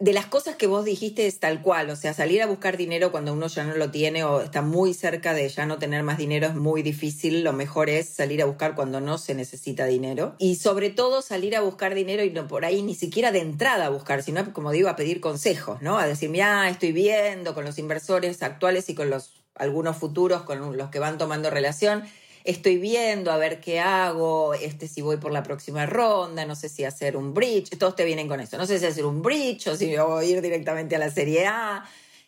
De 0.00 0.12
las 0.12 0.26
cosas 0.26 0.54
que 0.54 0.68
vos 0.68 0.84
dijiste 0.84 1.26
es 1.26 1.40
tal 1.40 1.60
cual, 1.60 1.90
o 1.90 1.96
sea, 1.96 2.14
salir 2.14 2.40
a 2.40 2.46
buscar 2.46 2.76
dinero 2.76 3.10
cuando 3.10 3.32
uno 3.32 3.48
ya 3.48 3.64
no 3.64 3.74
lo 3.76 3.90
tiene 3.90 4.22
o 4.22 4.42
está 4.42 4.62
muy 4.62 4.94
cerca 4.94 5.34
de 5.34 5.48
ya 5.48 5.66
no 5.66 5.78
tener 5.78 6.04
más 6.04 6.18
dinero 6.18 6.46
es 6.46 6.54
muy 6.54 6.82
difícil, 6.82 7.42
lo 7.42 7.52
mejor 7.52 7.90
es 7.90 8.08
salir 8.08 8.40
a 8.40 8.44
buscar 8.44 8.76
cuando 8.76 9.00
no 9.00 9.18
se 9.18 9.34
necesita 9.34 9.86
dinero 9.86 10.36
y 10.38 10.54
sobre 10.54 10.90
todo 10.90 11.20
salir 11.20 11.56
a 11.56 11.62
buscar 11.62 11.96
dinero 11.96 12.22
y 12.22 12.30
no 12.30 12.46
por 12.46 12.64
ahí 12.64 12.82
ni 12.82 12.94
siquiera 12.94 13.32
de 13.32 13.40
entrada 13.40 13.86
a 13.86 13.88
buscar, 13.88 14.22
sino 14.22 14.52
como 14.52 14.70
digo, 14.70 14.88
a 14.88 14.94
pedir 14.94 15.20
consejos, 15.20 15.82
¿no? 15.82 15.98
A 15.98 16.06
decir, 16.06 16.30
mira, 16.30 16.68
estoy 16.68 16.92
viendo 16.92 17.54
con 17.54 17.64
los 17.64 17.76
inversores 17.78 18.40
actuales 18.44 18.88
y 18.90 18.94
con 18.94 19.10
los 19.10 19.32
algunos 19.56 19.96
futuros 19.96 20.42
con 20.42 20.76
los 20.76 20.90
que 20.90 21.00
van 21.00 21.18
tomando 21.18 21.50
relación 21.50 22.04
estoy 22.50 22.78
viendo 22.78 23.30
a 23.30 23.36
ver 23.36 23.60
qué 23.60 23.78
hago, 23.78 24.54
este, 24.54 24.88
si 24.88 25.02
voy 25.02 25.18
por 25.18 25.32
la 25.32 25.42
próxima 25.42 25.84
ronda, 25.84 26.46
no 26.46 26.54
sé 26.54 26.70
si 26.70 26.82
hacer 26.82 27.14
un 27.14 27.34
bridge, 27.34 27.76
todos 27.78 27.94
te 27.94 28.06
vienen 28.06 28.26
con 28.26 28.40
eso, 28.40 28.56
no 28.56 28.64
sé 28.64 28.78
si 28.78 28.86
hacer 28.86 29.04
un 29.04 29.20
bridge 29.20 29.66
o 29.66 29.76
si 29.76 29.94
voy 29.94 30.24
a 30.24 30.28
ir 30.28 30.40
directamente 30.40 30.96
a 30.96 30.98
la 30.98 31.10
Serie 31.10 31.46
A, 31.46 31.84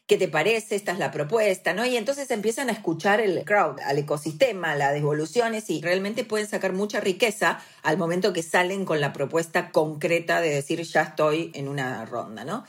¿qué 0.06 0.18
te 0.18 0.28
parece? 0.28 0.76
Esta 0.76 0.92
es 0.92 0.98
la 0.98 1.11
propuesta, 1.11 1.72
¿no? 1.72 1.87
Y 1.87 1.96
entonces 1.96 2.30
empiezan 2.30 2.68
a 2.68 2.72
escuchar 2.72 3.22
el 3.22 3.44
crowd, 3.44 3.80
al 3.80 3.96
ecosistema, 3.96 4.76
las 4.76 4.92
devoluciones 4.92 5.70
y 5.70 5.80
realmente 5.80 6.22
pueden 6.24 6.46
sacar 6.46 6.74
mucha 6.74 7.00
riqueza 7.00 7.59
al 7.83 7.96
momento 7.96 8.35
que 8.35 8.42
salen 8.42 8.85
con 8.85 9.00
la 9.00 9.14
propuesta 9.14 9.70
concreta 9.70 10.42
de 10.42 10.50
decir 10.50 10.83
ya 10.83 11.00
estoy 11.02 11.50
en 11.54 11.66
una 11.66 12.04
ronda, 12.04 12.44
¿no? 12.44 12.64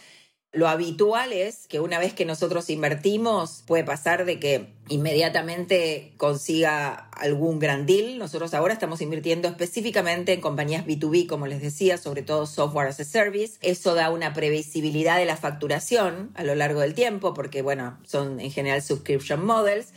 Lo 0.54 0.68
habitual 0.68 1.32
es 1.32 1.66
que 1.68 1.80
una 1.80 1.98
vez 1.98 2.14
que 2.14 2.26
nosotros 2.26 2.70
invertimos, 2.70 3.64
puede 3.66 3.86
pasar 3.86 4.26
de 4.26 4.38
que 4.38 4.74
inmediatamente 4.90 6.12
consiga 6.18 7.08
algún 7.14 7.58
gran 7.60 7.86
deal. 7.86 8.18
Nosotros 8.18 8.54
ahora 8.54 8.74
estamos 8.74 9.02
invirtiendo 9.02 9.48
específicamente 9.48 10.34
en 10.34 10.42
compañías 10.42 10.86
B2B, 10.86 11.28
como 11.28 11.48
les 11.48 11.62
decía, 11.62 11.98
sobre 11.98 12.22
todo 12.22 12.46
software 12.46 12.90
as 12.90 13.00
a 13.00 13.06
service. 13.06 13.58
Eso 13.62 13.96
da 13.96 14.10
una 14.10 14.34
previsibilidad 14.34 15.18
de 15.18 15.26
la 15.26 15.38
facturación 15.38 16.32
a 16.36 16.44
lo 16.44 16.54
largo 16.54 16.82
del 16.82 16.96
tiempo, 16.96 17.34
porque, 17.34 17.62
bueno, 17.62 17.98
son 18.04 18.42
en 18.42 18.52
general 18.52 18.82
subscription 18.82 19.46
models. 19.46 19.94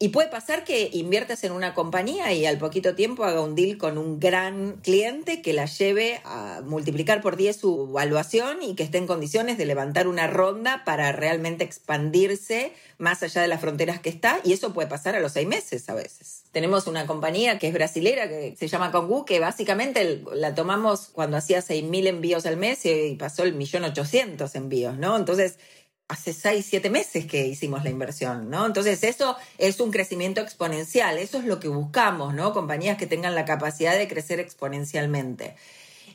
Y 0.00 0.10
puede 0.10 0.28
pasar 0.28 0.62
que 0.62 0.90
inviertas 0.92 1.42
en 1.42 1.50
una 1.50 1.74
compañía 1.74 2.32
y 2.32 2.46
al 2.46 2.56
poquito 2.56 2.94
tiempo 2.94 3.24
haga 3.24 3.40
un 3.40 3.56
deal 3.56 3.78
con 3.78 3.98
un 3.98 4.20
gran 4.20 4.74
cliente 4.76 5.42
que 5.42 5.52
la 5.52 5.66
lleve 5.66 6.20
a 6.24 6.62
multiplicar 6.64 7.20
por 7.20 7.36
10 7.36 7.56
su 7.56 7.88
evaluación 7.90 8.62
y 8.62 8.76
que 8.76 8.84
esté 8.84 8.98
en 8.98 9.08
condiciones 9.08 9.58
de 9.58 9.66
levantar 9.66 10.06
una 10.06 10.28
ronda 10.28 10.84
para 10.84 11.10
realmente 11.10 11.64
expandirse 11.64 12.72
más 12.98 13.24
allá 13.24 13.42
de 13.42 13.48
las 13.48 13.60
fronteras 13.60 13.98
que 13.98 14.08
está. 14.08 14.38
Y 14.44 14.52
eso 14.52 14.72
puede 14.72 14.86
pasar 14.86 15.16
a 15.16 15.20
los 15.20 15.32
seis 15.32 15.48
meses 15.48 15.88
a 15.88 15.94
veces. 15.94 16.44
Tenemos 16.52 16.86
una 16.86 17.04
compañía 17.08 17.58
que 17.58 17.66
es 17.66 17.74
brasilera, 17.74 18.28
que 18.28 18.54
se 18.56 18.68
llama 18.68 18.92
Congu, 18.92 19.24
que 19.24 19.40
básicamente 19.40 20.22
la 20.32 20.54
tomamos 20.54 21.08
cuando 21.12 21.36
hacía 21.36 21.58
6.000 21.58 22.06
envíos 22.06 22.46
al 22.46 22.56
mes 22.56 22.86
y 22.86 23.16
pasó 23.16 23.42
el 23.42 23.54
millón 23.54 23.82
ochocientos 23.82 24.54
envíos, 24.54 24.96
¿no? 24.96 25.16
Entonces 25.16 25.58
hace 26.08 26.32
seis, 26.32 26.66
siete 26.68 26.90
meses 26.90 27.26
que 27.26 27.46
hicimos 27.46 27.84
la 27.84 27.90
inversión, 27.90 28.48
¿no? 28.50 28.66
Entonces 28.66 29.04
eso 29.04 29.36
es 29.58 29.78
un 29.78 29.90
crecimiento 29.90 30.40
exponencial, 30.40 31.18
eso 31.18 31.38
es 31.38 31.44
lo 31.44 31.60
que 31.60 31.68
buscamos, 31.68 32.34
¿no? 32.34 32.52
Compañías 32.52 32.96
que 32.96 33.06
tengan 33.06 33.34
la 33.34 33.44
capacidad 33.44 33.96
de 33.96 34.08
crecer 34.08 34.40
exponencialmente. 34.40 35.54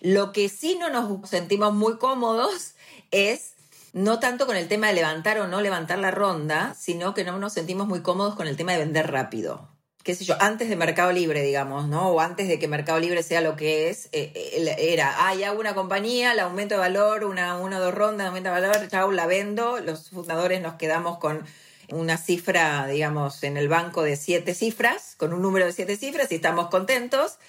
Lo 0.02 0.34
que 0.34 0.50
sí 0.50 0.76
no 0.80 0.90
nos 0.90 1.30
sentimos 1.30 1.74
muy 1.74 1.98
cómodos 1.98 2.74
es 3.12 3.54
no 3.94 4.20
tanto 4.20 4.48
con 4.48 4.58
el 4.58 4.68
tema 4.68 4.88
de 4.88 4.94
levantar 4.94 5.40
o 5.40 5.48
no 5.48 5.62
levantar 5.62 6.00
la 6.00 6.12
ronda, 6.12 6.76
sino 6.78 7.14
que 7.14 7.24
no 7.24 7.38
nos 7.38 7.54
sentimos 7.54 7.88
muy 7.88 8.02
cómodos 8.02 8.36
con 8.36 8.48
el 8.48 8.58
tema 8.58 8.72
de 8.72 8.80
vender 8.80 9.12
rápido 9.12 9.73
qué 10.04 10.16
sé 10.16 10.26
yo, 10.26 10.36
antes 10.40 10.70
de 10.70 10.76
Mercado 10.76 11.12
Libre, 11.12 11.42
digamos, 11.42 11.88
¿no? 11.88 12.10
O 12.10 12.20
antes 12.20 12.48
de 12.48 12.60
que 12.60 12.68
Mercado 12.68 13.00
Libre 13.00 13.24
sea 13.24 13.42
lo 13.42 13.56
que 13.56 13.90
es, 13.90 14.10
eh, 14.12 14.32
eh, 14.36 14.76
era, 14.78 15.28
ah, 15.28 15.34
ya 15.34 15.50
hago 15.50 15.60
una 15.60 15.76
compañía, 15.76 16.34
el 16.34 16.40
aumento 16.40 16.76
de 16.76 16.80
valor, 16.80 17.24
una, 17.24 17.58
o 17.58 17.70
dos 17.70 17.94
rondas, 17.94 18.28
aumento 18.28 18.54
de 18.54 18.60
valor, 18.60 18.88
chao, 18.90 19.12
la 19.12 19.26
vendo. 19.26 19.80
Los 19.80 20.10
fundadores 20.10 20.62
nos 20.62 20.76
quedamos 20.76 21.20
con 21.20 21.44
una 21.90 22.18
cifra, 22.18 22.86
digamos, 22.88 23.44
en 23.44 23.58
el 23.58 23.70
banco 23.70 24.04
de 24.04 24.18
siete 24.18 24.54
cifras, 24.54 25.16
con 25.18 25.34
un 25.34 25.42
número 25.42 25.66
de 25.66 25.74
siete 25.74 25.96
cifras 25.96 26.32
y 26.32 26.36
estamos 26.36 26.68
contentos 26.68 27.40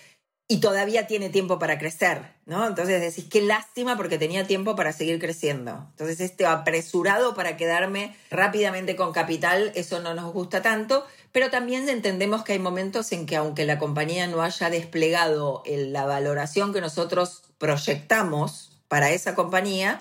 y 0.46 0.60
todavía 0.60 1.06
tiene 1.06 1.30
tiempo 1.30 1.58
para 1.58 1.78
crecer, 1.78 2.34
¿no? 2.44 2.66
Entonces 2.66 3.00
decís, 3.00 3.26
qué 3.30 3.40
lástima 3.40 3.96
porque 3.96 4.18
tenía 4.18 4.46
tiempo 4.46 4.76
para 4.76 4.92
seguir 4.92 5.18
creciendo. 5.18 5.86
Entonces 5.90 6.20
este 6.20 6.44
apresurado 6.44 7.34
para 7.34 7.56
quedarme 7.56 8.14
rápidamente 8.30 8.94
con 8.94 9.12
capital, 9.12 9.72
eso 9.74 10.00
no 10.00 10.12
nos 10.12 10.32
gusta 10.34 10.60
tanto, 10.60 11.06
pero 11.34 11.50
también 11.50 11.88
entendemos 11.88 12.44
que 12.44 12.52
hay 12.52 12.60
momentos 12.60 13.10
en 13.10 13.26
que 13.26 13.34
aunque 13.34 13.64
la 13.64 13.80
compañía 13.80 14.28
no 14.28 14.40
haya 14.40 14.70
desplegado 14.70 15.64
la 15.66 16.06
valoración 16.06 16.72
que 16.72 16.80
nosotros 16.80 17.42
proyectamos 17.58 18.78
para 18.86 19.10
esa 19.10 19.34
compañía, 19.34 20.00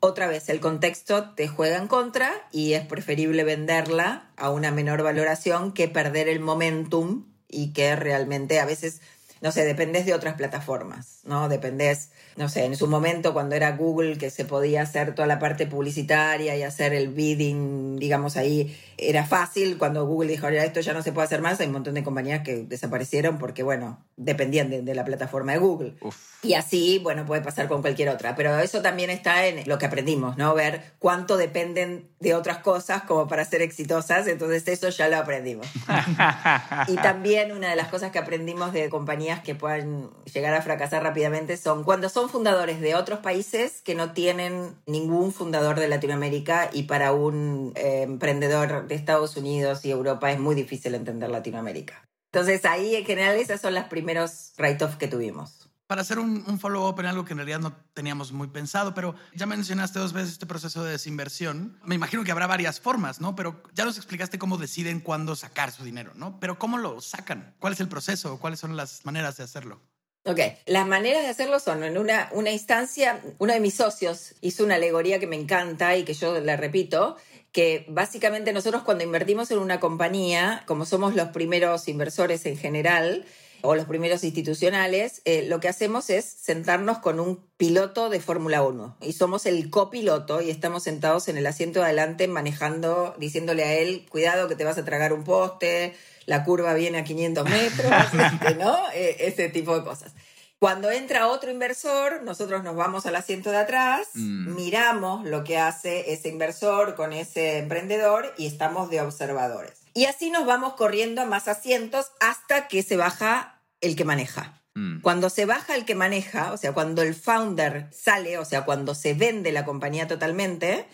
otra 0.00 0.26
vez 0.26 0.48
el 0.48 0.58
contexto 0.58 1.34
te 1.34 1.48
juega 1.48 1.76
en 1.76 1.86
contra 1.86 2.32
y 2.50 2.72
es 2.72 2.86
preferible 2.86 3.44
venderla 3.44 4.30
a 4.38 4.48
una 4.48 4.70
menor 4.70 5.02
valoración 5.02 5.72
que 5.72 5.86
perder 5.86 6.28
el 6.30 6.40
momentum 6.40 7.26
y 7.46 7.74
que 7.74 7.94
realmente 7.94 8.58
a 8.58 8.64
veces 8.64 9.02
no 9.42 9.52
sé, 9.52 9.64
dependes 9.64 10.06
de 10.06 10.14
otras 10.14 10.34
plataformas, 10.34 11.20
¿no? 11.24 11.48
Dependes, 11.48 12.10
no 12.36 12.48
sé, 12.48 12.64
en 12.64 12.76
su 12.76 12.86
momento 12.86 13.32
cuando 13.32 13.54
era 13.54 13.72
Google 13.72 14.18
que 14.18 14.30
se 14.30 14.44
podía 14.44 14.82
hacer 14.82 15.14
toda 15.14 15.26
la 15.26 15.38
parte 15.38 15.66
publicitaria 15.66 16.56
y 16.56 16.62
hacer 16.62 16.94
el 16.94 17.08
bidding, 17.08 17.96
digamos 17.96 18.36
ahí, 18.36 18.76
era 19.00 19.26
fácil. 19.26 19.78
Cuando 19.78 20.06
Google 20.06 20.30
dijo, 20.30 20.46
ahora 20.46 20.64
esto 20.64 20.80
ya 20.80 20.92
no 20.92 21.02
se 21.02 21.12
puede 21.12 21.26
hacer 21.26 21.40
más, 21.40 21.60
hay 21.60 21.66
un 21.66 21.72
montón 21.72 21.94
de 21.94 22.04
compañías 22.04 22.42
que 22.42 22.64
desaparecieron 22.64 23.38
porque, 23.38 23.62
bueno, 23.62 24.04
dependían 24.16 24.70
de, 24.70 24.94
la 24.94 25.04
plataforma 25.04 25.52
de 25.52 25.58
Google. 25.58 25.94
Y 26.42 26.54
así, 26.54 27.00
bueno, 27.02 27.24
puede 27.24 27.42
pasar 27.42 27.68
con 27.68 27.80
cualquier 27.80 28.08
otra. 28.08 28.34
Pero 28.36 28.58
eso 28.58 28.82
también 28.82 29.10
está 29.10 29.46
en 29.46 29.68
lo 29.68 29.78
que 29.78 29.86
aprendimos, 29.86 30.36
¿no? 30.36 30.54
Ver 30.54 30.82
cuánto 30.98 31.36
dependen 31.36 32.08
de 32.18 32.34
otras 32.34 32.58
cosas 32.58 33.02
como 33.02 33.28
para 33.28 33.44
ser 33.44 33.62
exitosas. 33.62 34.26
Entonces 34.26 34.66
eso 34.68 34.88
ya 34.90 35.08
lo 35.08 35.16
aprendimos. 35.16 35.66
y 36.88 36.96
también 36.96 37.52
una 37.52 37.70
de 37.70 37.76
las 37.76 37.88
cosas 37.88 38.10
que 38.10 38.18
aprendimos 38.18 38.72
de 38.72 38.90
compañías 38.90 39.40
que 39.40 39.54
puedan 39.54 40.10
llegar 40.32 40.54
a 40.54 40.62
fracasar 40.62 41.02
rápidamente 41.02 41.56
son 41.56 41.84
cuando 41.84 42.08
son 42.08 42.19
fundadores 42.28 42.80
de 42.80 42.94
otros 42.94 43.20
países 43.20 43.82
que 43.82 43.94
no 43.94 44.12
tienen 44.12 44.76
ningún 44.86 45.32
fundador 45.32 45.78
de 45.78 45.88
Latinoamérica 45.88 46.70
y 46.72 46.84
para 46.84 47.12
un 47.12 47.72
eh, 47.76 48.02
emprendedor 48.02 48.86
de 48.86 48.94
Estados 48.94 49.36
Unidos 49.36 49.84
y 49.84 49.90
Europa 49.90 50.30
es 50.30 50.38
muy 50.38 50.54
difícil 50.54 50.94
entender 50.94 51.30
Latinoamérica. 51.30 52.04
Entonces 52.32 52.64
ahí 52.64 52.94
en 52.94 53.04
general 53.04 53.36
esas 53.36 53.60
son 53.60 53.74
las 53.74 53.88
primeros 53.88 54.52
write-offs 54.58 54.96
que 54.96 55.08
tuvimos 55.08 55.70
para 55.90 56.02
hacer 56.02 56.20
un, 56.20 56.44
un 56.46 56.60
follow-up 56.60 57.00
en 57.00 57.06
algo 57.06 57.24
que 57.24 57.32
en 57.32 57.38
realidad 57.38 57.58
no 57.58 57.72
teníamos 57.94 58.30
muy 58.30 58.46
pensado, 58.46 58.94
pero 58.94 59.16
ya 59.34 59.46
mencionaste 59.46 59.98
dos 59.98 60.12
veces 60.12 60.34
este 60.34 60.46
proceso 60.46 60.84
de 60.84 60.92
desinversión. 60.92 61.80
Me 61.84 61.96
imagino 61.96 62.22
que 62.22 62.30
habrá 62.30 62.46
varias 62.46 62.78
formas, 62.78 63.20
¿no? 63.20 63.34
Pero 63.34 63.60
ya 63.74 63.84
nos 63.84 63.96
explicaste 63.96 64.38
cómo 64.38 64.56
deciden 64.56 65.00
cuándo 65.00 65.34
sacar 65.34 65.72
su 65.72 65.82
dinero, 65.82 66.12
¿no? 66.14 66.38
Pero 66.38 66.60
¿cómo 66.60 66.78
lo 66.78 67.00
sacan? 67.00 67.56
¿Cuál 67.58 67.72
es 67.72 67.80
el 67.80 67.88
proceso? 67.88 68.38
¿Cuáles 68.38 68.60
son 68.60 68.76
las 68.76 69.04
maneras 69.04 69.36
de 69.38 69.42
hacerlo? 69.42 69.80
Ok, 70.24 70.38
las 70.66 70.86
maneras 70.86 71.22
de 71.22 71.28
hacerlo 71.28 71.60
son 71.60 71.82
en 71.82 71.96
una, 71.96 72.28
una 72.32 72.50
instancia, 72.50 73.22
uno 73.38 73.54
de 73.54 73.60
mis 73.60 73.74
socios 73.74 74.34
hizo 74.42 74.64
una 74.64 74.74
alegoría 74.74 75.18
que 75.18 75.26
me 75.26 75.36
encanta 75.36 75.96
y 75.96 76.04
que 76.04 76.12
yo 76.12 76.38
la 76.40 76.56
repito, 76.56 77.16
que 77.52 77.86
básicamente 77.88 78.52
nosotros 78.52 78.82
cuando 78.82 79.02
invertimos 79.02 79.50
en 79.50 79.58
una 79.58 79.80
compañía, 79.80 80.62
como 80.66 80.84
somos 80.84 81.14
los 81.14 81.28
primeros 81.28 81.88
inversores 81.88 82.44
en 82.44 82.58
general, 82.58 83.24
o 83.62 83.74
los 83.74 83.86
primeros 83.86 84.24
institucionales, 84.24 85.22
eh, 85.24 85.44
lo 85.46 85.60
que 85.60 85.68
hacemos 85.68 86.10
es 86.10 86.24
sentarnos 86.24 86.98
con 86.98 87.20
un 87.20 87.44
piloto 87.56 88.08
de 88.08 88.20
Fórmula 88.20 88.62
1 88.62 88.96
y 89.02 89.12
somos 89.12 89.46
el 89.46 89.70
copiloto 89.70 90.40
y 90.40 90.50
estamos 90.50 90.84
sentados 90.84 91.28
en 91.28 91.36
el 91.36 91.46
asiento 91.46 91.80
de 91.80 91.86
adelante 91.86 92.26
manejando, 92.28 93.14
diciéndole 93.18 93.64
a 93.64 93.74
él, 93.74 94.06
cuidado 94.08 94.48
que 94.48 94.56
te 94.56 94.64
vas 94.64 94.78
a 94.78 94.84
tragar 94.84 95.12
un 95.12 95.24
poste, 95.24 95.94
la 96.26 96.44
curva 96.44 96.74
viene 96.74 96.98
a 96.98 97.04
500 97.04 97.48
metros, 97.48 97.92
este, 98.32 98.54
¿no? 98.56 98.90
E, 98.92 99.16
ese 99.26 99.48
tipo 99.48 99.76
de 99.76 99.84
cosas. 99.84 100.12
Cuando 100.60 100.90
entra 100.90 101.28
otro 101.28 101.50
inversor, 101.50 102.22
nosotros 102.22 102.62
nos 102.62 102.76
vamos 102.76 103.06
al 103.06 103.16
asiento 103.16 103.50
de 103.50 103.56
atrás, 103.56 104.08
mm. 104.12 104.54
miramos 104.54 105.26
lo 105.26 105.42
que 105.42 105.56
hace 105.56 106.12
ese 106.12 106.28
inversor 106.28 106.96
con 106.96 107.14
ese 107.14 107.56
emprendedor 107.56 108.34
y 108.36 108.46
estamos 108.46 108.90
de 108.90 109.00
observadores. 109.00 109.80
Y 109.94 110.04
así 110.04 110.30
nos 110.30 110.44
vamos 110.44 110.74
corriendo 110.74 111.22
a 111.22 111.24
más 111.24 111.48
asientos 111.48 112.12
hasta 112.20 112.68
que 112.68 112.82
se 112.82 112.98
baja 112.98 113.62
el 113.80 113.96
que 113.96 114.04
maneja. 114.04 114.60
Mm. 114.74 115.00
Cuando 115.00 115.30
se 115.30 115.46
baja 115.46 115.74
el 115.74 115.86
que 115.86 115.94
maneja, 115.94 116.52
o 116.52 116.58
sea, 116.58 116.72
cuando 116.72 117.00
el 117.00 117.14
founder 117.14 117.88
sale, 117.90 118.36
o 118.36 118.44
sea, 118.44 118.66
cuando 118.66 118.94
se 118.94 119.14
vende 119.14 119.52
la 119.52 119.64
compañía 119.64 120.08
totalmente, 120.08 120.86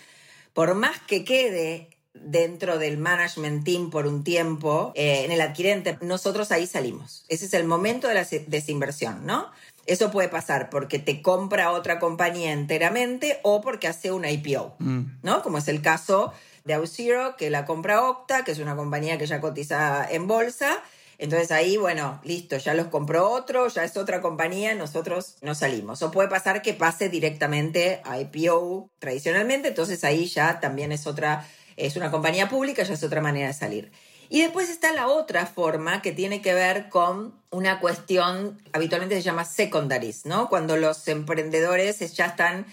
por 0.53 0.77
más 0.77 1.01
que 1.01 1.25
quede 1.25 1.91
dentro 2.23 2.79
del 2.79 2.99
management 2.99 3.65
team 3.65 3.91
por 3.91 4.07
un 4.07 4.25
tiempo, 4.25 4.93
eh, 4.95 5.25
en 5.25 5.33
el 5.33 5.41
adquirente, 5.41 5.99
nosotros 6.01 6.53
ahí 6.53 6.67
salimos. 6.67 7.25
Ese 7.29 7.47
es 7.47 7.55
el 7.55 7.65
momento 7.65 8.09
de 8.09 8.15
la 8.15 8.27
desinversión, 8.47 9.27
¿no? 9.27 9.51
Eso 9.87 10.11
puede 10.11 10.29
pasar 10.29 10.69
porque 10.69 10.99
te 10.99 11.23
compra 11.23 11.71
otra 11.71 11.99
compañía 12.01 12.53
enteramente 12.53 13.39
o 13.43 13.61
porque 13.61 13.87
hace 13.87 14.11
una 14.11 14.31
IPO, 14.31 14.75
mm. 14.81 15.03
¿no? 15.23 15.43
Como 15.43 15.59
es 15.59 15.69
el 15.69 15.81
caso 15.81 16.33
de 16.65 16.75
Auxero, 16.75 17.37
que 17.37 17.49
la 17.51 17.65
compra 17.65 18.03
Octa, 18.03 18.45
que 18.45 18.51
es 18.51 18.59
una 18.59 18.75
compañía 18.75 19.17
que 19.19 19.27
ya 19.27 19.41
cotiza 19.41 20.07
en 20.11 20.27
bolsa, 20.27 20.83
Entonces 21.19 21.51
ahí, 21.51 21.79
bueno, 21.79 22.21
listo, 22.25 22.59
ya 22.59 22.75
los 22.75 22.89
compró 22.89 23.31
otro, 23.31 23.69
ya 23.69 23.85
es 23.85 23.97
otra 23.97 24.21
compañía, 24.21 24.75
nosotros 24.75 25.37
no 25.41 25.55
salimos. 25.55 26.03
O 26.03 26.11
puede 26.11 26.29
pasar 26.29 26.61
que 26.61 26.75
pase 26.75 27.09
directamente 27.09 28.03
a 28.05 28.21
IPO 28.21 28.91
tradicionalmente, 28.99 29.69
entonces 29.69 30.05
ahí 30.05 30.27
ya 30.27 30.61
también 30.61 30.93
es 30.93 31.07
otra, 31.07 31.47
es 31.77 31.97
una 31.97 32.11
compañía 32.11 32.49
pública, 32.49 32.83
ya 32.83 32.95
es 32.95 33.03
otra 33.03 33.21
manera 33.21 33.49
de 33.49 33.55
salir. 33.55 33.93
Y 34.29 34.41
después 34.41 34.71
está 34.71 34.93
la 34.93 35.07
otra 35.07 35.47
forma 35.47 36.03
que 36.03 36.13
tiene 36.13 36.43
que 36.43 36.53
ver 36.53 36.89
con 36.89 37.35
una 37.51 37.79
cuestión, 37.81 38.61
habitualmente 38.73 39.15
se 39.15 39.23
llama 39.23 39.45
secondaries, 39.45 40.27
¿no? 40.27 40.49
Cuando 40.49 40.77
los 40.77 41.07
emprendedores 41.07 41.99
ya 42.15 42.27
están 42.27 42.67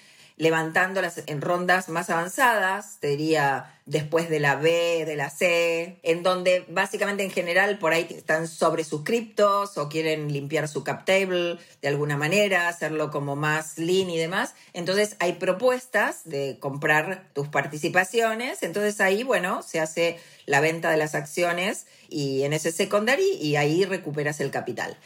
levantándolas 0.43 1.23
en 1.25 1.41
rondas 1.41 1.87
más 1.87 2.09
avanzadas, 2.09 2.97
te 2.99 3.07
diría 3.07 3.79
después 3.85 4.29
de 4.29 4.41
la 4.41 4.57
B, 4.57 5.05
de 5.05 5.15
la 5.15 5.29
C, 5.29 5.99
en 6.03 6.21
donde 6.21 6.65
básicamente 6.67 7.23
en 7.23 7.31
general 7.31 7.79
por 7.79 7.93
ahí 7.93 8.05
están 8.09 8.49
sobre 8.49 8.83
suscriptos 8.83 9.77
o 9.77 9.87
quieren 9.87 10.33
limpiar 10.33 10.67
su 10.67 10.83
cap 10.83 11.05
table 11.05 11.57
de 11.81 11.87
alguna 11.87 12.17
manera, 12.17 12.67
hacerlo 12.67 13.09
como 13.09 13.37
más 13.37 13.77
lean 13.77 14.09
y 14.09 14.17
demás. 14.17 14.53
Entonces 14.73 15.15
hay 15.19 15.33
propuestas 15.33 16.25
de 16.25 16.57
comprar 16.59 17.29
tus 17.31 17.47
participaciones, 17.47 18.63
entonces 18.63 18.99
ahí, 18.99 19.23
bueno, 19.23 19.63
se 19.63 19.79
hace 19.79 20.19
la 20.45 20.59
venta 20.59 20.91
de 20.91 20.97
las 20.97 21.15
acciones 21.15 21.87
y 22.09 22.43
en 22.43 22.51
ese 22.51 22.73
secondary 22.73 23.37
y 23.39 23.55
ahí 23.55 23.85
recuperas 23.85 24.41
el 24.41 24.51
capital. 24.51 24.97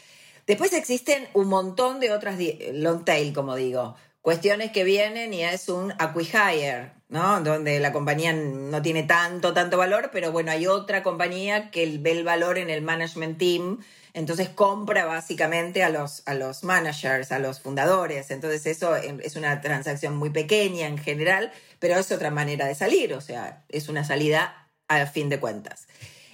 Después 0.48 0.72
existen 0.72 1.28
un 1.32 1.46
montón 1.46 2.00
de 2.00 2.10
otras 2.10 2.38
long 2.72 3.04
tail, 3.04 3.32
como 3.32 3.54
digo 3.54 3.94
cuestiones 4.22 4.72
que 4.72 4.84
vienen 4.84 5.32
y 5.32 5.42
es 5.44 5.68
un 5.68 5.92
acquihire, 5.98 6.92
¿no? 7.08 7.40
Donde 7.40 7.80
la 7.80 7.92
compañía 7.92 8.32
no 8.32 8.82
tiene 8.82 9.04
tanto, 9.04 9.54
tanto 9.54 9.78
valor, 9.78 10.10
pero 10.12 10.32
bueno, 10.32 10.50
hay 10.50 10.66
otra 10.66 11.02
compañía 11.02 11.70
que 11.70 11.98
ve 11.98 12.12
el 12.12 12.24
valor 12.24 12.58
en 12.58 12.70
el 12.70 12.82
management 12.82 13.38
team, 13.38 13.78
entonces 14.14 14.48
compra 14.48 15.04
básicamente 15.06 15.82
a 15.82 15.90
los, 15.90 16.22
a 16.26 16.34
los 16.34 16.64
managers, 16.64 17.30
a 17.30 17.38
los 17.38 17.60
fundadores. 17.60 18.30
Entonces 18.30 18.66
eso 18.66 18.96
es 18.96 19.36
una 19.36 19.60
transacción 19.60 20.16
muy 20.16 20.30
pequeña 20.30 20.86
en 20.86 20.98
general, 20.98 21.52
pero 21.78 21.96
es 21.96 22.10
otra 22.10 22.30
manera 22.30 22.66
de 22.66 22.74
salir, 22.74 23.14
o 23.14 23.20
sea, 23.20 23.64
es 23.68 23.88
una 23.88 24.04
salida 24.04 24.68
a 24.88 25.06
fin 25.06 25.28
de 25.28 25.38
cuentas. 25.38 25.86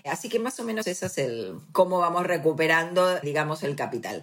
Así 0.05 0.29
que 0.29 0.38
más 0.38 0.59
o 0.61 0.64
menos 0.64 0.87
eso 0.87 1.07
es 1.07 1.18
el 1.18 1.59
cómo 1.73 1.99
vamos 1.99 2.27
recuperando, 2.27 3.20
digamos, 3.20 3.62
el 3.62 3.75
capital. 3.75 4.23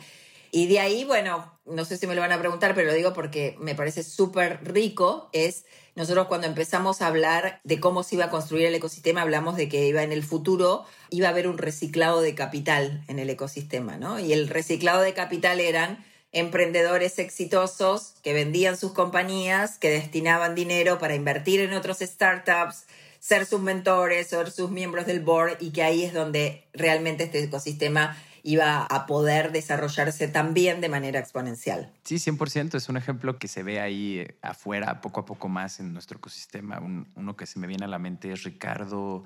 Y 0.52 0.68
de 0.68 0.80
ahí, 0.80 1.06
bueno, 1.06 1.50
no 1.66 1.86
sé 1.86 1.98
si 1.98 2.08
me 2.08 2.16
lo 2.16 2.22
van 2.22 2.34
a 2.34 2.40
preguntar, 2.40 2.76
pero 2.76 2.88
lo 2.88 2.94
digo 2.94 3.14
porque 3.14 3.56
me 3.60 3.74
parece 3.74 4.04
súper 4.04 4.60
rico, 4.64 5.30
es 5.32 5.66
nosotros 5.96 6.28
cuando 6.28 6.48
empezamos 6.48 7.02
a 7.02 7.08
hablar 7.08 7.62
de 7.64 7.80
cómo 7.80 8.04
se 8.04 8.16
iba 8.16 8.26
a 8.26 8.30
construir 8.30 8.66
el 8.66 8.76
ecosistema, 8.76 9.22
hablamos 9.22 9.56
de 9.56 9.70
que 9.70 9.88
iba 9.88 10.04
en 10.04 10.12
el 10.12 10.24
futuro, 10.24 10.86
iba 11.10 11.28
a 11.28 11.32
haber 11.32 11.48
un 11.48 11.58
reciclado 11.58 12.22
de 12.22 12.36
capital 12.36 13.04
en 13.08 13.20
el 13.20 13.30
ecosistema, 13.30 13.98
¿no? 13.98 14.20
Y 14.20 14.34
el 14.34 14.50
reciclado 14.50 15.02
de 15.02 15.14
capital 15.14 15.60
eran 15.60 16.04
emprendedores 16.34 17.20
exitosos 17.20 18.14
que 18.24 18.34
vendían 18.34 18.78
sus 18.78 18.94
compañías, 18.94 19.78
que 19.78 19.90
destinaban 19.90 20.56
dinero 20.56 20.98
para 21.00 21.16
invertir 21.16 21.60
en 21.62 21.74
otros 21.74 22.00
startups, 22.00 22.86
ser 23.20 23.46
sus 23.46 23.62
mentores, 23.62 24.28
ser 24.28 24.50
sus 24.50 24.72
miembros 24.72 25.06
del 25.06 25.20
board 25.20 25.58
y 25.60 25.72
que 25.72 25.84
ahí 25.84 26.04
es 26.04 26.14
donde 26.14 26.64
realmente 26.74 27.26
este 27.26 27.44
ecosistema 27.44 28.18
iba 28.43 28.84
a 28.84 29.06
poder 29.06 29.51
desarrollarse 29.51 30.27
también 30.27 30.82
de 30.82 30.89
manera 30.89 31.19
exponencial. 31.19 31.91
Sí, 32.04 32.15
100%. 32.15 32.75
Es 32.75 32.89
un 32.89 32.97
ejemplo 32.97 33.38
que 33.38 33.47
se 33.47 33.63
ve 33.63 33.80
ahí 33.80 34.19
eh, 34.19 34.38
afuera 34.41 35.01
poco 35.01 35.21
a 35.21 35.25
poco 35.25 35.49
más 35.49 35.80
en 35.80 35.93
nuestro 35.93 36.17
ecosistema. 36.17 36.80
uno 36.80 37.36
que 37.36 37.45
se 37.45 37.60
me 37.60 37.67
viene 37.67 37.86
a 37.86 37.88
la 37.88 37.99
mente 37.99 38.32
es 38.32 38.43
Ricardo, 38.43 39.23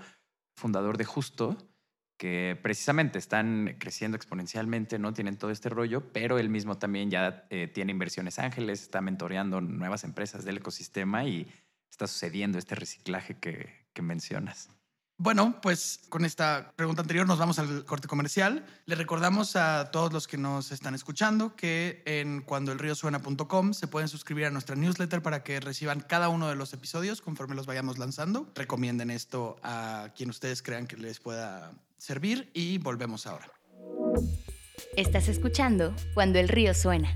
fundador 0.56 0.98
de 0.98 1.06
Justo, 1.06 1.58
que 2.18 2.58
precisamente 2.62 3.20
están 3.20 3.76
creciendo 3.78 4.16
exponencialmente, 4.16 5.00
¿no? 5.00 5.14
Tienen 5.14 5.38
todo 5.38 5.52
este 5.52 5.70
rollo, 5.70 6.12
pero 6.14 6.40
él 6.40 6.50
mismo 6.50 6.78
también 6.78 7.12
ya 7.12 7.46
eh, 7.50 7.68
tiene 7.68 7.92
inversiones 7.92 8.40
ángeles, 8.40 8.82
está 8.82 9.02
mentoreando 9.02 9.62
nuevas 9.62 10.04
empresas 10.04 10.46
del 10.46 10.58
ecosistema 10.58 11.26
y 11.26 11.48
está 11.90 12.08
sucediendo 12.08 12.58
este 12.58 12.76
reciclaje 12.76 13.36
que 13.38 14.02
mencionas. 14.02 14.70
Bueno, 15.18 15.60
pues 15.62 16.02
con 16.10 16.26
esta 16.26 16.74
pregunta 16.76 17.02
anterior 17.02 17.26
nos 17.26 17.40
vamos 17.40 17.58
al 17.58 17.86
corte 17.86 18.08
comercial. 18.08 18.66
Le 18.86 18.96
recordamos 18.96 19.56
a 19.56 19.90
todos 19.92 20.12
los 20.12 20.28
que 20.28 20.38
nos 20.38 20.74
están 20.74 20.94
escuchando 20.94 21.56
que 21.56 22.04
en 22.06 22.42
cuandoelriosuena.com 22.42 23.74
se 23.74 23.88
pueden 23.88 24.10
suscribir 24.10 24.46
a 24.46 24.50
nuestra 24.50 24.76
newsletter 24.76 25.22
para 25.22 25.42
que 25.42 25.62
reciban 25.62 26.02
cada 26.02 26.28
uno 26.28 26.50
de 26.50 26.56
los 26.56 26.74
episodios 26.74 27.22
conforme 27.22 27.56
los 27.56 27.66
vayamos 27.66 27.98
lanzando. 27.98 28.52
Recomienden 28.56 29.10
esto 29.10 29.56
a 29.64 30.10
quien 30.18 30.30
ustedes 30.30 30.62
crean 30.62 30.86
que 30.86 30.98
les 30.98 31.22
pueda 31.22 31.72
servir 31.98 32.52
y 32.54 32.78
volvemos 32.78 33.26
ahora. 33.26 33.50
Estás 34.98 35.30
escuchando 35.30 35.96
Cuando 36.14 36.40
el 36.40 36.50
río 36.50 36.74
suena, 36.74 37.16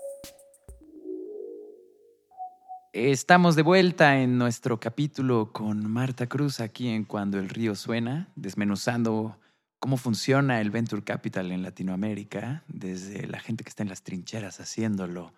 Estamos 2.93 3.55
de 3.55 3.61
vuelta 3.61 4.19
en 4.19 4.37
nuestro 4.37 4.81
capítulo 4.81 5.53
con 5.53 5.89
Marta 5.89 6.27
Cruz 6.27 6.59
aquí 6.59 6.89
en 6.89 7.05
Cuando 7.05 7.39
el 7.39 7.47
río 7.47 7.73
suena, 7.73 8.27
desmenuzando 8.35 9.39
cómo 9.79 9.95
funciona 9.95 10.59
el 10.59 10.71
Venture 10.71 11.01
Capital 11.01 11.53
en 11.53 11.63
Latinoamérica, 11.63 12.65
desde 12.67 13.27
la 13.27 13.39
gente 13.39 13.63
que 13.63 13.69
está 13.69 13.83
en 13.83 13.87
las 13.87 14.03
trincheras 14.03 14.59
haciéndolo. 14.59 15.31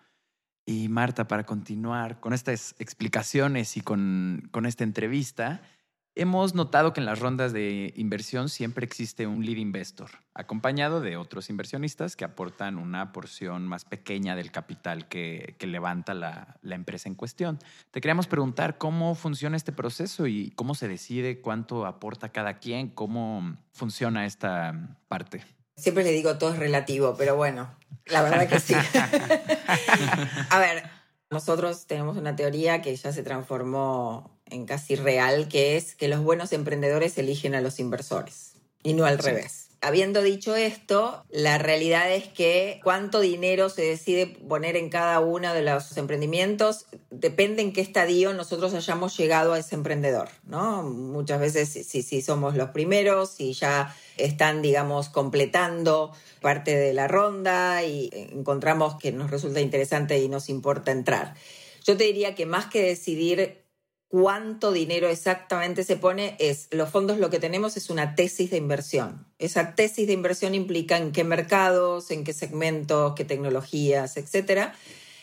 Y 0.66 0.88
Marta, 0.88 1.28
para 1.28 1.46
continuar 1.46 2.18
con 2.18 2.32
estas 2.32 2.74
explicaciones 2.80 3.76
y 3.76 3.82
con, 3.82 4.48
con 4.50 4.66
esta 4.66 4.82
entrevista, 4.82 5.62
Hemos 6.16 6.54
notado 6.54 6.92
que 6.92 7.00
en 7.00 7.06
las 7.06 7.18
rondas 7.18 7.52
de 7.52 7.92
inversión 7.96 8.48
siempre 8.48 8.86
existe 8.86 9.26
un 9.26 9.44
lead 9.44 9.56
investor, 9.56 10.10
acompañado 10.32 11.00
de 11.00 11.16
otros 11.16 11.50
inversionistas 11.50 12.14
que 12.14 12.24
aportan 12.24 12.78
una 12.78 13.12
porción 13.12 13.66
más 13.66 13.84
pequeña 13.84 14.36
del 14.36 14.52
capital 14.52 15.08
que, 15.08 15.56
levanta 15.60 16.14
la, 16.14 16.56
la, 16.62 16.76
empresa 16.76 17.08
en 17.08 17.16
cuestión. 17.16 17.58
Te 17.90 18.00
queríamos 18.00 18.28
preguntar 18.28 18.78
cómo 18.78 19.16
funciona 19.16 19.56
este 19.56 19.72
proceso 19.72 20.28
y 20.28 20.52
cómo 20.52 20.76
se 20.76 20.86
decide 20.86 21.40
cuánto 21.40 21.84
aporta 21.84 22.28
cada 22.28 22.60
quien, 22.60 22.90
cómo 22.90 23.56
funciona 23.72 24.24
esta 24.24 24.96
parte. 25.08 25.42
Siempre 25.76 26.04
le 26.04 26.12
digo 26.12 26.38
todo 26.38 26.52
es 26.52 26.60
relativo, 26.60 27.16
pero 27.18 27.34
bueno, 27.34 27.74
la 28.06 28.22
verdad 28.22 28.48
que 28.48 28.60
sí. 28.60 28.74
A 30.50 30.58
ver, 30.60 30.84
nosotros 31.30 31.86
tenemos 31.88 32.16
una 32.16 32.36
teoría 32.36 32.82
que 32.82 32.94
ya 32.94 33.12
se 33.12 33.24
transformó 33.24 34.33
en 34.46 34.66
casi 34.66 34.96
real, 34.96 35.48
que 35.48 35.76
es 35.76 35.94
que 35.94 36.08
los 36.08 36.20
buenos 36.20 36.52
emprendedores 36.52 37.16
eligen 37.18 37.54
a 37.54 37.60
los 37.60 37.80
inversores 37.80 38.54
y 38.82 38.92
no 38.92 39.06
al 39.06 39.18
revés. 39.18 39.64
Habiendo 39.80 40.22
dicho 40.22 40.56
esto, 40.56 41.26
la 41.28 41.58
realidad 41.58 42.10
es 42.10 42.26
que 42.28 42.80
cuánto 42.82 43.20
dinero 43.20 43.68
se 43.68 43.82
decide 43.82 44.26
poner 44.26 44.76
en 44.76 44.88
cada 44.88 45.20
uno 45.20 45.52
de 45.52 45.60
los 45.60 45.94
emprendimientos 45.98 46.86
depende 47.10 47.60
en 47.60 47.74
qué 47.74 47.82
estadio 47.82 48.32
nosotros 48.32 48.72
hayamos 48.72 49.14
llegado 49.14 49.52
a 49.52 49.58
ese 49.58 49.74
emprendedor, 49.74 50.30
¿no? 50.44 50.82
Muchas 50.84 51.38
veces 51.38 51.68
si, 51.68 52.02
si 52.02 52.22
somos 52.22 52.56
los 52.56 52.70
primeros, 52.70 53.32
si 53.32 53.52
ya 53.52 53.94
están, 54.16 54.62
digamos, 54.62 55.10
completando 55.10 56.12
parte 56.40 56.74
de 56.74 56.94
la 56.94 57.06
ronda 57.06 57.84
y 57.84 58.08
encontramos 58.32 58.96
que 58.96 59.12
nos 59.12 59.30
resulta 59.30 59.60
interesante 59.60 60.18
y 60.18 60.28
nos 60.28 60.48
importa 60.48 60.92
entrar. 60.92 61.34
Yo 61.84 61.98
te 61.98 62.04
diría 62.04 62.34
que 62.34 62.46
más 62.46 62.66
que 62.66 62.80
decidir 62.80 63.63
cuánto 64.14 64.70
dinero 64.70 65.08
exactamente 65.08 65.82
se 65.82 65.96
pone 65.96 66.36
es, 66.38 66.68
los 66.70 66.88
fondos 66.88 67.18
lo 67.18 67.30
que 67.30 67.40
tenemos 67.40 67.76
es 67.76 67.90
una 67.90 68.14
tesis 68.14 68.48
de 68.48 68.58
inversión. 68.58 69.26
Esa 69.40 69.74
tesis 69.74 70.06
de 70.06 70.12
inversión 70.12 70.54
implica 70.54 70.98
en 70.98 71.10
qué 71.10 71.24
mercados, 71.24 72.12
en 72.12 72.22
qué 72.22 72.32
segmentos, 72.32 73.14
qué 73.16 73.24
tecnologías, 73.24 74.16
etcétera 74.16 74.72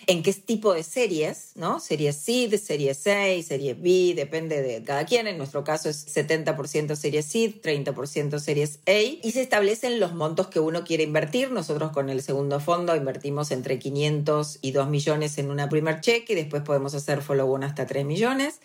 en 0.07 0.23
qué 0.23 0.33
tipo 0.33 0.73
de 0.73 0.83
series, 0.83 1.51
¿no? 1.55 1.79
Series 1.79 2.15
Seed, 2.15 2.55
Series 2.57 3.07
A, 3.07 3.41
Series 3.43 3.81
B, 3.81 4.13
depende 4.15 4.61
de 4.61 4.83
cada 4.83 5.05
quien. 5.05 5.27
En 5.27 5.37
nuestro 5.37 5.63
caso 5.63 5.89
es 5.89 6.07
70% 6.15 6.95
Series 6.95 7.25
Seed, 7.25 7.55
30% 7.61 8.39
Series 8.39 8.79
A. 8.87 8.99
Y 8.99 9.31
se 9.31 9.41
establecen 9.41 9.99
los 9.99 10.13
montos 10.13 10.47
que 10.47 10.59
uno 10.59 10.83
quiere 10.83 11.03
invertir. 11.03 11.51
Nosotros 11.51 11.91
con 11.91 12.09
el 12.09 12.21
segundo 12.21 12.59
fondo 12.59 12.95
invertimos 12.95 13.51
entre 13.51 13.79
500 13.79 14.59
y 14.61 14.71
2 14.71 14.89
millones 14.89 15.37
en 15.37 15.51
una 15.51 15.69
primer 15.69 16.01
cheque 16.01 16.33
y 16.33 16.35
después 16.35 16.63
podemos 16.63 16.93
hacer 16.93 17.21
follow-on 17.21 17.63
hasta 17.63 17.85
3 17.85 18.05
millones. 18.05 18.59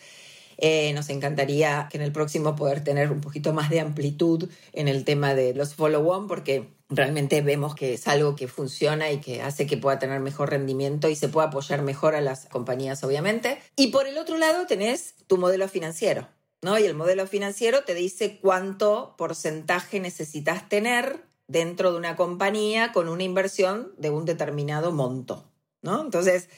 Eh, 0.57 0.91
nos 0.93 1.09
encantaría 1.09 1.87
que 1.91 1.97
en 1.97 2.03
el 2.03 2.11
próximo 2.11 2.55
poder 2.55 2.83
tener 2.83 3.11
un 3.11 3.21
poquito 3.21 3.53
más 3.53 3.69
de 3.69 3.79
amplitud 3.79 4.49
en 4.73 4.87
el 4.87 5.03
tema 5.03 5.35
de 5.35 5.53
los 5.53 5.75
follow-on 5.75 6.27
porque 6.27 6.67
realmente 6.89 7.41
vemos 7.41 7.75
que 7.75 7.93
es 7.93 8.07
algo 8.07 8.35
que 8.35 8.47
funciona 8.47 9.11
y 9.11 9.19
que 9.19 9.41
hace 9.41 9.67
que 9.67 9.77
pueda 9.77 9.99
tener 9.99 10.19
mejor 10.19 10.49
rendimiento 10.49 11.09
y 11.09 11.15
se 11.15 11.29
pueda 11.29 11.47
apoyar 11.47 11.81
mejor 11.81 12.15
a 12.15 12.21
las 12.21 12.45
compañías, 12.45 13.03
obviamente. 13.03 13.59
Y 13.75 13.87
por 13.87 14.07
el 14.07 14.17
otro 14.17 14.37
lado 14.37 14.65
tenés 14.65 15.15
tu 15.27 15.37
modelo 15.37 15.67
financiero, 15.67 16.27
¿no? 16.61 16.77
Y 16.79 16.85
el 16.85 16.93
modelo 16.93 17.27
financiero 17.27 17.83
te 17.83 17.93
dice 17.93 18.39
cuánto 18.41 19.15
porcentaje 19.17 19.99
necesitas 19.99 20.69
tener 20.69 21.25
dentro 21.47 21.91
de 21.91 21.97
una 21.97 22.15
compañía 22.15 22.91
con 22.91 23.09
una 23.09 23.23
inversión 23.23 23.93
de 23.97 24.09
un 24.09 24.25
determinado 24.25 24.91
monto, 24.91 25.49
¿no? 25.81 26.01
Entonces, 26.01 26.49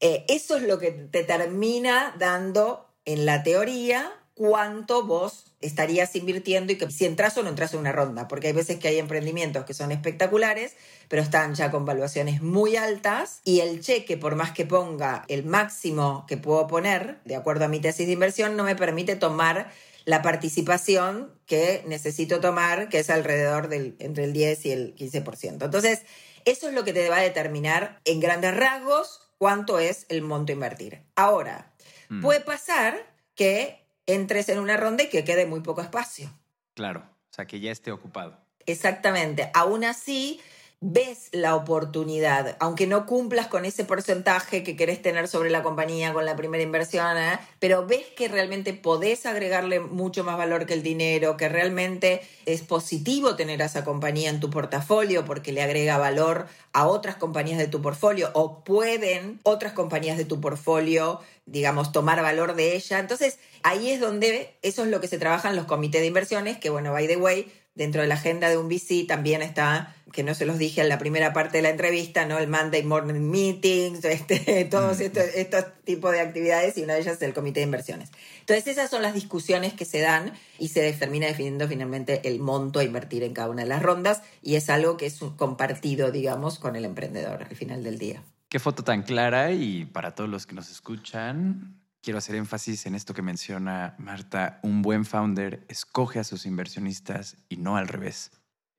eh, 0.00 0.24
eso 0.28 0.56
es 0.56 0.62
lo 0.62 0.78
que 0.78 0.92
te 0.92 1.24
termina 1.24 2.14
dando 2.18 2.86
en 3.04 3.26
la 3.26 3.42
teoría 3.42 4.12
cuánto 4.34 5.04
vos 5.04 5.47
estarías 5.60 6.14
invirtiendo 6.14 6.72
y 6.72 6.76
que 6.76 6.90
si 6.90 7.04
entras 7.04 7.36
o 7.36 7.42
no 7.42 7.48
entras 7.48 7.74
en 7.74 7.80
una 7.80 7.92
ronda, 7.92 8.28
porque 8.28 8.48
hay 8.48 8.52
veces 8.52 8.78
que 8.78 8.88
hay 8.88 8.98
emprendimientos 8.98 9.64
que 9.64 9.74
son 9.74 9.90
espectaculares, 9.90 10.74
pero 11.08 11.20
están 11.22 11.54
ya 11.54 11.70
con 11.70 11.84
valuaciones 11.84 12.42
muy 12.42 12.76
altas 12.76 13.40
y 13.44 13.60
el 13.60 13.80
cheque, 13.80 14.16
por 14.16 14.36
más 14.36 14.52
que 14.52 14.66
ponga 14.66 15.24
el 15.28 15.44
máximo 15.44 16.24
que 16.28 16.36
puedo 16.36 16.66
poner, 16.68 17.18
de 17.24 17.36
acuerdo 17.36 17.64
a 17.64 17.68
mi 17.68 17.80
tesis 17.80 18.06
de 18.06 18.12
inversión, 18.12 18.56
no 18.56 18.64
me 18.64 18.76
permite 18.76 19.16
tomar 19.16 19.70
la 20.04 20.22
participación 20.22 21.32
que 21.46 21.82
necesito 21.86 22.40
tomar, 22.40 22.88
que 22.88 23.00
es 23.00 23.10
alrededor 23.10 23.68
del 23.68 23.96
entre 23.98 24.24
el 24.24 24.32
10 24.32 24.66
y 24.66 24.70
el 24.70 24.94
15%. 24.94 25.64
Entonces, 25.64 26.02
eso 26.44 26.68
es 26.68 26.74
lo 26.74 26.84
que 26.84 26.92
te 26.92 27.10
va 27.10 27.18
a 27.18 27.22
determinar 27.22 28.00
en 28.04 28.20
grandes 28.20 28.56
rasgos 28.56 29.20
cuánto 29.38 29.78
es 29.78 30.06
el 30.08 30.22
monto 30.22 30.52
a 30.52 30.54
invertir. 30.54 31.02
Ahora, 31.14 31.72
mm. 32.08 32.22
puede 32.22 32.40
pasar 32.40 33.12
que 33.34 33.87
entres 34.08 34.48
en 34.48 34.58
una 34.58 34.76
ronda 34.76 35.04
y 35.04 35.08
que 35.08 35.22
quede 35.22 35.46
muy 35.46 35.60
poco 35.60 35.82
espacio. 35.82 36.32
Claro, 36.74 37.00
o 37.00 37.34
sea, 37.34 37.46
que 37.46 37.60
ya 37.60 37.70
esté 37.70 37.92
ocupado. 37.92 38.36
Exactamente. 38.66 39.50
Aún 39.54 39.84
así, 39.84 40.40
ves 40.80 41.28
la 41.32 41.56
oportunidad, 41.56 42.56
aunque 42.60 42.86
no 42.86 43.04
cumplas 43.04 43.48
con 43.48 43.64
ese 43.64 43.84
porcentaje 43.84 44.62
que 44.62 44.76
querés 44.76 45.02
tener 45.02 45.26
sobre 45.26 45.50
la 45.50 45.64
compañía 45.64 46.12
con 46.12 46.24
la 46.24 46.36
primera 46.36 46.62
inversión, 46.62 47.18
¿eh? 47.18 47.40
pero 47.58 47.84
ves 47.84 48.06
que 48.16 48.28
realmente 48.28 48.72
podés 48.74 49.26
agregarle 49.26 49.80
mucho 49.80 50.22
más 50.22 50.38
valor 50.38 50.66
que 50.66 50.74
el 50.74 50.84
dinero, 50.84 51.36
que 51.36 51.48
realmente 51.48 52.20
es 52.46 52.62
positivo 52.62 53.34
tener 53.34 53.60
a 53.60 53.66
esa 53.66 53.84
compañía 53.84 54.30
en 54.30 54.38
tu 54.38 54.50
portafolio 54.50 55.24
porque 55.24 55.50
le 55.50 55.62
agrega 55.62 55.98
valor 55.98 56.46
a 56.72 56.86
otras 56.86 57.16
compañías 57.16 57.58
de 57.58 57.66
tu 57.66 57.82
portfolio 57.82 58.30
o 58.34 58.62
pueden 58.62 59.40
otras 59.42 59.72
compañías 59.72 60.16
de 60.16 60.26
tu 60.26 60.40
portfolio, 60.40 61.20
digamos, 61.46 61.90
tomar 61.90 62.22
valor 62.22 62.54
de 62.54 62.76
ella. 62.76 63.00
Entonces, 63.00 63.40
ahí 63.64 63.90
es 63.90 63.98
donde 63.98 64.54
eso 64.62 64.84
es 64.84 64.90
lo 64.90 65.00
que 65.00 65.08
se 65.08 65.18
trabaja 65.18 65.50
en 65.50 65.56
los 65.56 65.64
comités 65.64 66.02
de 66.02 66.06
inversiones, 66.06 66.58
que 66.58 66.70
bueno, 66.70 66.92
by 66.92 67.08
the 67.08 67.16
way, 67.16 67.50
dentro 67.78 68.02
de 68.02 68.08
la 68.08 68.16
agenda 68.16 68.50
de 68.50 68.58
un 68.58 68.68
VC 68.68 69.06
también 69.06 69.40
está, 69.40 69.94
que 70.12 70.24
no 70.24 70.34
se 70.34 70.44
los 70.44 70.58
dije 70.58 70.80
en 70.80 70.88
la 70.88 70.98
primera 70.98 71.32
parte 71.32 71.58
de 71.58 71.62
la 71.62 71.70
entrevista, 71.70 72.26
¿no? 72.26 72.36
El 72.38 72.48
Monday 72.48 72.82
Morning 72.82 73.20
Meetings, 73.20 74.04
este, 74.04 74.64
todos 74.70 74.98
mm. 74.98 75.02
estos, 75.02 75.24
estos 75.34 75.64
tipos 75.84 76.10
de 76.10 76.20
actividades 76.20 76.76
y 76.76 76.82
una 76.82 76.94
de 76.94 77.00
ellas 77.00 77.14
es 77.16 77.22
el 77.22 77.32
comité 77.32 77.60
de 77.60 77.66
inversiones. 77.66 78.10
Entonces 78.40 78.66
esas 78.66 78.90
son 78.90 79.00
las 79.00 79.14
discusiones 79.14 79.74
que 79.74 79.84
se 79.84 80.00
dan 80.00 80.32
y 80.58 80.68
se 80.68 80.92
termina 80.92 81.28
definiendo 81.28 81.68
finalmente 81.68 82.20
el 82.28 82.40
monto 82.40 82.80
a 82.80 82.84
invertir 82.84 83.22
en 83.22 83.32
cada 83.32 83.48
una 83.48 83.62
de 83.62 83.68
las 83.68 83.80
rondas 83.80 84.22
y 84.42 84.56
es 84.56 84.68
algo 84.70 84.96
que 84.96 85.06
es 85.06 85.20
compartido, 85.36 86.10
digamos, 86.10 86.58
con 86.58 86.74
el 86.74 86.84
emprendedor 86.84 87.44
al 87.44 87.56
final 87.56 87.84
del 87.84 87.98
día. 87.98 88.22
Qué 88.48 88.58
foto 88.58 88.82
tan 88.82 89.02
clara 89.04 89.52
y 89.52 89.84
para 89.84 90.16
todos 90.16 90.28
los 90.28 90.46
que 90.46 90.54
nos 90.54 90.70
escuchan, 90.70 91.77
quiero 92.02 92.18
hacer 92.18 92.36
énfasis 92.36 92.86
en 92.86 92.94
esto 92.94 93.14
que 93.14 93.22
menciona 93.22 93.94
Marta. 93.98 94.60
Un 94.62 94.82
buen 94.82 95.04
founder 95.04 95.64
escoge 95.68 96.18
a 96.18 96.24
sus 96.24 96.46
inversionistas 96.46 97.36
y 97.48 97.56
no 97.56 97.76
al 97.76 97.88
revés. 97.88 98.30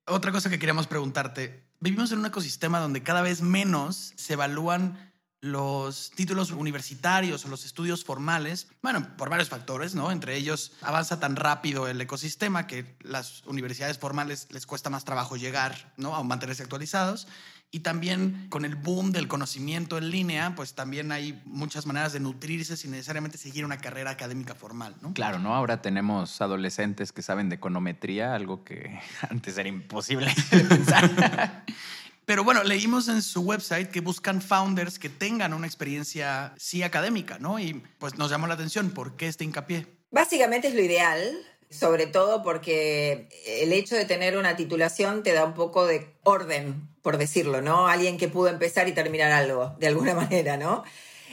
Otra 0.06 0.32
cosa 0.32 0.50
que 0.50 0.60
queríamos 0.60 0.88
preguntarte. 0.88 1.64
Vivimos 1.80 2.12
en 2.12 2.20
un 2.20 2.26
ecosistema 2.26 2.80
donde 2.80 3.04
cada 3.04 3.22
vez 3.22 3.42
menos 3.42 4.14
se 4.16 4.34
evalúan 4.34 5.10
los 5.42 6.12
títulos 6.12 6.52
universitarios 6.52 7.46
o 7.46 7.48
los 7.48 7.66
estudios 7.66 8.04
formales, 8.04 8.68
bueno, 8.82 9.16
por 9.16 9.30
varios 9.30 9.48
factores, 9.48 9.96
¿no? 9.96 10.12
Entre 10.12 10.36
ellos, 10.36 10.74
avanza 10.82 11.20
tan 11.20 11.38
rápido 11.38 11.88
el 11.88 12.02
ecosistema 12.02 12.68
que 12.68 12.98
las 13.02 13.46
universidades 13.46 13.98
formales 13.98 14.48
les 14.50 14.66
cuesta 14.66 14.90
más 14.90 15.06
trabajo 15.06 15.38
llegar, 15.38 15.94
¿no? 15.96 16.16
A 16.16 16.24
mantenerse 16.24 16.64
actualizados. 16.64 17.28
Y 17.72 17.82
también 17.82 18.48
con 18.50 18.66
el 18.66 18.76
boom 18.76 19.12
del 19.12 19.28
conocimiento 19.28 20.00
en 20.00 20.10
línea, 20.10 20.56
pues 20.56 20.74
también 20.74 21.12
hay 21.12 21.40
muchas 21.46 21.86
maneras 21.86 22.14
de 22.14 22.20
nutrirse 22.20 22.76
sin 22.76 22.92
necesariamente 22.92 23.38
seguir 23.38 23.64
una 23.64 23.78
carrera 23.78 24.10
académica 24.10 24.56
formal, 24.56 24.96
¿no? 25.02 25.14
Claro, 25.14 25.38
¿no? 25.38 25.54
Ahora 25.54 25.82
tenemos 25.82 26.42
adolescentes 26.42 27.12
que 27.12 27.22
saben 27.22 27.48
de 27.50 27.58
econometría, 27.58 28.34
algo 28.34 28.64
que 28.64 29.00
antes 29.30 29.58
era 29.58 29.70
imposible 29.70 30.34
de 30.52 30.60
pensar. 30.62 31.64
Pero 32.26 32.44
bueno, 32.44 32.64
leímos 32.64 33.08
en 33.08 33.22
su 33.24 33.42
website 33.42 33.90
que 33.90 34.02
buscan 34.02 34.42
founders 34.42 35.00
que 35.00 35.10
tengan 35.10 35.54
una 35.54 35.66
experiencia 35.66 36.54
sí 36.58 36.84
académica, 36.84 37.40
¿no? 37.40 37.60
Y 37.60 37.84
pues 37.98 38.18
nos 38.18 38.30
llamó 38.30 38.46
la 38.46 38.54
atención, 38.54 38.92
¿por 38.92 39.16
qué 39.16 39.28
este 39.28 39.46
hincapié? 39.46 39.88
Básicamente 40.12 40.68
es 40.68 40.76
lo 40.76 40.82
ideal, 40.82 41.36
sobre 41.70 42.08
todo 42.08 42.44
porque 42.44 43.28
el 43.46 43.74
hecho 43.74 43.96
de 43.96 44.06
tener 44.06 44.38
una 44.38 44.56
titulación 44.56 45.24
te 45.24 45.34
da 45.34 45.46
un 45.46 45.54
poco 45.54 45.86
de 45.86 46.08
orden, 46.24 46.88
por 47.02 47.18
decirlo, 47.18 47.62
¿no? 47.62 47.88
Alguien 47.88 48.18
que 48.18 48.28
pudo 48.28 48.50
empezar 48.50 48.88
y 48.88 48.94
terminar 48.94 49.32
algo, 49.32 49.76
de 49.80 49.88
alguna 49.88 50.14
manera, 50.16 50.58
¿no? 50.58 50.84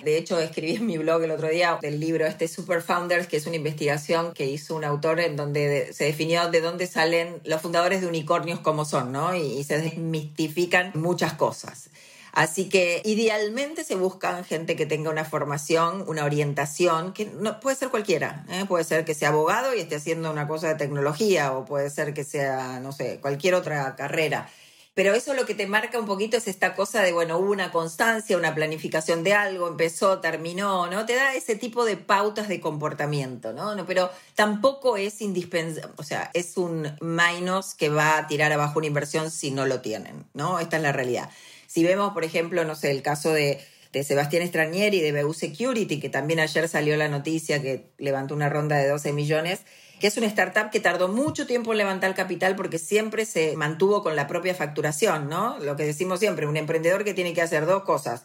De 0.05 0.19
hecho, 0.19 0.39
escribí 0.39 0.77
en 0.77 0.87
mi 0.87 0.99
blog 0.99 1.23
el 1.23 1.31
otro 1.31 1.49
día 1.49 1.79
del 1.81 1.99
libro 2.01 2.27
este 2.27 2.49
Super 2.49 2.83
Founders, 2.83 3.27
que 3.27 3.39
es 3.39 3.47
una 3.47 3.57
investigación 3.57 4.35
que 4.35 4.45
hizo 4.45 4.77
un 4.77 4.85
autor 4.85 5.21
en 5.21 5.37
donde 5.37 5.93
se 5.95 6.05
definió 6.05 6.51
de 6.51 6.61
dónde 6.61 6.87
salen 6.87 7.41
los 7.45 7.63
fundadores 7.63 8.03
de 8.03 8.07
unicornios 8.07 8.61
como 8.61 8.85
son, 8.85 9.13
¿no? 9.13 9.35
Y, 9.35 9.65
se 9.65 9.79
desmistifican 9.79 10.93
muchas 10.95 11.33
cosas. 11.33 11.89
Así 12.37 12.69
que 12.69 13.01
idealmente 13.07 13.83
se 13.83 13.95
buscan 13.95 14.45
gente 14.45 14.77
que 14.77 14.85
tenga 14.85 15.09
una 15.09 15.25
formación, 15.25 16.05
una 16.07 16.27
orientación, 16.27 17.15
que 17.15 17.25
no, 17.25 17.61
puede 17.61 17.77
ser 17.77 17.89
cualquiera, 17.89 18.45
¿eh? 18.51 18.67
puede 18.69 18.85
ser 18.85 19.07
que 19.07 19.15
sea 19.15 19.31
abogado 19.31 19.75
y 19.75 19.81
esté 19.81 19.97
haciendo 19.97 20.31
una 20.31 20.47
cosa 20.47 20.69
de 20.69 20.75
tecnología 20.75 21.53
o 21.53 21.65
puede 21.65 21.89
ser 21.89 22.13
que 22.13 22.25
sea, 22.25 22.79
no 22.81 22.93
sé, 22.93 23.21
cualquier 23.23 23.55
otra 23.55 23.97
carrera. 23.97 24.51
Pero 24.93 25.15
eso 25.15 25.33
lo 25.33 25.47
que 25.47 25.55
te 25.55 25.67
marca 25.67 25.99
un 25.99 26.05
poquito 26.05 26.37
es 26.37 26.47
esta 26.47 26.75
cosa 26.75 27.01
de, 27.01 27.15
bueno, 27.15 27.39
hubo 27.39 27.51
una 27.51 27.73
constancia, 27.73 28.37
una 28.37 28.55
planificación 28.55 29.25
de 29.25 29.33
algo, 29.33 29.69
empezó, 29.69 30.19
terminó, 30.21 30.89
¿no? 30.89 31.07
Te 31.07 31.15
da 31.15 31.33
ese 31.33 31.57
tipo 31.57 31.87
de 31.87 31.97
pautas 31.97 32.49
de 32.49 32.61
comportamiento, 32.61 33.55
¿no? 33.55 33.75
no 33.75 33.87
pero 33.87 34.11
tampoco 34.35 34.99
es 34.99 35.23
indispensable, 35.23 35.95
o 35.97 36.03
sea, 36.03 36.31
es 36.35 36.59
un 36.59 36.99
menos 37.01 37.75
que 37.75 37.89
va 37.89 38.19
a 38.19 38.27
tirar 38.27 38.53
abajo 38.53 38.79
una 38.79 38.89
inversión 38.89 39.31
si 39.31 39.53
no 39.53 39.65
lo 39.65 39.81
tienen, 39.81 40.27
¿no? 40.35 40.59
Esta 40.59 40.77
es 40.77 40.83
la 40.83 40.93
realidad. 40.93 41.31
Si 41.77 41.85
vemos, 41.85 42.15
por 42.15 42.25
ejemplo, 42.25 42.65
no 42.65 42.75
sé, 42.75 42.91
el 42.91 43.03
caso 43.03 43.35
de, 43.35 43.61
Sebastián 44.03 44.43
Estranieri 44.43 45.01
de 45.01 45.23
BU 45.23 45.35
Security, 45.35 46.01
que 46.01 46.09
también 46.09 46.41
ayer 46.41 46.69
salió 46.69 46.97
la 46.97 47.09
noticia 47.09 47.61
que 47.61 47.91
levantó 47.99 48.35
una 48.35 48.49
ronda 48.49 48.79
de 48.79 48.89
12 48.89 49.13
millones, 49.13 49.61
que 50.01 50.07
es 50.07 50.17
una 50.17 50.27
startup 50.27 50.71
que 50.71 50.81
tardó 50.81 51.09
mucho 51.09 51.47
tiempo 51.47 51.73
en 51.73 51.79
levantar 51.79 52.15
capital 52.15 52.57
porque 52.57 52.79
siempre 52.79 53.27
se 53.27 53.59
mantuvo 53.59 54.03
con 54.03 54.17
la 54.17 54.27
propia 54.27 54.55
facturación, 54.55 55.29
¿no? 55.29 55.59
Lo 55.59 55.77
que 55.77 55.85
decimos 55.85 56.19
siempre, 56.19 56.47
un 56.47 56.57
emprendedor 56.57 57.05
que 57.05 57.13
tiene 57.13 57.35
que 57.35 57.43
hacer 57.43 57.67
dos 57.67 57.83
cosas 57.83 58.25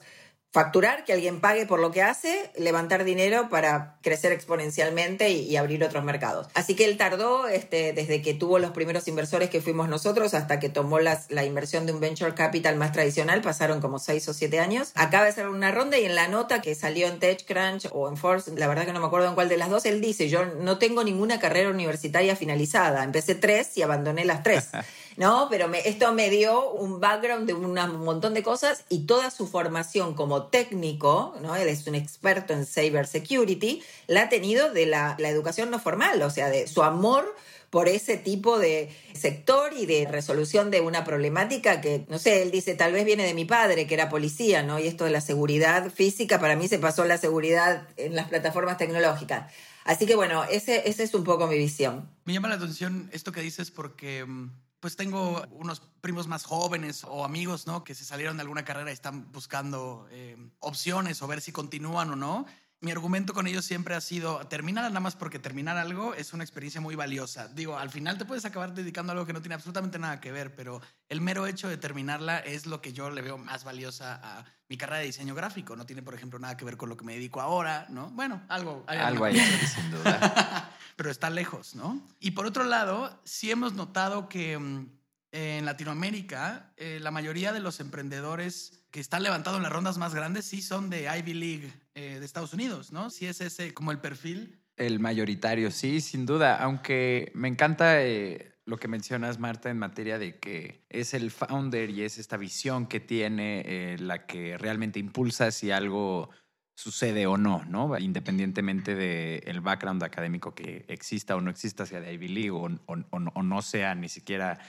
facturar, 0.51 1.05
que 1.05 1.13
alguien 1.13 1.39
pague 1.39 1.65
por 1.65 1.79
lo 1.79 1.91
que 1.91 2.01
hace, 2.01 2.51
levantar 2.57 3.05
dinero 3.05 3.47
para 3.49 3.95
crecer 4.01 4.33
exponencialmente 4.33 5.29
y, 5.29 5.55
abrir 5.55 5.83
otros 5.83 6.03
mercados. 6.03 6.47
Así 6.55 6.75
que 6.75 6.85
él 6.85 6.97
tardó 6.97 7.47
este, 7.47 7.93
desde 7.93 8.21
que 8.21 8.33
tuvo 8.33 8.57
los 8.57 8.71
primeros 8.71 9.07
inversores 9.07 9.49
que 9.49 9.61
fuimos 9.61 9.87
nosotros 9.87 10.33
hasta 10.33 10.59
que 10.59 10.69
tomó 10.69 10.99
las, 10.99 11.29
la 11.29 11.45
inversión 11.45 11.85
de 11.85 11.93
un 11.93 11.99
venture 11.99 12.33
capital 12.33 12.77
más 12.77 12.91
tradicional, 12.91 13.41
pasaron 13.41 13.79
como 13.79 13.99
seis 13.99 14.27
o 14.27 14.33
siete 14.33 14.59
años. 14.59 14.91
Acaba 14.95 15.25
de 15.25 15.29
hacer 15.29 15.47
una 15.47 15.71
ronda 15.71 15.99
y 15.99 16.05
en 16.05 16.15
la 16.15 16.27
nota 16.27 16.61
que 16.61 16.73
salió 16.73 17.07
en 17.07 17.19
TechCrunch 17.19 17.89
o 17.91 18.09
en 18.09 18.17
Force, 18.17 18.51
la 18.55 18.67
verdad 18.67 18.85
que 18.85 18.93
no 18.93 18.99
me 18.99 19.05
acuerdo 19.05 19.29
en 19.29 19.35
cuál 19.35 19.49
de 19.49 19.57
las 19.57 19.69
dos, 19.69 19.85
él 19.85 20.01
dice, 20.01 20.29
yo 20.29 20.45
no 20.45 20.79
tengo 20.79 21.03
ninguna 21.03 21.39
carrera 21.39 21.69
universitaria 21.69 22.35
finalizada, 22.35 23.03
empecé 23.03 23.35
tres 23.35 23.77
y 23.77 23.83
abandoné 23.83 24.25
las 24.25 24.43
tres. 24.43 24.69
¿no? 25.17 25.47
Pero 25.49 25.71
esto 25.73 26.13
me 26.13 26.29
dio 26.29 26.71
un 26.71 26.99
background 26.99 27.47
de 27.47 27.53
un 27.53 27.73
montón 28.03 28.33
de 28.33 28.43
cosas 28.43 28.85
y 28.89 29.05
toda 29.05 29.31
su 29.31 29.47
formación 29.47 30.13
como 30.13 30.47
técnico, 30.47 31.35
¿no? 31.41 31.55
Él 31.55 31.67
es 31.67 31.85
un 31.87 31.95
experto 31.95 32.53
en 32.53 32.65
cyber 32.65 33.07
security, 33.07 33.83
la 34.07 34.23
ha 34.23 34.29
tenido 34.29 34.71
de 34.71 34.85
la, 34.85 35.15
la 35.19 35.29
educación 35.29 35.71
no 35.71 35.79
formal, 35.79 36.21
o 36.21 36.29
sea, 36.29 36.49
de 36.49 36.67
su 36.67 36.83
amor 36.83 37.35
por 37.71 37.87
ese 37.87 38.17
tipo 38.17 38.59
de 38.59 38.93
sector 39.13 39.71
y 39.73 39.85
de 39.85 40.05
resolución 40.05 40.71
de 40.71 40.81
una 40.81 41.05
problemática 41.05 41.79
que, 41.79 42.05
no 42.09 42.19
sé, 42.19 42.43
él 42.43 42.51
dice, 42.51 42.75
tal 42.75 42.91
vez 42.91 43.05
viene 43.05 43.23
de 43.23 43.33
mi 43.33 43.45
padre, 43.45 43.87
que 43.87 43.93
era 43.93 44.09
policía, 44.09 44.61
¿no? 44.61 44.77
Y 44.77 44.87
esto 44.87 45.05
de 45.05 45.11
la 45.11 45.21
seguridad 45.21 45.89
física, 45.89 46.39
para 46.39 46.57
mí 46.57 46.67
se 46.67 46.79
pasó 46.79 47.05
la 47.05 47.17
seguridad 47.17 47.87
en 47.95 48.15
las 48.15 48.27
plataformas 48.27 48.77
tecnológicas. 48.77 49.51
Así 49.85 50.05
que 50.05 50.15
bueno, 50.15 50.43
ese, 50.43 50.87
ese 50.87 51.03
es 51.03 51.13
un 51.13 51.23
poco 51.23 51.47
mi 51.47 51.57
visión. 51.57 52.09
Me 52.25 52.33
llama 52.33 52.49
la 52.49 52.55
atención 52.55 53.09
esto 53.13 53.31
que 53.31 53.41
dices 53.41 53.71
porque 53.71 54.25
mm, 54.25 54.51
pues 54.81 54.95
tengo 54.95 55.45
unos 55.51 55.79
primos 56.01 56.27
más 56.27 56.43
jóvenes 56.43 57.05
o 57.07 57.23
amigos, 57.23 57.67
¿no? 57.67 57.83
Que 57.83 57.93
se 57.93 58.03
salieron 58.03 58.35
de 58.37 58.41
alguna 58.41 58.65
carrera 58.65 58.89
y 58.89 58.93
están 58.93 59.31
buscando 59.31 60.07
eh, 60.11 60.35
opciones 60.59 61.21
o 61.21 61.27
ver 61.27 61.39
si 61.39 61.51
continúan 61.51 62.09
o 62.09 62.15
no. 62.15 62.47
mi 62.79 62.89
argumento 62.89 63.35
con 63.35 63.45
ellos 63.45 63.63
siempre 63.63 63.93
ha 63.93 64.01
sido, 64.01 64.39
terminar 64.47 64.85
nada 64.85 64.99
más 64.99 65.15
porque 65.15 65.37
terminar 65.37 65.77
algo 65.77 66.15
es 66.15 66.33
una 66.33 66.43
experiencia 66.43 66.81
muy 66.81 66.95
valiosa. 66.95 67.47
Digo, 67.47 67.77
al 67.77 67.91
final 67.91 68.17
te 68.17 68.25
puedes 68.25 68.43
acabar 68.43 68.73
dedicando 68.73 69.11
a 69.11 69.13
algo 69.13 69.27
que 69.27 69.33
no 69.33 69.41
tiene 69.43 69.53
absolutamente 69.53 69.99
nada 69.99 70.19
que 70.19 70.31
ver, 70.31 70.55
pero 70.55 70.81
el 71.09 71.21
mero 71.21 71.45
hecho 71.45 71.69
de 71.69 71.77
terminarla 71.77 72.39
es 72.39 72.65
lo 72.65 72.81
que 72.81 72.91
yo 72.91 73.11
le 73.11 73.21
veo 73.21 73.37
más 73.37 73.63
valiosa 73.63 74.19
a 74.23 74.45
mi 74.67 74.77
carrera 74.77 75.01
de 75.01 75.05
diseño 75.05 75.35
gráfico. 75.35 75.75
No 75.75 75.85
tiene, 75.85 76.01
por 76.01 76.15
ejemplo, 76.15 76.39
nada 76.39 76.57
que 76.57 76.65
ver 76.65 76.77
con 76.77 76.89
lo 76.89 76.97
que 76.97 77.05
me 77.05 77.13
dedico 77.13 77.39
ahora, 77.39 77.85
¿no? 77.89 78.09
Bueno, 78.09 78.41
algo. 78.49 78.83
algo 78.87 79.25
ahí, 79.25 79.39
sin 79.39 79.91
duda. 79.91 80.70
pero 81.01 81.09
está 81.09 81.31
lejos, 81.31 81.73
¿no? 81.73 81.99
Y 82.19 82.29
por 82.29 82.45
otro 82.45 82.63
lado, 82.63 83.19
sí 83.23 83.49
hemos 83.49 83.73
notado 83.73 84.29
que 84.29 84.55
mm, 84.55 84.87
en 85.31 85.65
Latinoamérica 85.65 86.71
eh, 86.77 86.99
la 87.01 87.09
mayoría 87.09 87.51
de 87.53 87.59
los 87.59 87.79
emprendedores 87.79 88.83
que 88.91 88.99
están 88.99 89.23
levantados 89.23 89.57
en 89.57 89.63
las 89.63 89.71
rondas 89.71 89.97
más 89.97 90.13
grandes 90.13 90.45
sí 90.45 90.61
son 90.61 90.91
de 90.91 91.09
Ivy 91.17 91.33
League 91.33 91.73
eh, 91.95 92.17
de 92.19 92.23
Estados 92.23 92.53
Unidos, 92.53 92.91
¿no? 92.91 93.09
Sí 93.09 93.25
es 93.25 93.41
ese 93.41 93.73
como 93.73 93.91
el 93.91 93.97
perfil. 93.97 94.61
El 94.77 94.99
mayoritario, 94.99 95.71
sí, 95.71 96.01
sin 96.01 96.27
duda, 96.27 96.57
aunque 96.57 97.31
me 97.33 97.47
encanta 97.47 98.03
eh, 98.03 98.53
lo 98.65 98.77
que 98.77 98.87
mencionas, 98.87 99.39
Marta, 99.39 99.71
en 99.71 99.79
materia 99.79 100.19
de 100.19 100.37
que 100.37 100.85
es 100.87 101.15
el 101.15 101.31
founder 101.31 101.89
y 101.89 102.03
es 102.03 102.19
esta 102.19 102.37
visión 102.37 102.85
que 102.85 102.99
tiene 102.99 103.63
eh, 103.65 103.97
la 103.97 104.27
que 104.27 104.55
realmente 104.55 104.99
impulsa 104.99 105.49
si 105.49 105.71
algo 105.71 106.29
sucede 106.75 107.27
o 107.27 107.37
no, 107.37 107.63
¿no? 107.65 107.97
Independientemente 107.97 108.95
del 108.95 109.61
background 109.61 110.03
académico 110.03 110.53
que 110.55 110.85
exista 110.87 111.35
o 111.35 111.41
no 111.41 111.51
exista, 111.51 111.85
sea 111.85 112.01
de 112.01 112.13
Ivy 112.13 112.27
League 112.27 112.51
o, 112.51 112.69
o 112.87 113.43
no 113.43 113.61
sea 113.61 113.95
ni 113.95 114.09
siquiera 114.09 114.59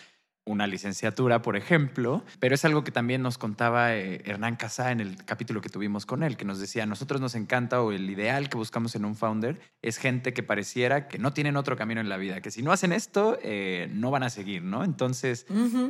una 0.45 0.67
licenciatura, 0.67 1.41
por 1.41 1.57
ejemplo, 1.57 2.25
pero 2.41 2.55
es 2.55 2.65
algo 2.65 2.83
que 2.83 2.91
también 2.91 3.23
nos 3.23 3.39
contaba 3.39 3.95
eh, 3.95 4.23
Hernán 4.25 4.57
Casá 4.57 4.91
en 4.91 5.01
el 5.01 5.25
capítulo 5.25 5.61
que 5.61 5.69
tuvimos 5.69 6.05
con 6.05 6.25
él, 6.25 6.37
que 6.37 6.45
nos 6.45 6.59
decía, 6.59 6.83
a 6.83 6.87
nosotros 6.87 7.21
nos 7.21 7.37
encanta 7.37 7.81
o 7.81 7.93
el 7.93 8.11
ideal 8.11 8.49
que 8.49 8.57
buscamos 8.57 8.97
en 8.97 9.05
un 9.05 9.15
founder 9.15 9.61
es 9.83 9.99
gente 9.99 10.33
que 10.33 10.43
pareciera 10.43 11.07
que 11.07 11.19
no 11.19 11.33
tienen 11.33 11.57
otro 11.57 11.77
camino 11.77 12.01
en 12.01 12.09
la 12.09 12.17
vida, 12.17 12.41
que 12.41 12.51
si 12.51 12.63
no 12.63 12.73
hacen 12.73 12.93
esto, 12.93 13.39
eh, 13.43 13.89
no 13.93 14.11
van 14.11 14.25
a 14.25 14.31
seguir, 14.31 14.65
¿no? 14.65 14.83
Entonces, 14.83 15.47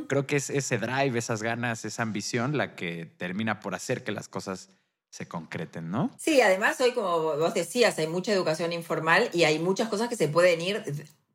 creo 0.07 0.27
que 0.27 0.35
es 0.35 0.49
ese 0.51 0.77
drive, 0.77 1.17
esas 1.17 1.41
ganas, 1.41 1.83
esa 1.83 2.03
ambición 2.03 2.55
la 2.55 2.75
que 2.75 3.07
termina 3.17 3.59
por 3.59 3.73
hacer 3.73 4.03
que 4.03 4.11
las 4.11 4.27
cosas 4.27 4.69
se 5.13 5.27
concreten, 5.27 5.91
¿no? 5.91 6.09
Sí, 6.17 6.41
además 6.41 6.81
hoy, 6.81 6.91
como 6.91 7.37
vos 7.37 7.53
decías, 7.53 7.99
hay 7.99 8.07
mucha 8.07 8.33
educación 8.33 8.73
informal 8.73 9.29
y 9.31 9.43
hay 9.43 9.59
muchas 9.59 9.87
cosas 9.87 10.09
que 10.09 10.15
se 10.15 10.27
pueden 10.27 10.59
ir 10.59 10.83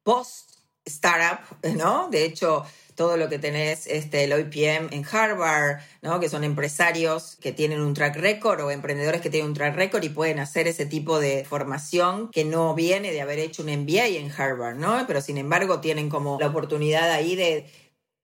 post 0.02 0.50
startup, 0.84 1.38
¿no? 1.76 2.08
De 2.10 2.24
hecho, 2.24 2.64
todo 2.96 3.16
lo 3.16 3.28
que 3.28 3.38
tenés 3.38 3.86
este, 3.86 4.24
el 4.24 4.32
OIPM 4.32 4.92
en 4.92 5.04
Harvard, 5.08 5.78
¿no? 6.02 6.18
que 6.18 6.28
son 6.28 6.42
empresarios 6.42 7.36
que 7.40 7.52
tienen 7.52 7.80
un 7.80 7.94
track 7.94 8.16
record 8.16 8.60
o 8.62 8.72
emprendedores 8.72 9.20
que 9.20 9.30
tienen 9.30 9.50
un 9.50 9.54
track 9.54 9.76
record 9.76 10.02
y 10.02 10.08
pueden 10.08 10.40
hacer 10.40 10.66
ese 10.66 10.84
tipo 10.84 11.20
de 11.20 11.44
formación 11.44 12.32
que 12.32 12.44
no 12.44 12.74
viene 12.74 13.12
de 13.12 13.20
haber 13.20 13.38
hecho 13.38 13.62
un 13.62 13.68
MBA 13.68 14.06
en 14.06 14.32
Harvard, 14.36 14.74
¿no? 14.74 15.04
pero 15.06 15.20
sin 15.20 15.38
embargo 15.38 15.78
tienen 15.78 16.08
como 16.08 16.38
la 16.40 16.48
oportunidad 16.48 17.12
ahí 17.12 17.36
de 17.36 17.70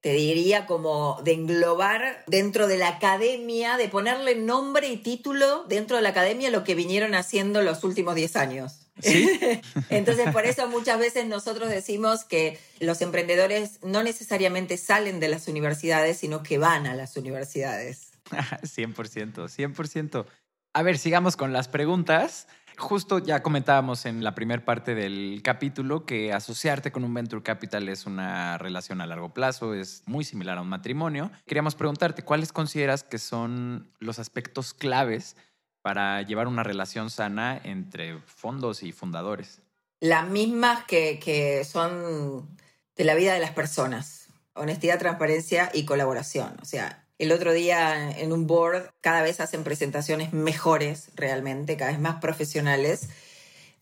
te 0.05 0.13
diría 0.13 0.67
como 0.67 1.19
de 1.25 1.33
englobar 1.33 2.25
dentro 2.27 2.67
de 2.67 2.77
la 2.77 2.89
academia, 2.89 3.79
de 3.79 3.89
ponerle 3.89 4.35
nombre 4.35 4.89
y 4.89 4.99
título 4.99 5.65
dentro 5.67 5.97
de 5.97 6.03
la 6.03 6.11
academia 6.11 6.51
lo 6.51 6.63
que 6.63 6.75
vinieron 6.75 7.15
haciendo 7.15 7.63
los 7.63 7.85
últimos 7.85 8.15
10 8.15 8.37
años. 8.37 8.81
Entonces, 9.89 10.31
por 10.31 10.45
eso 10.45 10.69
muchas 10.69 10.99
veces 10.99 11.27
nosotros 11.27 11.71
decimos 11.71 12.25
que 12.25 12.59
los 12.81 13.01
emprendedores 13.01 13.79
no 13.83 14.03
necesariamente 14.03 14.77
salen 14.77 15.21
de 15.21 15.29
las 15.29 15.49
universidades, 15.49 16.19
sino 16.19 16.43
que 16.43 16.59
van 16.59 16.87
a 16.87 16.95
las 16.95 17.17
universidades. 17.17 18.13
100%, 18.31 19.33
100%. 19.35 20.27
A 20.75 20.83
ver, 20.83 20.99
sigamos 20.99 21.39
con 21.39 21.55
las 21.55 21.69
preguntas. 21.69 22.47
Justo 22.77 23.19
ya 23.19 23.43
comentábamos 23.43 24.05
en 24.07 24.25
la 24.25 24.35
primera 24.35 24.65
parte 24.65 24.95
del 24.95 25.41
capítulo 25.43 26.05
que 26.05 26.33
asociarte 26.33 26.93
con 26.93 27.05
un 27.05 27.15
venture 27.15 27.43
capital 27.43 27.89
es 27.89 28.07
una 28.07 28.59
relación 28.59 29.01
a 29.01 29.07
largo 29.07 29.33
plazo, 29.33 29.75
es 29.75 30.03
muy 30.07 30.25
similar 30.25 30.59
a 30.59 30.63
un 30.63 30.69
matrimonio. 30.69 31.31
Queríamos 31.47 31.75
preguntarte, 31.75 32.25
¿cuáles 32.25 32.53
consideras 32.53 33.05
que 33.05 33.19
son 33.19 33.93
los 34.01 34.19
aspectos 34.19 34.75
claves 34.75 35.37
para 35.83 36.23
llevar 36.23 36.49
una 36.49 36.63
relación 36.63 37.11
sana 37.11 37.61
entre 37.63 38.19
fondos 38.21 38.83
y 38.83 38.93
fundadores? 38.93 39.61
Las 40.01 40.29
mismas 40.29 40.85
que, 40.85 41.19
que 41.19 41.65
son 41.65 42.49
de 42.97 43.05
la 43.05 43.15
vida 43.15 43.35
de 43.35 43.41
las 43.41 43.53
personas. 43.53 44.29
Honestidad, 44.55 44.99
transparencia 44.99 45.71
y 45.75 45.85
colaboración. 45.85 46.57
O 46.63 46.65
sea, 46.65 47.04
el 47.25 47.33
otro 47.33 47.53
día 47.53 48.11
en 48.11 48.33
un 48.33 48.47
board 48.47 48.91
cada 49.01 49.23
vez 49.23 49.41
hacen 49.41 49.65
presentaciones 49.65 50.33
mejores 50.33 51.09
realmente, 51.15 51.77
cada 51.77 51.91
vez 51.91 52.01
más 52.01 52.21
profesionales. 52.21 53.09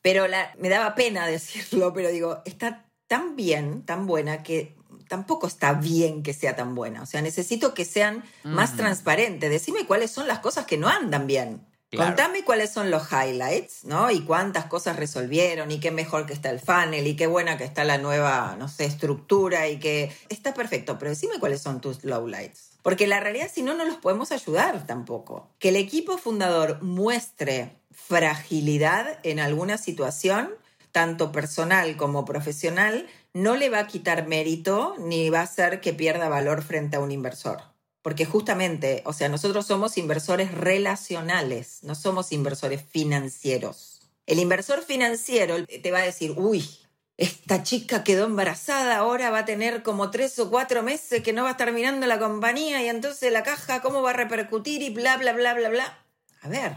Pero 0.00 0.26
la, 0.26 0.52
me 0.58 0.68
daba 0.68 0.94
pena 0.94 1.26
decirlo, 1.28 1.92
pero 1.92 2.08
digo, 2.08 2.42
está 2.44 2.86
tan 3.06 3.36
bien, 3.36 3.82
tan 3.82 4.06
buena, 4.06 4.42
que 4.42 4.74
tampoco 5.08 5.46
está 5.46 5.74
bien 5.74 6.22
que 6.22 6.32
sea 6.32 6.56
tan 6.56 6.74
buena. 6.74 7.02
O 7.02 7.06
sea, 7.06 7.20
necesito 7.20 7.74
que 7.74 7.84
sean 7.84 8.24
más 8.44 8.76
transparentes. 8.76 9.50
Decime 9.50 9.86
cuáles 9.86 10.10
son 10.10 10.26
las 10.26 10.38
cosas 10.38 10.64
que 10.64 10.78
no 10.78 10.88
andan 10.88 11.26
bien. 11.26 11.66
Contame 11.94 12.42
cuáles 12.42 12.70
son 12.70 12.90
los 12.90 13.12
highlights, 13.12 13.84
¿no? 13.84 14.10
Y 14.10 14.24
cuántas 14.24 14.64
cosas 14.64 14.96
resolvieron 14.96 15.70
y 15.70 15.78
qué 15.78 15.90
mejor 15.90 16.24
que 16.24 16.32
está 16.32 16.48
el 16.48 16.58
funnel 16.58 17.06
y 17.06 17.16
qué 17.16 17.26
buena 17.26 17.58
que 17.58 17.64
está 17.64 17.84
la 17.84 17.98
nueva, 17.98 18.56
no 18.58 18.68
sé, 18.68 18.86
estructura 18.86 19.68
y 19.68 19.78
que 19.78 20.10
está 20.30 20.54
perfecto, 20.54 20.98
pero 20.98 21.10
decime 21.10 21.38
cuáles 21.38 21.60
son 21.60 21.82
tus 21.82 22.02
lowlights. 22.04 22.71
Porque 22.82 23.06
la 23.06 23.20
realidad 23.20 23.50
si 23.52 23.62
no, 23.62 23.74
no 23.74 23.84
los 23.84 23.96
podemos 23.96 24.32
ayudar 24.32 24.86
tampoco. 24.86 25.48
Que 25.58 25.70
el 25.70 25.76
equipo 25.76 26.18
fundador 26.18 26.82
muestre 26.82 27.76
fragilidad 27.92 29.18
en 29.22 29.38
alguna 29.38 29.78
situación, 29.78 30.50
tanto 30.90 31.32
personal 31.32 31.96
como 31.96 32.24
profesional, 32.24 33.06
no 33.32 33.56
le 33.56 33.70
va 33.70 33.80
a 33.80 33.86
quitar 33.86 34.26
mérito 34.26 34.94
ni 34.98 35.30
va 35.30 35.40
a 35.40 35.44
hacer 35.44 35.80
que 35.80 35.94
pierda 35.94 36.28
valor 36.28 36.62
frente 36.62 36.96
a 36.96 37.00
un 37.00 37.12
inversor. 37.12 37.62
Porque 38.02 38.24
justamente, 38.24 39.02
o 39.06 39.12
sea, 39.12 39.28
nosotros 39.28 39.64
somos 39.66 39.96
inversores 39.96 40.52
relacionales, 40.52 41.78
no 41.82 41.94
somos 41.94 42.32
inversores 42.32 42.82
financieros. 42.82 44.00
El 44.26 44.40
inversor 44.40 44.82
financiero 44.82 45.64
te 45.66 45.90
va 45.90 46.00
a 46.00 46.04
decir, 46.04 46.34
uy, 46.36 46.68
esta 47.16 47.62
chica 47.62 48.04
quedó 48.04 48.24
embarazada, 48.24 48.96
ahora 48.96 49.30
va 49.30 49.40
a 49.40 49.44
tener 49.44 49.82
como 49.82 50.10
tres 50.10 50.38
o 50.38 50.50
cuatro 50.50 50.82
meses 50.82 51.22
que 51.22 51.32
no 51.32 51.42
va 51.42 51.50
a 51.50 51.52
estar 51.52 51.72
mirando 51.72 52.06
la 52.06 52.18
compañía 52.18 52.82
y 52.82 52.88
entonces 52.88 53.32
la 53.32 53.42
caja, 53.42 53.82
¿cómo 53.82 54.02
va 54.02 54.10
a 54.10 54.14
repercutir? 54.14 54.82
Y 54.82 54.90
bla, 54.90 55.16
bla, 55.18 55.32
bla, 55.32 55.54
bla, 55.54 55.68
bla. 55.68 55.98
A 56.40 56.48
ver, 56.48 56.76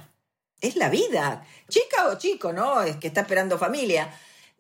es 0.62 0.76
la 0.76 0.90
vida. 0.90 1.46
Chica 1.70 2.08
o 2.10 2.18
chico, 2.18 2.54
¿no? 2.54 2.82
Es 2.82 2.98
que 2.98 3.08
está 3.08 3.22
esperando 3.22 3.58
familia. 3.58 4.14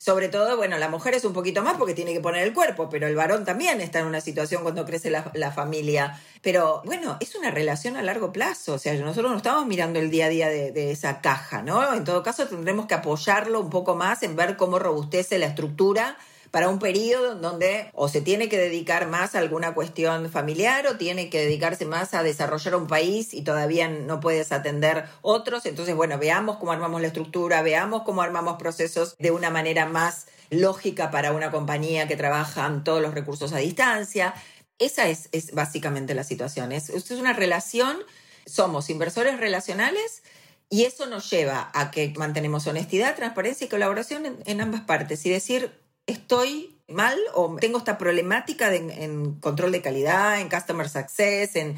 Sobre 0.05 0.29
todo, 0.29 0.55
bueno, 0.55 0.77
la 0.77 0.87
mujer 0.87 1.15
es 1.15 1.25
un 1.25 1.33
poquito 1.33 1.63
más 1.63 1.77
porque 1.77 1.95
tiene 1.95 2.13
que 2.13 2.19
poner 2.19 2.43
el 2.43 2.53
cuerpo, 2.53 2.89
pero 2.91 3.07
el 3.07 3.15
varón 3.15 3.43
también 3.43 3.81
está 3.81 4.01
en 4.01 4.05
una 4.05 4.21
situación 4.21 4.61
cuando 4.61 4.85
crece 4.85 5.09
la, 5.09 5.51
familia. 5.51 6.21
Pero 6.43 6.83
bueno, 6.85 7.17
es 7.19 7.33
una 7.33 7.49
relación 7.49 7.97
a 7.97 8.03
largo 8.03 8.31
plazo. 8.31 8.75
O 8.75 8.77
sea, 8.77 8.93
nosotros 8.93 9.31
no 9.31 9.37
estamos 9.37 9.65
mirando 9.65 9.97
el 9.97 10.11
día 10.11 10.27
a 10.27 10.29
día 10.29 10.47
de, 10.47 10.71
de 10.71 10.91
esa 10.91 11.21
caja, 11.21 11.63
¿no? 11.63 11.91
En 11.91 12.03
todo 12.03 12.21
caso, 12.21 12.45
tendremos 12.45 12.85
que 12.85 12.93
apoyarlo 12.93 13.59
un 13.59 13.71
poco 13.71 13.95
más 13.95 14.21
en 14.21 14.35
ver 14.35 14.57
cómo 14.57 14.77
robustece 14.77 15.39
la 15.39 15.47
estructura 15.47 16.17
para 16.55 16.69
un 16.69 16.79
periodo 16.79 17.35
donde 17.35 17.89
o 17.91 18.07
se 18.07 18.21
tiene 18.21 18.47
que 18.47 18.57
dedicar 18.57 19.09
más 19.09 19.35
a 19.35 19.39
alguna 19.39 19.73
cuestión 19.73 20.31
familiar 20.31 20.87
o 20.87 20.95
tiene 20.95 21.29
que 21.29 21.41
dedicarse 21.41 21.85
más 21.85 22.13
a 22.13 22.23
desarrollar 22.23 22.77
un 22.77 22.87
país 22.87 23.33
y 23.33 23.41
todavía 23.41 23.89
no 23.89 24.21
puedes 24.21 24.53
atender 24.53 25.03
otros. 25.21 25.65
Entonces, 25.65 25.95
bueno, 25.95 26.17
veamos 26.17 26.55
cómo 26.55 26.71
armamos 26.71 27.01
la 27.01 27.07
estructura, 27.07 27.61
veamos 27.61 28.03
cómo 28.03 28.21
armamos 28.21 28.55
procesos 28.57 29.17
de 29.17 29.31
una 29.31 29.49
manera 29.49 29.85
más 29.85 30.27
lógica 30.49 31.11
para 31.11 31.33
una 31.33 31.51
compañía 31.51 32.07
que 32.07 32.15
trabaja 32.15 32.81
todos 32.85 33.01
los 33.01 33.13
recursos 33.13 33.51
a 33.51 33.57
distancia. 33.57 34.33
Esa 34.79 35.09
es, 35.09 35.27
es 35.33 35.51
básicamente 35.51 36.15
la 36.15 36.23
situación. 36.23 36.71
Es, 36.71 36.87
es 36.87 37.11
una 37.11 37.33
relación, 37.33 37.97
somos 38.45 38.89
inversores 38.89 39.41
relacionales 39.41 40.23
y 40.69 40.85
eso 40.85 41.05
nos 41.05 41.29
lleva 41.29 41.69
a 41.73 41.91
que 41.91 42.13
mantenemos 42.15 42.65
honestidad, 42.65 43.13
transparencia 43.13 43.65
y 43.65 43.69
colaboración 43.69 44.25
en, 44.25 44.37
en 44.45 44.61
ambas 44.61 44.83
partes 44.83 45.25
y 45.25 45.29
decir, 45.29 45.83
estoy 46.07 46.77
mal 46.87 47.17
o 47.33 47.55
tengo 47.59 47.77
esta 47.79 47.97
problemática 47.97 48.73
en 48.73 49.39
control 49.39 49.71
de 49.71 49.81
calidad, 49.81 50.39
en 50.39 50.49
customer 50.49 50.87
success, 50.87 51.55
en, 51.55 51.75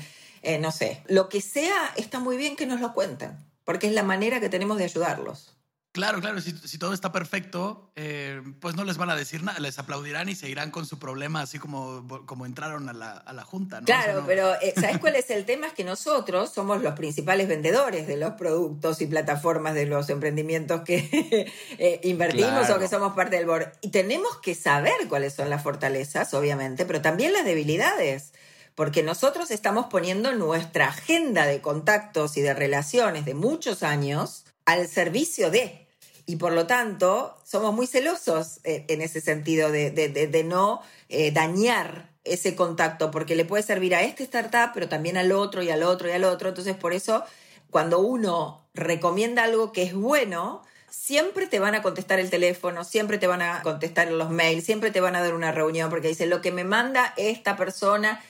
no 0.62 0.72
sé, 0.72 1.04
lo 1.08 1.30
que 1.30 1.42
sea, 1.42 1.94
está 1.96 2.20
muy 2.20 2.38
bien 2.38 2.56
que 2.56 2.66
nos 2.66 2.82
lo 2.82 2.94
cuenten, 2.94 3.38
porque 3.64 3.88
es 3.88 3.94
la 3.94 4.04
manera 4.04 4.40
que 4.40 4.50
tenemos 4.50 4.78
de 4.78 4.86
ayudarlos. 4.86 5.56
Claro, 5.98 6.22
claro, 6.22 6.40
si, 6.42 6.78
todo 6.78 6.94
está 6.94 7.12
perfecto, 7.12 7.92
eh, 7.96 8.44
pues 8.60 8.76
no 8.76 8.84
les 8.84 8.98
van 8.98 9.10
a 9.10 9.16
decir 9.16 9.42
nada, 9.42 9.58
les 9.58 9.80
aplaudirán 9.80 10.30
y 10.30 10.36
se 10.36 10.48
irán 10.48 10.70
con 10.70 10.86
su 10.86 11.00
problema 11.00 11.42
así 11.42 11.58
como, 11.58 12.08
como 12.28 12.46
entraron 12.46 12.88
a 12.88 12.94
la, 12.94 13.14
a 13.14 13.34
la 13.34 13.44
junta. 13.44 13.80
¿no? 13.80 13.88
Claro, 13.88 14.24
pero 14.28 14.54
eh, 14.62 14.74
¿sabes 14.80 15.00
cuál 15.00 15.16
es 15.16 15.32
el 15.32 15.44
tema? 15.46 15.66
Es 15.66 15.74
que 15.74 15.84
nosotros 15.84 16.54
somos 16.54 16.84
los 16.84 16.94
principales 16.94 17.48
vendedores 17.48 18.06
de 18.06 18.16
los 18.16 18.34
productos 18.34 19.02
y 19.02 19.08
plataformas 19.08 19.74
de 19.74 19.88
los 19.88 20.08
emprendimientos 20.12 20.82
que 20.82 21.52
eh, 21.80 22.00
invertimos 22.04 22.70
o 22.70 22.78
que 22.78 22.88
somos 22.88 23.14
parte 23.14 23.38
del 23.38 23.48
board. 23.48 23.72
Y 23.82 23.90
tenemos 23.90 24.38
que 24.38 24.54
saber 24.54 25.08
cuáles 25.10 25.34
son 25.34 25.50
las 25.50 25.64
fortalezas, 25.64 26.32
obviamente, 26.36 26.86
pero 26.86 27.02
también 27.02 27.34
las 27.34 27.44
debilidades 27.44 28.34
porque 28.76 29.02
nosotros 29.02 29.50
estamos 29.50 29.88
poniendo 29.88 30.32
nuestra 30.34 30.90
agenda 30.90 31.48
de 31.48 31.60
contactos 31.60 32.38
y 32.38 32.42
de 32.42 32.54
relaciones 32.54 33.26
de 33.26 33.34
muchos 33.34 33.82
años 33.82 34.46
al 34.66 34.88
servicio 34.88 35.50
de. 35.50 35.87
Y 36.30 36.36
por 36.36 36.52
lo 36.52 36.68
tanto, 36.68 37.38
somos 37.46 37.74
muy 37.74 37.88
celosos 37.88 38.60
eh, 38.66 38.84
en 38.90 39.02
ese 39.02 39.22
sentido 39.22 39.72
de, 39.72 39.92
de, 39.92 40.44
no 40.44 40.82
eh, 41.08 41.32
dañar 41.32 42.12
ese 42.26 42.54
contacto, 42.54 43.12
porque 43.12 43.38
le 43.38 43.46
puede 43.46 43.64
servir 43.64 43.96
a 43.96 44.02
este 44.02 44.24
startup, 44.24 44.72
pero 44.74 44.90
también 44.90 45.16
al 45.16 45.32
otro 45.32 45.64
y 45.64 45.70
al 45.70 45.84
otro 45.84 46.10
y 46.10 46.12
al 46.12 46.26
otro. 46.26 46.50
Entonces, 46.50 46.76
por 46.76 46.92
eso, 46.92 47.24
cuando 47.70 48.00
uno 48.00 48.68
recomienda 48.74 49.46
algo 49.46 49.72
que 49.72 49.84
es 49.84 49.94
bueno, 49.94 50.64
siempre 50.90 51.48
te 51.48 51.60
van 51.60 51.76
a 51.76 51.82
contestar 51.82 52.20
el 52.20 52.30
teléfono, 52.30 52.84
siempre 52.84 53.18
te 53.20 53.28
van 53.28 53.42
a 53.42 53.64
contestar 53.64 54.12
los 54.12 54.30
mails, 54.30 54.66
siempre 54.66 54.92
te 54.92 55.00
van 55.00 55.16
a 55.16 55.22
dar 55.22 55.34
una 55.34 55.54
reunión, 55.54 55.90
porque 55.90 56.10
dice, 56.10 56.26
lo 56.26 56.42
que 56.42 56.52
me 56.52 56.66
manda 56.66 57.14
esta 57.16 57.56
persona 57.56 58.22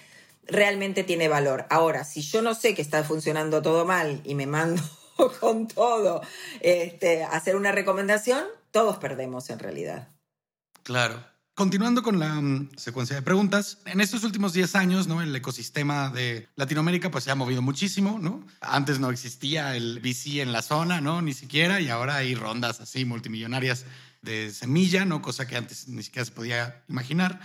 realmente 0.43 1.03
tiene 1.03 1.29
valor. 1.29 1.65
Ahora, 1.71 2.03
si 2.03 2.21
yo 2.21 2.43
no 2.43 2.53
sé 2.53 2.75
que 2.75 2.83
está 2.83 3.03
funcionando 3.03 3.63
todo 3.63 3.85
mal 3.85 4.21
y 4.23 4.35
me 4.35 4.45
mando 4.45 4.83
con 5.39 5.67
todo 5.67 6.21
este, 6.61 7.23
hacer 7.23 7.55
una 7.55 7.71
recomendación, 7.71 8.43
todos 8.71 8.97
perdemos 8.97 9.49
en 9.49 9.59
realidad. 9.59 10.09
Claro. 10.83 11.23
Continuando 11.57 12.03
con 12.03 12.19
la 12.19 12.35
mm, 12.39 12.69
secuencia 12.77 13.15
de 13.15 13.23
preguntas, 13.23 13.79
en 13.85 13.99
estos 13.99 14.23
últimos 14.23 14.53
10 14.53 14.75
años, 14.75 15.07
¿no? 15.07 15.23
El 15.23 15.35
ecosistema 15.35 16.09
de 16.09 16.47
Latinoamérica 16.55 17.09
pues 17.09 17.23
se 17.23 17.31
ha 17.31 17.35
movido 17.35 17.63
muchísimo, 17.63 18.19
¿no? 18.19 18.45
Antes 18.61 18.99
no 18.99 19.09
existía 19.09 19.75
el 19.75 19.99
VC 19.99 20.41
en 20.41 20.51
la 20.51 20.61
zona, 20.61 21.01
¿no? 21.01 21.19
Ni 21.23 21.33
siquiera, 21.33 21.81
y 21.81 21.89
ahora 21.89 22.17
hay 22.17 22.35
rondas 22.35 22.79
así 22.79 23.05
multimillonarias 23.05 23.85
de 24.21 24.51
semilla, 24.51 25.03
¿no? 25.05 25.23
Cosa 25.23 25.47
que 25.47 25.57
antes 25.57 25.87
ni 25.87 26.03
siquiera 26.03 26.25
se 26.25 26.31
podía 26.31 26.83
imaginar. 26.89 27.39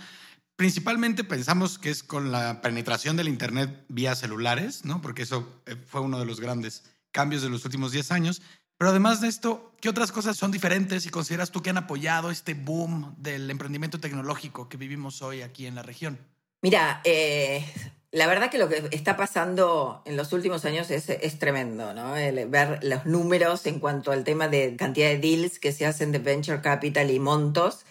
Principalmente 0.55 1.23
pensamos 1.23 1.79
que 1.79 1.89
es 1.89 2.03
con 2.03 2.31
la 2.31 2.61
penetración 2.61 3.17
del 3.17 3.27
Internet 3.27 3.83
vía 3.87 4.15
celulares, 4.15 4.85
¿no? 4.85 5.01
Porque 5.01 5.23
eso 5.23 5.63
eh, 5.65 5.75
fue 5.87 6.01
uno 6.01 6.19
de 6.19 6.25
los 6.25 6.39
grandes 6.39 6.83
cambios 7.13 7.41
de 7.41 7.49
los 7.49 7.63
últimos 7.63 7.93
10 7.93 8.11
años. 8.11 8.41
Pero 8.77 8.89
además 8.89 9.21
de 9.21 9.29
esto, 9.29 9.71
¿qué 9.79 9.87
otras 9.87 10.11
cosas 10.11 10.35
son 10.35 10.51
diferentes 10.51 11.05
y 11.05 11.09
consideras 11.09 11.51
tú 11.51 11.61
que 11.61 11.69
han 11.69 11.77
apoyado 11.77 12.31
este 12.31 12.53
boom 12.53 13.15
del 13.17 13.49
emprendimiento 13.49 14.01
tecnológico 14.01 14.67
que 14.67 14.75
vivimos 14.75 15.21
hoy 15.21 15.41
aquí 15.41 15.65
en 15.65 15.75
la 15.75 15.83
región? 15.83 16.19
Mira, 16.61 16.99
eh, 17.05 17.63
la 18.11 18.27
verdad 18.27 18.49
que 18.49 18.57
lo 18.57 18.67
que 18.67 18.89
está 18.91 19.15
pasando 19.15 20.01
en 20.05 20.17
los 20.17 20.33
últimos 20.33 20.65
años 20.65 20.91
es, 20.91 21.09
es 21.09 21.39
tremendo, 21.39 21.93
¿no? 21.93 22.11
ver 22.13 22.79
los 22.83 23.05
números 23.05 23.65
en 23.67 23.79
cuanto 23.79 24.11
al 24.11 24.23
tema 24.23 24.47
de 24.49 24.75
cantidad 24.75 25.07
de 25.07 25.19
deals 25.19 25.59
que 25.59 25.71
se 25.71 25.85
hacen 25.85 26.11
de 26.11 26.19
venture 26.19 26.61
capital 26.61 27.09
y 27.09 27.19
montos. 27.19 27.85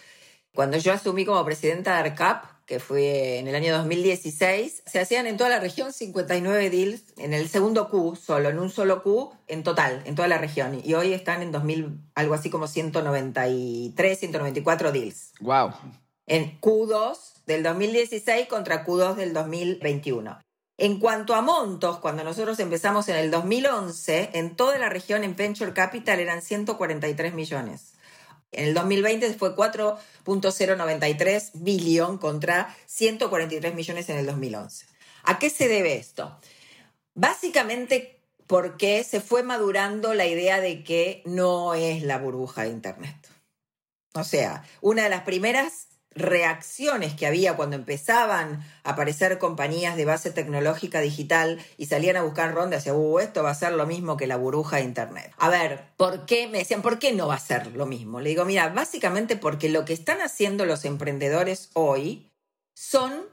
Cuando 0.53 0.77
yo 0.77 0.93
asumí 0.93 1.25
como 1.25 1.43
presidenta 1.43 1.93
de 1.93 2.09
ARCAP, 2.09 2.45
que 2.65 2.79
fue 2.79 3.39
en 3.39 3.47
el 3.47 3.55
año 3.55 3.75
2016, 3.77 4.83
se 4.85 4.99
hacían 4.99 5.27
en 5.27 5.37
toda 5.37 5.49
la 5.49 5.59
región 5.59 5.91
59 5.91 6.69
deals, 6.69 7.03
en 7.17 7.33
el 7.33 7.49
segundo 7.49 7.89
Q 7.89 8.15
solo, 8.15 8.49
en 8.49 8.59
un 8.59 8.69
solo 8.69 9.03
Q 9.03 9.31
en 9.47 9.63
total, 9.63 10.01
en 10.05 10.15
toda 10.15 10.27
la 10.27 10.37
región. 10.37 10.81
Y 10.83 10.93
hoy 10.93 11.13
están 11.13 11.41
en 11.41 11.51
2000, 11.51 11.99
algo 12.15 12.33
así 12.33 12.49
como 12.49 12.67
193, 12.67 14.19
194 14.19 14.91
deals. 14.91 15.31
¡Wow! 15.41 15.71
En 16.25 16.59
Q2 16.61 17.17
del 17.45 17.63
2016 17.63 18.47
contra 18.47 18.85
Q2 18.85 19.15
del 19.15 19.33
2021. 19.33 20.39
En 20.77 20.99
cuanto 20.99 21.35
a 21.35 21.41
montos, 21.41 21.99
cuando 21.99 22.23
nosotros 22.23 22.59
empezamos 22.59 23.07
en 23.07 23.15
el 23.17 23.29
2011, 23.29 24.31
en 24.33 24.55
toda 24.55 24.77
la 24.79 24.89
región 24.89 25.23
en 25.23 25.35
Venture 25.35 25.73
Capital 25.73 26.19
eran 26.19 26.41
143 26.41 27.33
millones. 27.33 27.92
En 28.53 28.65
el 28.67 28.73
2020 28.73 29.33
fue 29.33 29.55
4.093 29.55 31.51
billón 31.55 32.17
contra 32.17 32.75
143 32.85 33.75
millones 33.75 34.09
en 34.09 34.17
el 34.17 34.25
2011. 34.25 34.85
¿A 35.23 35.39
qué 35.39 35.49
se 35.49 35.67
debe 35.67 35.95
esto? 35.95 36.37
Básicamente 37.13 38.19
porque 38.47 39.03
se 39.03 39.21
fue 39.21 39.43
madurando 39.43 40.13
la 40.13 40.25
idea 40.25 40.59
de 40.59 40.83
que 40.83 41.21
no 41.25 41.73
es 41.73 42.03
la 42.03 42.17
burbuja 42.17 42.63
de 42.63 42.69
Internet. 42.69 43.15
O 44.13 44.23
sea, 44.23 44.63
una 44.81 45.03
de 45.03 45.09
las 45.09 45.23
primeras 45.23 45.87
reacciones 46.15 47.13
que 47.13 47.25
había 47.25 47.55
cuando 47.55 47.75
empezaban 47.75 48.63
a 48.83 48.91
aparecer 48.91 49.39
compañías 49.39 49.95
de 49.95 50.05
base 50.05 50.31
tecnológica 50.31 51.01
digital 51.01 51.59
y 51.77 51.87
salían 51.87 52.17
a 52.17 52.23
buscar 52.23 52.53
rondas, 52.53 52.83
decían, 52.83 52.97
uh, 52.97 53.19
esto 53.19 53.43
va 53.43 53.51
a 53.51 53.55
ser 53.55 53.73
lo 53.73 53.85
mismo 53.85 54.17
que 54.17 54.27
la 54.27 54.37
burbuja 54.37 54.77
de 54.77 54.83
Internet. 54.83 55.31
A 55.37 55.49
ver, 55.49 55.85
¿por 55.97 56.25
qué? 56.25 56.47
Me 56.47 56.59
decían, 56.59 56.81
¿por 56.81 56.99
qué 56.99 57.11
no 57.13 57.27
va 57.27 57.35
a 57.35 57.39
ser 57.39 57.75
lo 57.75 57.85
mismo? 57.85 58.19
Le 58.19 58.29
digo, 58.29 58.45
mira, 58.45 58.69
básicamente 58.69 59.35
porque 59.37 59.69
lo 59.69 59.85
que 59.85 59.93
están 59.93 60.21
haciendo 60.21 60.65
los 60.65 60.85
emprendedores 60.85 61.69
hoy 61.73 62.29
son 62.73 63.25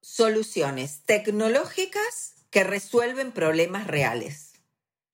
soluciones 0.00 1.02
tecnológicas 1.04 2.34
que 2.50 2.64
resuelven 2.64 3.32
problemas 3.32 3.86
reales 3.86 4.48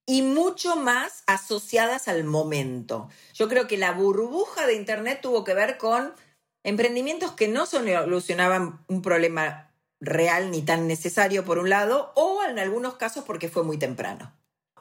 y 0.07 0.22
mucho 0.22 0.77
más 0.77 1.22
asociadas 1.27 2.09
al 2.09 2.25
momento. 2.25 3.09
Yo 3.33 3.49
creo 3.49 3.66
que 3.66 3.79
la 3.79 3.93
burbuja 3.93 4.66
de 4.66 4.75
Internet 4.75 5.20
tuvo 5.22 5.45
que 5.45 5.55
ver 5.55 5.79
con 5.79 6.12
Emprendimientos 6.65 7.33
que 7.33 7.47
no 7.47 7.67
solucionaban 7.67 8.85
un 8.89 9.03
problema 9.03 9.71
real 10.01 10.51
ni 10.51 10.62
tan 10.62 10.89
necesario 10.89 11.45
por 11.45 11.59
un 11.59 11.71
lado, 11.71 12.12
o 12.17 12.43
en 12.43 12.59
algunos 12.59 12.95
casos 12.97 13.25
porque 13.25 13.49
fue 13.49 13.62
muy 13.62 13.79
temprano, 13.79 14.33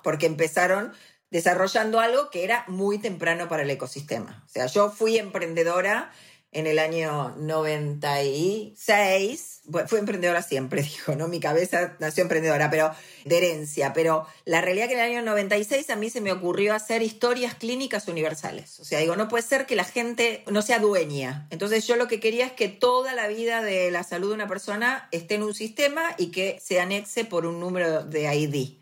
porque 0.02 0.26
empezaron 0.26 0.94
desarrollando 1.30 2.00
algo 2.00 2.30
que 2.30 2.44
era 2.44 2.64
muy 2.68 3.00
temprano 3.00 3.50
para 3.50 3.64
el 3.64 3.70
ecosistema. 3.70 4.44
O 4.46 4.50
sea, 4.50 4.68
yo 4.68 4.90
fui 4.92 5.18
emprendedora 5.18 6.12
en 6.54 6.68
el 6.68 6.80
año 6.80 7.36
96. 7.38 9.62
Fue 9.88 10.00
emprendedora 10.00 10.42
siempre, 10.42 10.82
dijo, 10.84 11.16
¿no? 11.16 11.28
Mi 11.28 11.40
cabeza 11.40 11.96
nació 12.00 12.24
emprendedora, 12.24 12.70
pero 12.70 12.92
de 13.26 13.38
herencia. 13.38 13.94
Pero 13.94 14.28
la 14.46 14.62
realidad 14.62 14.88
que 14.88 14.94
en 14.94 15.00
el 15.00 15.12
año 15.12 15.22
96 15.24 15.90
a 15.90 15.96
mí 15.96 16.10
se 16.10 16.22
me 16.22 16.32
ocurrió 16.32 16.74
hacer 16.74 17.02
historias 17.02 17.56
clínicas 17.56 18.08
universales. 18.08 18.80
O 18.80 18.86
sea, 18.86 19.00
digo, 19.00 19.16
no 19.16 19.28
puede 19.28 19.44
ser 19.44 19.66
que 19.66 19.76
la 19.76 19.84
gente 19.84 20.44
no 20.50 20.62
sea 20.62 20.80
dueña. 20.80 21.48
Entonces 21.50 21.88
yo 21.88 21.96
lo 21.96 22.08
que 22.08 22.20
quería 22.20 22.46
es 22.46 22.54
que 22.54 22.70
toda 22.70 23.14
la 23.14 23.28
vida 23.28 23.62
de 23.62 23.92
la 23.92 24.04
salud 24.04 24.30
de 24.30 24.36
una 24.36 24.48
persona 24.48 25.08
esté 25.12 25.36
en 25.36 25.44
un 25.44 25.54
sistema 25.54 26.16
y 26.18 26.32
que 26.32 26.60
se 26.62 26.80
anexe 26.80 27.26
por 27.26 27.46
un 27.46 27.60
número 27.60 28.04
de 28.04 28.34
ID. 28.34 28.80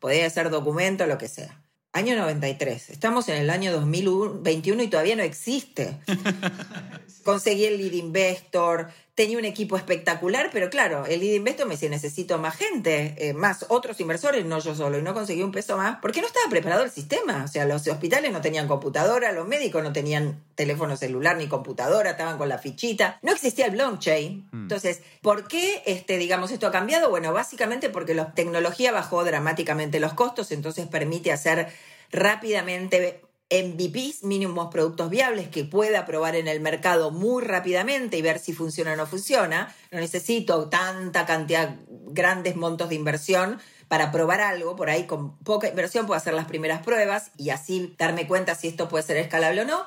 Podría 0.00 0.28
ser 0.30 0.50
documento, 0.50 1.06
lo 1.06 1.18
que 1.18 1.28
sea. 1.28 1.63
Año 1.94 2.16
93. 2.16 2.90
Estamos 2.90 3.28
en 3.28 3.36
el 3.36 3.50
año 3.50 3.72
2021 3.72 4.82
y 4.82 4.88
todavía 4.88 5.14
no 5.14 5.22
existe. 5.22 5.96
Conseguí 7.22 7.66
el 7.66 7.78
lead 7.78 7.92
investor, 7.92 8.88
tenía 9.14 9.38
un 9.38 9.44
equipo 9.44 9.76
espectacular, 9.76 10.50
pero 10.52 10.70
claro, 10.70 11.06
el 11.06 11.20
lead 11.20 11.34
investor 11.34 11.66
me 11.66 11.74
decía, 11.74 11.88
necesito 11.88 12.38
más 12.38 12.56
gente, 12.56 13.14
eh, 13.16 13.32
más 13.32 13.64
otros 13.68 14.00
inversores, 14.00 14.44
no 14.44 14.58
yo 14.58 14.74
solo, 14.74 14.98
y 14.98 15.02
no 15.02 15.14
conseguí 15.14 15.42
un 15.42 15.52
peso 15.52 15.76
más, 15.76 15.98
porque 16.02 16.20
no 16.20 16.26
estaba 16.26 16.50
preparado 16.50 16.82
el 16.82 16.90
sistema. 16.90 17.44
O 17.44 17.48
sea, 17.48 17.64
los 17.64 17.86
hospitales 17.86 18.32
no 18.32 18.40
tenían 18.40 18.66
computadora, 18.66 19.30
los 19.30 19.46
médicos 19.46 19.84
no 19.84 19.92
tenían 19.92 20.42
teléfono 20.56 20.96
celular 20.96 21.36
ni 21.36 21.46
computadora, 21.46 22.10
estaban 22.10 22.38
con 22.38 22.48
la 22.48 22.58
fichita, 22.58 23.18
no 23.22 23.30
existía 23.30 23.66
el 23.66 23.72
blockchain. 23.72 24.48
Mm. 24.50 24.62
Entonces, 24.62 25.02
¿por 25.22 25.46
qué, 25.46 25.82
este, 25.86 26.18
digamos, 26.18 26.50
esto 26.50 26.66
ha 26.66 26.72
cambiado? 26.72 27.08
Bueno, 27.08 27.32
básicamente 27.32 27.90
porque 27.90 28.14
la 28.14 28.34
tecnología 28.34 28.90
bajó 28.90 29.22
dramáticamente 29.22 30.00
los 30.00 30.14
costos, 30.14 30.50
entonces 30.50 30.88
permite 30.88 31.30
hacer 31.30 31.68
rápidamente 32.10 33.23
MVPs, 33.62 34.24
mínimos 34.24 34.68
productos 34.70 35.10
viables, 35.10 35.48
que 35.48 35.64
pueda 35.64 36.06
probar 36.06 36.36
en 36.36 36.48
el 36.48 36.60
mercado 36.60 37.10
muy 37.10 37.42
rápidamente 37.42 38.16
y 38.16 38.22
ver 38.22 38.38
si 38.38 38.52
funciona 38.52 38.92
o 38.92 38.96
no 38.96 39.06
funciona. 39.06 39.74
No 39.90 40.00
necesito 40.00 40.68
tanta 40.68 41.26
cantidad, 41.26 41.76
grandes 41.88 42.56
montos 42.56 42.88
de 42.88 42.94
inversión 42.94 43.60
para 43.88 44.10
probar 44.10 44.40
algo. 44.40 44.76
Por 44.76 44.90
ahí 44.90 45.06
con 45.06 45.38
poca 45.38 45.68
inversión 45.68 46.06
puedo 46.06 46.18
hacer 46.18 46.34
las 46.34 46.46
primeras 46.46 46.82
pruebas 46.82 47.30
y 47.36 47.50
así 47.50 47.94
darme 47.98 48.26
cuenta 48.26 48.54
si 48.54 48.68
esto 48.68 48.88
puede 48.88 49.04
ser 49.04 49.16
escalable 49.18 49.62
o 49.62 49.64
no. 49.64 49.86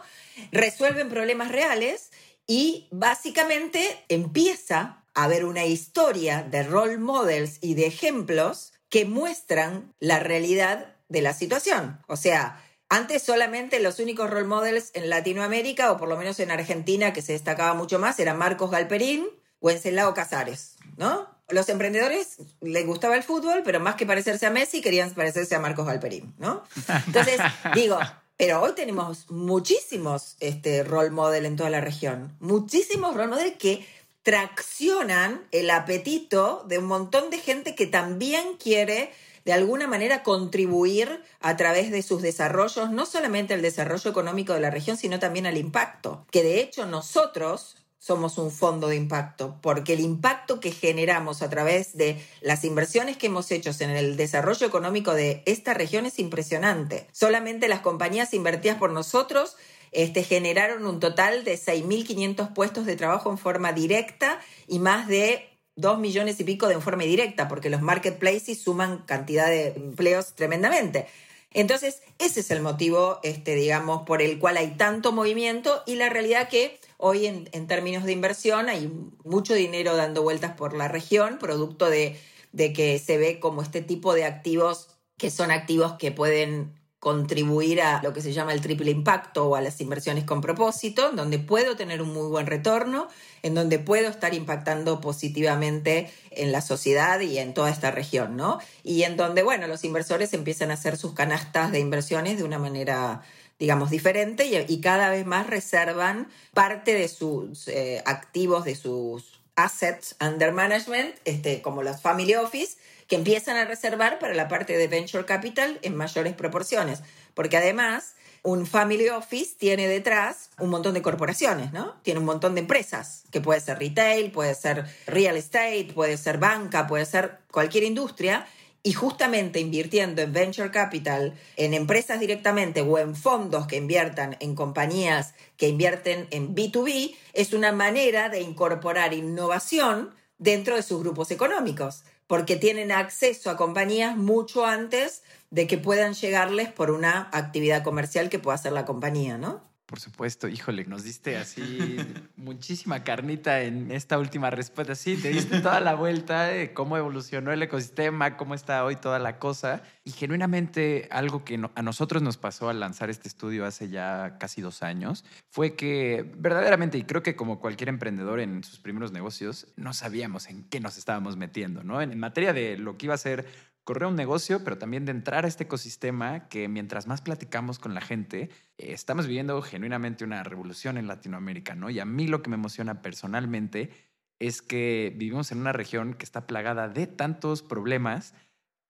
Resuelven 0.51 1.09
problemas 1.09 1.51
reales 1.51 2.11
y 2.45 2.87
básicamente 2.91 4.05
empieza 4.07 5.03
a 5.13 5.23
haber 5.23 5.45
una 5.45 5.65
historia 5.65 6.43
de 6.43 6.63
role 6.63 6.97
models 6.97 7.57
y 7.61 7.73
de 7.73 7.87
ejemplos 7.87 8.73
que 8.89 9.05
muestran 9.05 9.93
la 9.99 10.19
realidad 10.19 10.95
de 11.09 11.21
la 11.21 11.33
situación. 11.33 11.99
O 12.07 12.15
sea, 12.15 12.63
antes 12.89 13.23
solamente 13.23 13.79
los 13.79 13.99
únicos 13.99 14.29
role 14.29 14.47
models 14.47 14.91
en 14.93 15.09
Latinoamérica, 15.09 15.91
o 15.91 15.97
por 15.97 16.07
lo 16.07 16.17
menos 16.17 16.39
en 16.39 16.51
Argentina, 16.51 17.13
que 17.13 17.21
se 17.21 17.33
destacaba 17.33 17.73
mucho 17.73 17.99
más, 17.99 18.19
eran 18.19 18.37
Marcos 18.37 18.71
Galperín 18.71 19.27
o 19.59 19.69
Encelado 19.69 20.13
Casares, 20.13 20.75
¿no? 20.97 21.27
Los 21.49 21.69
emprendedores 21.69 22.37
les 22.61 22.85
gustaba 22.85 23.15
el 23.15 23.23
fútbol, 23.23 23.61
pero 23.63 23.79
más 23.79 23.95
que 23.95 24.05
parecerse 24.05 24.45
a 24.45 24.51
Messi, 24.51 24.81
querían 24.81 25.11
parecerse 25.11 25.55
a 25.55 25.59
Marcos 25.59 25.85
Galperín, 25.85 26.33
¿no? 26.37 26.63
Entonces, 27.07 27.39
digo, 27.75 27.99
pero 28.37 28.61
hoy 28.61 28.73
tenemos 28.73 29.29
muchísimos 29.31 30.35
este, 30.39 30.83
role 30.83 31.09
model 31.09 31.45
en 31.45 31.55
toda 31.55 31.69
la 31.69 31.81
región, 31.81 32.35
muchísimos 32.39 33.15
role 33.15 33.29
model 33.29 33.57
que 33.57 33.85
traccionan 34.23 35.47
el 35.51 35.69
apetito 35.69 36.65
de 36.67 36.79
un 36.79 36.85
montón 36.85 37.29
de 37.29 37.37
gente 37.37 37.75
que 37.75 37.87
también 37.87 38.57
quiere 38.57 39.11
de 39.47 39.53
alguna 39.53 39.87
manera 39.87 40.23
contribuir 40.23 41.23
a 41.39 41.55
través 41.55 41.89
de 41.89 42.01
sus 42.01 42.21
desarrollos, 42.21 42.91
no 42.91 43.05
solamente 43.05 43.53
al 43.53 43.61
desarrollo 43.61 44.11
económico 44.11 44.53
de 44.53 44.59
la 44.59 44.71
región, 44.71 44.97
sino 44.97 45.19
también 45.19 45.45
al 45.45 45.55
impacto. 45.55 46.27
Que 46.31 46.43
de 46.43 46.59
hecho 46.59 46.85
nosotros, 46.85 47.77
somos 47.97 48.37
un 48.37 48.51
fondo 48.51 48.89
de 48.89 48.97
impacto, 48.97 49.57
porque 49.61 49.93
el 49.93 50.01
impacto 50.01 50.59
que 50.59 50.73
generamos 50.73 51.41
a 51.41 51.49
través 51.49 51.95
de 51.95 52.21
las 52.41 52.65
inversiones 52.65 53.15
que 53.15 53.27
hemos 53.27 53.49
hecho 53.49 53.71
en 53.79 53.91
el 53.91 54.17
desarrollo 54.17 54.67
económico 54.67 55.13
de 55.13 55.43
esta 55.45 55.73
región 55.73 56.05
es 56.05 56.19
impresionante. 56.19 57.07
Solamente 57.13 57.69
las 57.69 57.79
compañías 57.79 58.33
invertidas 58.33 58.77
por 58.77 58.91
nosotros 58.91 59.55
este, 59.93 60.23
generaron 60.23 60.85
un 60.85 60.99
total 60.99 61.45
de 61.45 61.57
6.500 61.57 62.51
puestos 62.53 62.85
de 62.85 62.97
trabajo 62.97 63.31
en 63.31 63.37
forma 63.37 63.71
directa 63.71 64.41
y 64.67 64.79
más 64.79 65.07
de 65.07 65.56
2 65.77 65.99
millones 65.99 66.39
y 66.39 66.43
pico 66.43 66.67
de 66.67 66.73
en 66.73 66.81
forma 66.81 67.03
directa, 67.03 67.47
porque 67.47 67.69
los 67.69 67.81
marketplaces 67.81 68.59
suman 68.61 69.03
cantidad 69.05 69.47
de 69.47 69.69
empleos 69.69 70.33
tremendamente. 70.33 71.07
Entonces, 71.53 72.01
ese 72.19 72.41
es 72.41 72.51
el 72.51 72.61
motivo, 72.61 73.19
este, 73.23 73.55
digamos, 73.55 74.03
por 74.03 74.21
el 74.21 74.37
cual 74.37 74.57
hay 74.57 74.71
tanto 74.75 75.11
movimiento 75.11 75.83
y 75.85 75.95
la 75.95 76.09
realidad 76.09 76.49
que 76.49 76.79
hoy 76.97 77.25
en, 77.25 77.49
en 77.53 77.67
términos 77.67 78.03
de 78.03 78.11
inversión 78.11 78.69
hay 78.69 78.91
mucho 79.23 79.53
dinero 79.53 79.95
dando 79.95 80.23
vueltas 80.23 80.53
por 80.53 80.75
la 80.75 80.87
región, 80.87 81.37
producto 81.39 81.89
de, 81.89 82.19
de 82.51 82.73
que 82.73 82.99
se 82.99 83.17
ve 83.17 83.39
como 83.39 83.61
este 83.61 83.81
tipo 83.81 84.13
de 84.13 84.25
activos 84.25 84.89
que 85.17 85.31
son 85.31 85.51
activos 85.51 85.93
que 85.93 86.11
pueden 86.11 86.73
contribuir 87.07 87.81
a 87.81 88.01
lo 88.03 88.11
que 88.11 88.19
se 88.19 88.33
llama 88.33 88.51
el 88.51 88.59
triple 88.59 88.91
impacto 88.91 89.47
o 89.47 89.55
a 89.55 89.61
las 89.61 89.79
inversiones 89.79 90.25
con 90.25 90.41
propósito, 90.41 91.09
en 91.09 91.15
donde 91.15 91.39
puedo 91.39 91.77
tener 91.77 92.01
un 92.01 92.11
muy 92.11 92.27
buen 92.27 92.47
retorno, 92.47 93.07
en 93.43 93.55
donde 93.55 93.79
puedo 93.79 94.09
estar 94.09 94.33
impactando 94.33 94.99
positivamente 94.99 96.11
en 96.31 96.51
la 96.51 96.59
sociedad 96.59 97.21
y 97.21 97.37
en 97.37 97.53
toda 97.53 97.69
esta 97.69 97.91
región, 97.91 98.35
¿no? 98.35 98.59
Y 98.83 99.03
en 99.03 99.15
donde, 99.15 99.41
bueno, 99.41 99.67
los 99.67 99.85
inversores 99.85 100.33
empiezan 100.33 100.69
a 100.69 100.73
hacer 100.73 100.97
sus 100.97 101.13
canastas 101.13 101.71
de 101.71 101.79
inversiones 101.79 102.39
de 102.39 102.43
una 102.43 102.59
manera 102.59 103.21
digamos, 103.57 103.89
diferente 103.89 104.45
y, 104.67 104.81
cada 104.81 105.09
vez 105.09 105.25
más 105.25 105.47
reservan 105.47 106.27
parte 106.53 106.93
de 106.93 107.07
sus 107.07 107.69
eh, 107.69 108.03
activos, 108.05 108.65
de 108.65 108.75
sus 108.75 109.39
assets 109.55 110.17
under 110.19 110.51
management, 110.51 111.15
este, 111.23 111.61
como 111.61 111.83
las 111.83 112.01
family 112.01 112.35
office, 112.35 112.77
que 113.07 113.15
empiezan 113.15 113.57
a 113.57 113.65
reservar 113.65 114.19
para 114.19 114.33
la 114.33 114.47
parte 114.47 114.77
de 114.77 114.87
venture 114.87 115.25
capital 115.25 115.79
en 115.81 115.95
mayores 115.95 116.33
proporciones, 116.33 117.01
porque 117.33 117.57
además 117.57 118.15
un 118.43 118.65
family 118.65 119.09
office 119.09 119.55
tiene 119.57 119.87
detrás 119.87 120.51
un 120.59 120.69
montón 120.69 120.93
de 120.93 121.01
corporaciones, 121.01 121.73
¿no? 121.73 121.95
Tiene 122.03 122.19
un 122.19 122.25
montón 122.25 122.55
de 122.55 122.61
empresas, 122.61 123.23
que 123.31 123.41
puede 123.41 123.59
ser 123.59 123.79
retail, 123.79 124.31
puede 124.31 124.55
ser 124.55 124.85
real 125.05 125.35
estate, 125.35 125.91
puede 125.93 126.17
ser 126.17 126.37
banca, 126.37 126.87
puede 126.87 127.05
ser 127.05 127.39
cualquier 127.51 127.83
industria, 127.83 128.47
y 128.83 128.93
justamente 128.93 129.59
invirtiendo 129.59 130.21
en 130.21 130.31
venture 130.31 130.71
capital, 130.71 131.33
en 131.57 131.73
empresas 131.73 132.21
directamente 132.21 132.79
o 132.79 132.97
en 132.99 133.17
fondos 133.17 133.67
que 133.67 133.75
inviertan 133.75 134.37
en 134.39 134.55
compañías 134.55 135.33
que 135.57 135.67
invierten 135.67 136.27
en 136.31 136.55
B2B, 136.55 137.13
es 137.33 137.51
una 137.51 137.73
manera 137.73 138.29
de 138.29 138.39
incorporar 138.39 139.13
innovación 139.13 140.15
dentro 140.37 140.75
de 140.75 140.83
sus 140.83 141.01
grupos 141.01 141.31
económicos 141.31 142.03
porque 142.27 142.57
tienen 142.57 142.91
acceso 142.91 143.49
a 143.49 143.57
compañías 143.57 144.15
mucho 144.17 144.65
antes 144.65 145.23
de 145.49 145.65
que 145.65 145.77
puedan 145.77 146.13
llegarles 146.13 146.71
por 146.71 146.91
una 146.91 147.29
actividad 147.31 147.83
comercial 147.83 148.29
que 148.29 148.39
pueda 148.39 148.55
hacer 148.55 148.73
la 148.73 148.85
compañía, 148.85 149.37
¿no? 149.37 149.66
Por 149.87 150.01
supuesto, 150.01 150.49
híjole, 150.49 150.83
nos 150.83 151.05
diste 151.05 151.37
así 151.37 151.97
muchísima 152.35 153.05
carnita 153.05 153.61
en 153.61 153.89
esta 153.89 154.19
última 154.19 154.49
respuesta. 154.49 154.95
Sí, 154.95 155.15
te 155.15 155.29
diste 155.29 155.61
toda 155.61 155.79
la 155.79 155.95
vuelta 155.95 156.43
de 156.43 156.73
cómo 156.73 156.97
evolucionó 156.97 157.53
el 157.53 157.63
ecosistema, 157.63 158.35
cómo 158.35 158.53
está 158.53 158.83
hoy 158.83 158.97
toda 158.97 159.17
la 159.17 159.39
cosa. 159.39 159.83
Y 160.03 160.11
genuinamente 160.11 161.07
algo 161.09 161.45
que 161.45 161.57
a 161.73 161.81
nosotros 161.81 162.21
nos 162.21 162.35
pasó 162.35 162.67
al 162.67 162.81
lanzar 162.81 163.09
este 163.09 163.29
estudio 163.29 163.65
hace 163.65 163.87
ya 163.87 164.37
casi 164.37 164.59
dos 164.59 164.83
años 164.83 165.23
fue 165.49 165.77
que 165.77 166.33
verdaderamente, 166.37 166.97
y 166.97 167.03
creo 167.03 167.23
que 167.23 167.37
como 167.37 167.61
cualquier 167.61 167.87
emprendedor 167.87 168.41
en 168.41 168.65
sus 168.65 168.79
primeros 168.79 169.13
negocios, 169.13 169.67
no 169.77 169.93
sabíamos 169.93 170.49
en 170.49 170.65
qué 170.65 170.81
nos 170.81 170.97
estábamos 170.97 171.37
metiendo, 171.37 171.85
¿no? 171.85 172.01
En, 172.01 172.11
en 172.11 172.19
materia 172.19 172.51
de 172.51 172.77
lo 172.77 172.97
que 172.97 173.05
iba 173.05 173.15
a 173.15 173.17
ser 173.17 173.45
correr 173.87 174.09
un 174.09 174.17
negocio, 174.17 174.65
pero 174.65 174.77
también 174.77 175.05
de 175.05 175.11
entrar 175.11 175.45
a 175.45 175.47
este 175.47 175.63
ecosistema 175.63 176.49
que 176.49 176.67
mientras 176.67 177.07
más 177.07 177.21
platicamos 177.21 177.79
con 177.79 177.93
la 177.93 178.01
gente, 178.01 178.49
eh, 178.77 178.91
estamos 178.91 179.27
viviendo 179.27 179.61
genuinamente 179.61 180.25
una 180.25 180.43
revolución 180.43 180.97
en 180.97 181.07
Latinoamérica, 181.07 181.73
¿no? 181.73 181.89
Y 181.89 182.01
a 182.01 182.05
mí 182.05 182.27
lo 182.27 182.41
que 182.41 182.49
me 182.49 182.57
emociona 182.57 183.01
personalmente 183.01 183.91
es 184.39 184.61
que 184.61 185.13
vivimos 185.15 185.53
en 185.53 185.59
una 185.59 185.71
región 185.71 186.15
que 186.15 186.25
está 186.25 186.47
plagada 186.47 186.89
de 186.89 187.07
tantos 187.07 187.63
problemas 187.63 188.33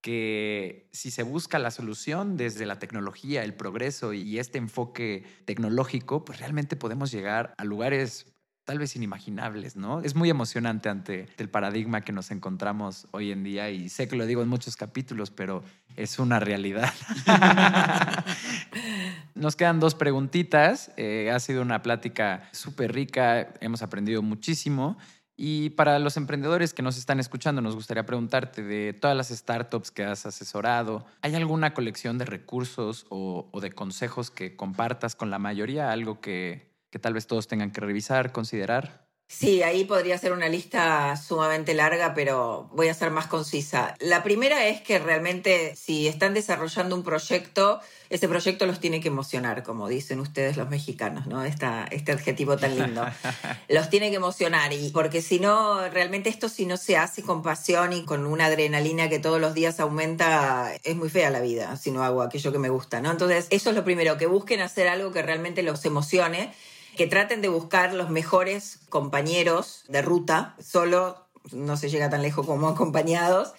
que 0.02 0.90
si 0.94 1.12
se 1.12 1.22
busca 1.22 1.60
la 1.60 1.70
solución 1.70 2.36
desde 2.36 2.66
la 2.66 2.80
tecnología, 2.80 3.44
el 3.44 3.54
progreso 3.54 4.14
y 4.14 4.40
este 4.40 4.58
enfoque 4.58 5.26
tecnológico, 5.46 6.26
pues 6.26 6.40
realmente 6.40 6.76
podemos 6.76 7.12
llegar 7.12 7.54
a 7.56 7.64
lugares 7.66 8.34
tal 8.68 8.80
vez 8.80 8.98
inimaginables, 8.98 9.78
¿no? 9.78 10.02
Es 10.02 10.14
muy 10.14 10.30
emocionante 10.30 10.90
ante 10.90 11.30
el 11.38 11.48
paradigma 11.48 12.02
que 12.02 12.12
nos 12.12 12.32
encontramos 12.32 13.08
hoy 13.12 13.32
en 13.32 13.42
día 13.46 13.70
y 13.70 13.88
sé 13.88 14.10
que 14.10 14.18
lo 14.18 14.26
digo 14.26 14.42
en 14.44 14.50
muchos 14.50 14.76
capítulos, 14.76 15.32
pero 15.32 15.64
es 15.96 16.20
una 16.20 16.42
realidad. 16.42 16.94
Nos 19.36 19.56
quedan 19.56 19.80
dos 19.80 19.96
preguntitas. 19.96 20.92
Eh, 20.98 21.32
ha 21.32 21.40
sido 21.40 21.62
una 21.62 21.82
plática 21.82 22.50
súper 22.52 22.92
rica, 22.92 23.54
hemos 23.62 23.82
aprendido 23.82 24.22
muchísimo. 24.22 24.98
Y 25.38 25.70
para 25.70 25.98
los 26.00 26.18
emprendedores 26.18 26.74
que 26.74 26.82
nos 26.82 26.98
están 26.98 27.22
escuchando, 27.22 27.62
nos 27.62 27.76
gustaría 27.76 28.06
preguntarte 28.06 28.64
de 28.64 28.92
todas 28.92 29.16
las 29.16 29.30
startups 29.30 29.92
que 29.92 30.04
has 30.04 30.26
asesorado, 30.26 31.06
¿hay 31.22 31.36
alguna 31.36 31.74
colección 31.74 32.18
de 32.18 32.26
recursos 32.26 33.06
o, 33.10 33.48
o 33.52 33.62
de 33.62 33.72
consejos 33.72 34.30
que 34.30 34.58
compartas 34.58 35.16
con 35.16 35.30
la 35.30 35.40
mayoría? 35.40 35.92
Algo 35.92 36.20
que, 36.20 36.67
que 36.90 37.00
tal 37.00 37.14
vez 37.14 37.28
todos 37.28 37.48
tengan 37.48 37.72
que 37.72 37.82
revisar, 37.82 38.32
considerar? 38.32 39.08
Sí, 39.30 39.62
ahí 39.62 39.84
podría 39.84 40.18
ser 40.18 40.32
una 40.32 40.48
lista 40.48 41.18
sumamente 41.18 41.74
larga, 41.74 42.14
pero 42.14 42.70
voy 42.72 42.88
a 42.88 42.94
ser 42.94 43.12
más 43.12 43.28
concisa. 43.28 43.94
La 44.00 44.24
primera 44.24 44.68
es 44.68 44.80
que 44.80 45.00
realmente 45.00 45.76
si 45.76 46.08
están 46.08 46.34
desarrollando 46.34 46.96
un 46.96 47.04
proyecto, 47.04 47.82
ese 48.10 48.30
proyecto 48.30 48.66
los 48.66 48.80
tiene 48.80 49.02
que 49.02 49.10
emocionar, 49.10 49.64
como 49.64 49.90
dicen 49.90 50.22
ustedes 50.22 50.56
los 50.56 50.70
mexicanos, 50.70 51.28
¿no? 51.28 51.44
Esta, 51.44 51.84
este 51.92 52.14
adjetivo 52.14 52.56
tan 52.56 52.80
lindo. 52.80 53.06
los 53.68 53.90
tiene 53.90 54.12
que 54.12 54.16
emocionar, 54.16 54.72
y 54.72 54.92
porque 54.92 55.22
si 55.22 55.42
no, 55.42 55.90
realmente 55.90 56.30
esto 56.30 56.48
si 56.48 56.66
no 56.66 56.78
se 56.78 56.96
hace 56.96 57.22
con 57.22 57.42
pasión 57.44 57.92
y 57.92 58.06
con 58.06 58.26
una 58.26 58.46
adrenalina 58.46 59.10
que 59.10 59.20
todos 59.20 59.42
los 59.42 59.54
días 59.54 59.82
aumenta, 59.82 60.72
es 60.86 60.96
muy 60.96 61.10
fea 61.10 61.32
la 61.32 61.42
vida 61.42 61.76
si 61.76 61.92
no 61.92 62.02
hago 62.06 62.22
aquello 62.22 62.54
que 62.54 62.60
me 62.60 62.70
gusta, 62.70 63.02
¿no? 63.02 63.12
Entonces, 63.12 63.48
eso 63.50 63.72
es 63.72 63.76
lo 63.76 63.84
primero, 63.84 64.18
que 64.18 64.26
busquen 64.26 64.62
hacer 64.62 64.88
algo 64.88 65.12
que 65.12 65.22
realmente 65.22 65.64
los 65.64 65.84
emocione 65.84 66.54
que 66.98 67.08
traten 67.08 67.42
de 67.42 67.48
buscar 67.48 67.94
los 67.94 68.10
mejores 68.10 68.80
compañeros 68.90 69.84
de 69.88 70.02
ruta, 70.02 70.56
solo 70.60 71.28
no 71.52 71.78
se 71.78 71.90
llega 71.90 72.10
tan 72.10 72.22
lejos 72.22 72.46
como 72.46 72.68
acompañados, 72.68 73.54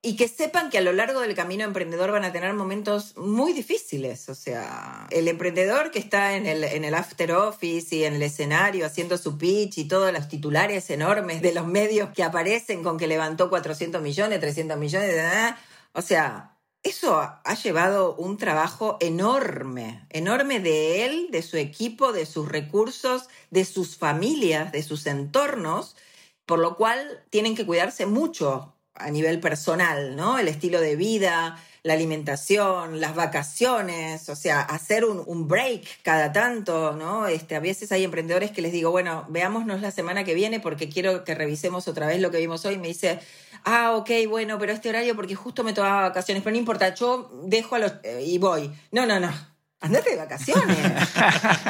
y 0.00 0.16
que 0.16 0.28
sepan 0.28 0.68
que 0.68 0.76
a 0.76 0.82
lo 0.82 0.92
largo 0.92 1.20
del 1.20 1.34
camino 1.34 1.64
emprendedor 1.64 2.12
van 2.12 2.24
a 2.24 2.32
tener 2.32 2.52
momentos 2.52 3.16
muy 3.16 3.54
difíciles. 3.54 4.28
O 4.28 4.34
sea, 4.34 5.06
el 5.10 5.28
emprendedor 5.28 5.90
que 5.90 5.98
está 5.98 6.36
en 6.36 6.46
el, 6.46 6.62
en 6.62 6.84
el 6.84 6.94
after 6.94 7.32
office 7.32 7.96
y 7.96 8.04
en 8.04 8.14
el 8.14 8.22
escenario 8.22 8.84
haciendo 8.84 9.16
su 9.16 9.38
pitch 9.38 9.78
y 9.78 9.88
todos 9.88 10.12
los 10.12 10.28
titulares 10.28 10.90
enormes 10.90 11.40
de 11.40 11.54
los 11.54 11.66
medios 11.66 12.10
que 12.10 12.22
aparecen 12.22 12.82
con 12.82 12.98
que 12.98 13.06
levantó 13.06 13.48
400 13.48 14.02
millones, 14.02 14.40
300 14.40 14.76
millones, 14.76 15.14
de... 15.14 15.54
o 15.94 16.02
sea, 16.02 16.53
eso 16.84 17.18
ha 17.18 17.54
llevado 17.54 18.14
un 18.14 18.36
trabajo 18.36 18.98
enorme, 19.00 20.06
enorme 20.10 20.60
de 20.60 21.06
él, 21.06 21.28
de 21.30 21.42
su 21.42 21.56
equipo, 21.56 22.12
de 22.12 22.26
sus 22.26 22.46
recursos, 22.46 23.28
de 23.50 23.64
sus 23.64 23.96
familias, 23.96 24.70
de 24.70 24.82
sus 24.82 25.06
entornos, 25.06 25.96
por 26.44 26.58
lo 26.58 26.76
cual 26.76 27.24
tienen 27.30 27.56
que 27.56 27.64
cuidarse 27.64 28.04
mucho 28.04 28.76
a 28.94 29.10
nivel 29.10 29.40
personal, 29.40 30.14
¿no? 30.14 30.38
El 30.38 30.46
estilo 30.46 30.80
de 30.80 30.94
vida, 30.94 31.58
la 31.84 31.92
alimentación, 31.92 32.98
las 32.98 33.14
vacaciones, 33.14 34.30
o 34.30 34.36
sea, 34.36 34.62
hacer 34.62 35.04
un, 35.04 35.46
break 35.46 36.02
cada 36.02 36.32
tanto, 36.32 36.92
¿no? 36.92 37.26
Este, 37.28 37.56
a 37.56 37.60
veces 37.60 37.92
hay 37.92 38.04
emprendedores 38.04 38.50
que 38.52 38.62
les 38.62 38.72
digo, 38.72 38.90
bueno, 38.90 39.26
veámonos 39.28 39.82
la 39.82 39.90
semana 39.90 40.24
que 40.24 40.32
viene 40.32 40.60
porque 40.60 40.88
quiero 40.88 41.24
que 41.24 41.34
revisemos 41.34 41.86
otra 41.86 42.06
vez 42.06 42.20
lo 42.22 42.30
que 42.30 42.38
vimos 42.38 42.64
hoy. 42.64 42.78
Me 42.78 42.88
dice, 42.88 43.20
ah, 43.64 43.92
ok, 43.96 44.10
bueno, 44.30 44.58
pero 44.58 44.72
este 44.72 44.88
horario 44.88 45.14
porque 45.14 45.34
justo 45.34 45.62
me 45.62 45.74
tomaba 45.74 46.00
vacaciones, 46.08 46.42
pero 46.42 46.52
no 46.54 46.58
importa, 46.58 46.94
yo 46.94 47.30
dejo 47.44 47.74
a 47.74 47.78
los... 47.78 47.92
Eh, 48.02 48.24
y 48.26 48.38
voy. 48.38 48.72
No, 48.90 49.04
no, 49.04 49.20
no. 49.20 49.53
Andate 49.84 50.10
de 50.10 50.16
vacaciones. 50.16 50.78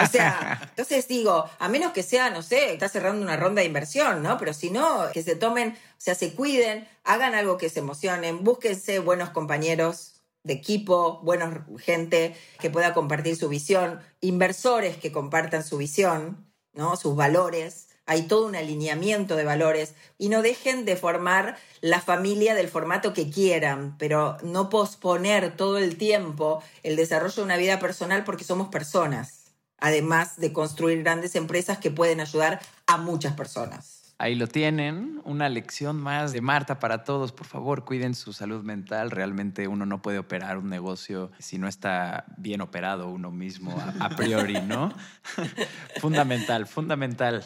o 0.02 0.06
sea, 0.06 0.60
entonces 0.70 1.08
digo, 1.08 1.50
a 1.58 1.68
menos 1.68 1.90
que 1.90 2.04
sea, 2.04 2.30
no 2.30 2.42
sé, 2.42 2.72
está 2.72 2.88
cerrando 2.88 3.20
una 3.20 3.36
ronda 3.36 3.60
de 3.60 3.66
inversión, 3.66 4.22
¿no? 4.22 4.38
Pero 4.38 4.54
si 4.54 4.70
no, 4.70 5.10
que 5.12 5.24
se 5.24 5.34
tomen, 5.34 5.70
o 5.70 5.76
sea, 5.98 6.14
se 6.14 6.32
cuiden, 6.32 6.86
hagan 7.02 7.34
algo 7.34 7.58
que 7.58 7.68
se 7.68 7.80
emocionen, 7.80 8.44
búsquense 8.44 9.00
buenos 9.00 9.30
compañeros 9.30 10.22
de 10.44 10.52
equipo, 10.52 11.22
buenos 11.24 11.58
gente 11.80 12.36
que 12.60 12.70
pueda 12.70 12.94
compartir 12.94 13.34
su 13.34 13.48
visión, 13.48 14.00
inversores 14.20 14.96
que 14.96 15.10
compartan 15.10 15.64
su 15.64 15.76
visión, 15.76 16.46
¿no? 16.72 16.96
Sus 16.96 17.16
valores 17.16 17.88
hay 18.06 18.22
todo 18.22 18.46
un 18.46 18.56
alineamiento 18.56 19.36
de 19.36 19.44
valores 19.44 19.94
y 20.18 20.28
no 20.28 20.42
dejen 20.42 20.84
de 20.84 20.96
formar 20.96 21.56
la 21.80 22.00
familia 22.00 22.54
del 22.54 22.68
formato 22.68 23.12
que 23.12 23.30
quieran, 23.30 23.96
pero 23.98 24.36
no 24.42 24.68
posponer 24.68 25.56
todo 25.56 25.78
el 25.78 25.96
tiempo 25.96 26.62
el 26.82 26.96
desarrollo 26.96 27.36
de 27.36 27.42
una 27.42 27.56
vida 27.56 27.78
personal 27.78 28.24
porque 28.24 28.44
somos 28.44 28.68
personas, 28.68 29.52
además 29.78 30.36
de 30.36 30.52
construir 30.52 31.02
grandes 31.02 31.34
empresas 31.36 31.78
que 31.78 31.90
pueden 31.90 32.20
ayudar 32.20 32.60
a 32.86 32.98
muchas 32.98 33.34
personas. 33.34 34.04
Ahí 34.16 34.36
lo 34.36 34.46
tienen, 34.46 35.20
una 35.24 35.48
lección 35.48 36.00
más 36.00 36.32
de 36.32 36.40
Marta 36.40 36.78
para 36.78 37.02
todos. 37.02 37.32
Por 37.32 37.48
favor, 37.48 37.84
cuiden 37.84 38.14
su 38.14 38.32
salud 38.32 38.62
mental. 38.62 39.10
Realmente 39.10 39.66
uno 39.66 39.86
no 39.86 40.02
puede 40.02 40.20
operar 40.20 40.56
un 40.56 40.70
negocio 40.70 41.32
si 41.40 41.58
no 41.58 41.66
está 41.66 42.24
bien 42.36 42.60
operado 42.60 43.08
uno 43.08 43.32
mismo 43.32 43.76
a, 43.98 44.10
priori, 44.10 44.60
¿no? 44.62 44.94
fundamental, 46.00 46.68
fundamental. 46.68 47.44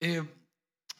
Eh, 0.00 0.22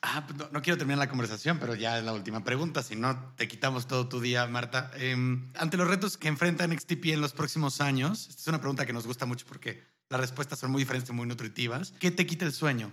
ah, 0.03 0.27
pues 0.27 0.53
no, 0.53 0.63
quiero 0.63 0.79
terminar 0.79 0.99
la 0.99 1.09
conversación, 1.09 1.59
pero 1.59 1.75
ya 1.75 1.99
es 1.99 2.05
la 2.05 2.13
última 2.13 2.45
pregunta. 2.45 2.83
Si 2.83 2.97
no, 2.97 3.35
te 3.37 3.49
quitamos 3.49 3.87
todo 3.87 4.09
tu 4.09 4.21
día, 4.21 4.47
Marta. 4.47 4.91
Em, 4.97 5.53
ante 5.57 5.77
los 5.77 5.89
retos 5.89 6.17
que 6.17 6.29
enfrenta 6.29 6.67
NXTP 6.67 7.07
en 7.07 7.21
los 7.21 7.33
próximos 7.33 7.81
años, 7.81 8.29
esta 8.29 8.43
es 8.43 8.47
una 8.49 8.61
pregunta 8.61 8.87
que 8.87 8.93
nos 8.93 9.07
gusta 9.07 9.27
mucho 9.27 9.47
porque 9.47 9.83
las 10.09 10.21
respuestas 10.21 10.59
son 10.59 10.71
muy 10.71 10.83
diferentes 10.83 11.11
y 11.11 11.13
muy 11.13 11.27
nutritivas. 11.27 11.93
¿Qué 11.99 12.11
te 12.11 12.27
quita 12.27 12.45
el 12.45 12.53
sueño? 12.53 12.93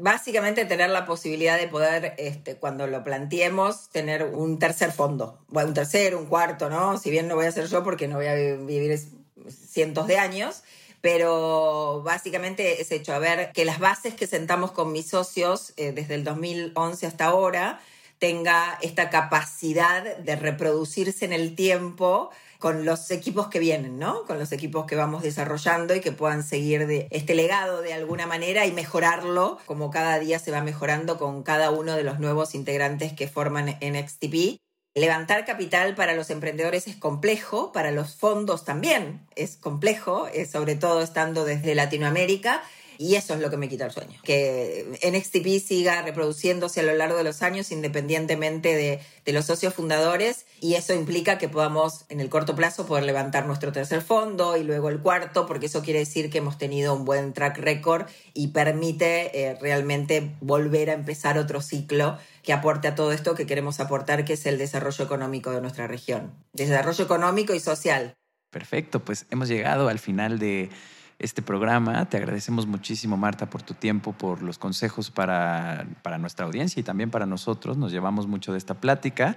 básicamente 0.00 0.64
tener 0.64 0.90
la 0.90 1.04
posibilidad 1.04 1.58
de 1.58 1.68
poder, 1.68 2.14
este, 2.18 2.56
cuando 2.56 2.86
lo 2.86 3.02
planteemos, 3.04 3.88
tener 3.90 4.24
un 4.24 4.58
tercer 4.58 4.92
fondo, 4.92 5.44
bueno, 5.48 5.68
un 5.68 5.74
tercer, 5.74 6.14
un 6.14 6.26
cuarto, 6.26 6.70
¿no? 6.70 6.98
Si 6.98 7.10
bien 7.10 7.28
no 7.28 7.34
voy 7.34 7.46
a 7.46 7.52
ser 7.52 7.66
yo 7.66 7.82
porque 7.82 8.08
no 8.08 8.16
voy 8.16 8.26
a 8.26 8.34
vivir 8.34 8.98
cientos 9.48 10.06
de 10.06 10.18
años, 10.18 10.62
pero 11.00 12.02
básicamente 12.04 12.80
es 12.80 12.90
hecho 12.90 13.12
a 13.12 13.18
ver 13.18 13.52
que 13.52 13.64
las 13.64 13.78
bases 13.78 14.14
que 14.14 14.26
sentamos 14.26 14.72
con 14.72 14.92
mis 14.92 15.08
socios 15.08 15.72
eh, 15.76 15.92
desde 15.92 16.14
el 16.14 16.24
2011 16.24 17.06
hasta 17.06 17.26
ahora 17.26 17.80
tenga 18.18 18.78
esta 18.82 19.10
capacidad 19.10 20.16
de 20.16 20.36
reproducirse 20.36 21.24
en 21.24 21.32
el 21.32 21.54
tiempo 21.54 22.30
con 22.58 22.84
los 22.84 23.10
equipos 23.12 23.46
que 23.46 23.60
vienen, 23.60 23.98
¿no? 23.98 24.24
Con 24.24 24.40
los 24.40 24.50
equipos 24.50 24.86
que 24.86 24.96
vamos 24.96 25.22
desarrollando 25.22 25.94
y 25.94 26.00
que 26.00 26.10
puedan 26.10 26.42
seguir 26.42 26.88
de 26.88 27.06
este 27.12 27.36
legado 27.36 27.82
de 27.82 27.92
alguna 27.92 28.26
manera 28.26 28.66
y 28.66 28.72
mejorarlo 28.72 29.58
como 29.66 29.90
cada 29.90 30.18
día 30.18 30.40
se 30.40 30.50
va 30.50 30.62
mejorando 30.62 31.18
con 31.18 31.44
cada 31.44 31.70
uno 31.70 31.94
de 31.94 32.02
los 32.02 32.18
nuevos 32.18 32.56
integrantes 32.56 33.12
que 33.12 33.28
forman 33.28 33.76
NXTP. 33.80 34.60
Levantar 34.98 35.44
capital 35.44 35.94
para 35.94 36.14
los 36.14 36.30
emprendedores 36.30 36.86
es 36.88 36.96
complejo, 36.96 37.72
para 37.72 37.90
los 37.90 38.16
fondos 38.16 38.64
también 38.64 39.20
es 39.36 39.56
complejo, 39.56 40.28
sobre 40.50 40.74
todo 40.74 41.02
estando 41.02 41.44
desde 41.44 41.74
Latinoamérica 41.74 42.62
y 42.98 43.14
eso 43.14 43.34
es 43.34 43.40
lo 43.40 43.48
que 43.48 43.56
me 43.56 43.68
quita 43.68 43.86
el 43.86 43.92
sueño. 43.92 44.18
Que 44.24 44.98
NXTP 45.08 45.64
siga 45.64 46.02
reproduciéndose 46.02 46.80
a 46.80 46.82
lo 46.82 46.94
largo 46.94 47.16
de 47.16 47.24
los 47.24 47.42
años 47.42 47.70
independientemente 47.70 48.74
de, 48.74 49.00
los 49.32 49.44
socios 49.44 49.74
fundadores 49.74 50.46
y 50.60 50.74
eso 50.74 50.94
implica 50.94 51.36
que 51.36 51.48
podamos 51.48 52.06
en 52.08 52.20
el 52.20 52.30
corto 52.30 52.56
plazo 52.56 52.86
poder 52.86 53.04
levantar 53.04 53.46
nuestro 53.46 53.72
tercer 53.72 54.00
fondo 54.00 54.56
y 54.56 54.64
luego 54.64 54.88
el 54.88 55.00
cuarto, 55.00 55.46
porque 55.46 55.66
eso 55.66 55.82
quiere 55.82 56.00
decir 56.00 56.30
que 56.30 56.38
hemos 56.38 56.56
tenido 56.56 56.94
un 56.94 57.04
buen 57.04 57.34
track 57.34 57.58
record 57.58 58.06
y 58.32 58.48
permite 58.48 59.30
eh, 59.38 59.58
realmente 59.60 60.34
volver 60.40 60.88
a 60.88 60.94
empezar 60.94 61.38
otro 61.38 61.60
ciclo 61.60 62.18
que 62.42 62.54
aporte 62.54 62.88
a 62.88 62.94
todo 62.94 63.12
esto 63.12 63.34
que 63.34 63.46
queremos 63.46 63.80
aportar, 63.80 64.24
que 64.24 64.32
es 64.32 64.46
el 64.46 64.56
desarrollo 64.56 65.04
económico 65.04 65.50
de 65.50 65.60
nuestra 65.60 65.86
región. 65.86 66.32
Desarrollo 66.54 67.04
económico 67.04 67.54
y 67.54 67.60
social. 67.60 68.16
Perfecto, 68.50 69.04
pues 69.04 69.26
hemos 69.30 69.48
llegado 69.48 69.88
al 69.88 69.98
final 69.98 70.38
de 70.38 70.70
este 71.18 71.42
programa. 71.42 72.08
Te 72.08 72.16
agradecemos 72.16 72.66
muchísimo, 72.66 73.16
Marta, 73.16 73.50
por 73.50 73.62
tu 73.62 73.74
tiempo, 73.74 74.12
por 74.12 74.42
los 74.42 74.58
consejos 74.58 75.10
para, 75.10 75.86
para 76.02 76.18
nuestra 76.18 76.46
audiencia 76.46 76.80
y 76.80 76.84
también 76.84 77.10
para 77.10 77.26
nosotros. 77.26 77.76
Nos 77.76 77.92
llevamos 77.92 78.26
mucho 78.26 78.52
de 78.52 78.58
esta 78.58 78.80
plática. 78.80 79.36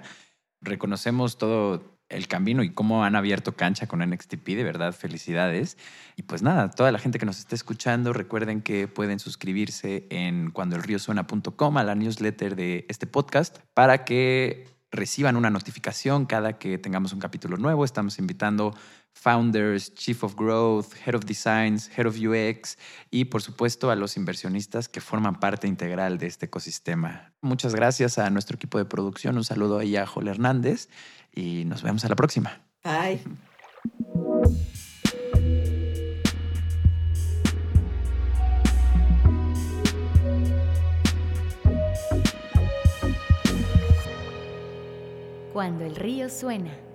Reconocemos 0.60 1.38
todo 1.38 1.92
el 2.12 2.28
camino 2.28 2.62
y 2.62 2.70
cómo 2.70 3.04
han 3.04 3.16
abierto 3.16 3.56
cancha 3.56 3.86
con 3.86 4.00
NXTP, 4.00 4.46
de 4.48 4.64
verdad, 4.64 4.92
felicidades. 4.92 5.76
Y 6.16 6.22
pues 6.22 6.42
nada, 6.42 6.70
toda 6.70 6.92
la 6.92 6.98
gente 6.98 7.18
que 7.18 7.26
nos 7.26 7.38
esté 7.38 7.54
escuchando, 7.54 8.12
recuerden 8.12 8.62
que 8.62 8.86
pueden 8.86 9.18
suscribirse 9.18 10.06
en 10.10 10.50
cuandoelriosuena.com 10.50 11.76
a 11.78 11.84
la 11.84 11.94
newsletter 11.94 12.54
de 12.54 12.86
este 12.88 13.06
podcast 13.06 13.58
para 13.74 14.04
que 14.04 14.66
reciban 14.90 15.36
una 15.36 15.50
notificación 15.50 16.26
cada 16.26 16.58
que 16.58 16.78
tengamos 16.78 17.12
un 17.12 17.18
capítulo 17.18 17.56
nuevo. 17.56 17.84
Estamos 17.84 18.18
invitando 18.18 18.74
founders, 19.12 19.94
chief 19.94 20.22
of 20.22 20.34
growth, 20.34 20.94
head 21.06 21.14
of 21.14 21.24
designs, 21.24 21.90
head 21.96 22.06
of 22.06 22.16
UX 22.16 22.76
y 23.10 23.26
por 23.26 23.42
supuesto 23.42 23.90
a 23.90 23.96
los 23.96 24.16
inversionistas 24.16 24.88
que 24.88 25.00
forman 25.00 25.38
parte 25.38 25.66
integral 25.68 26.18
de 26.18 26.26
este 26.26 26.46
ecosistema. 26.46 27.32
Muchas 27.40 27.74
gracias 27.74 28.18
a 28.18 28.28
nuestro 28.30 28.56
equipo 28.56 28.78
de 28.78 28.84
producción. 28.84 29.36
Un 29.36 29.44
saludo 29.44 29.78
ahí 29.78 29.96
a 29.96 30.06
Joel 30.06 30.28
Hernández 30.28 30.88
y 31.32 31.64
nos 31.66 31.82
vemos 31.82 32.04
a 32.04 32.08
la 32.08 32.16
próxima. 32.16 32.60
Bye. 32.84 33.20
Cuando 45.52 45.84
el 45.84 45.94
río 45.94 46.30
suena. 46.30 46.91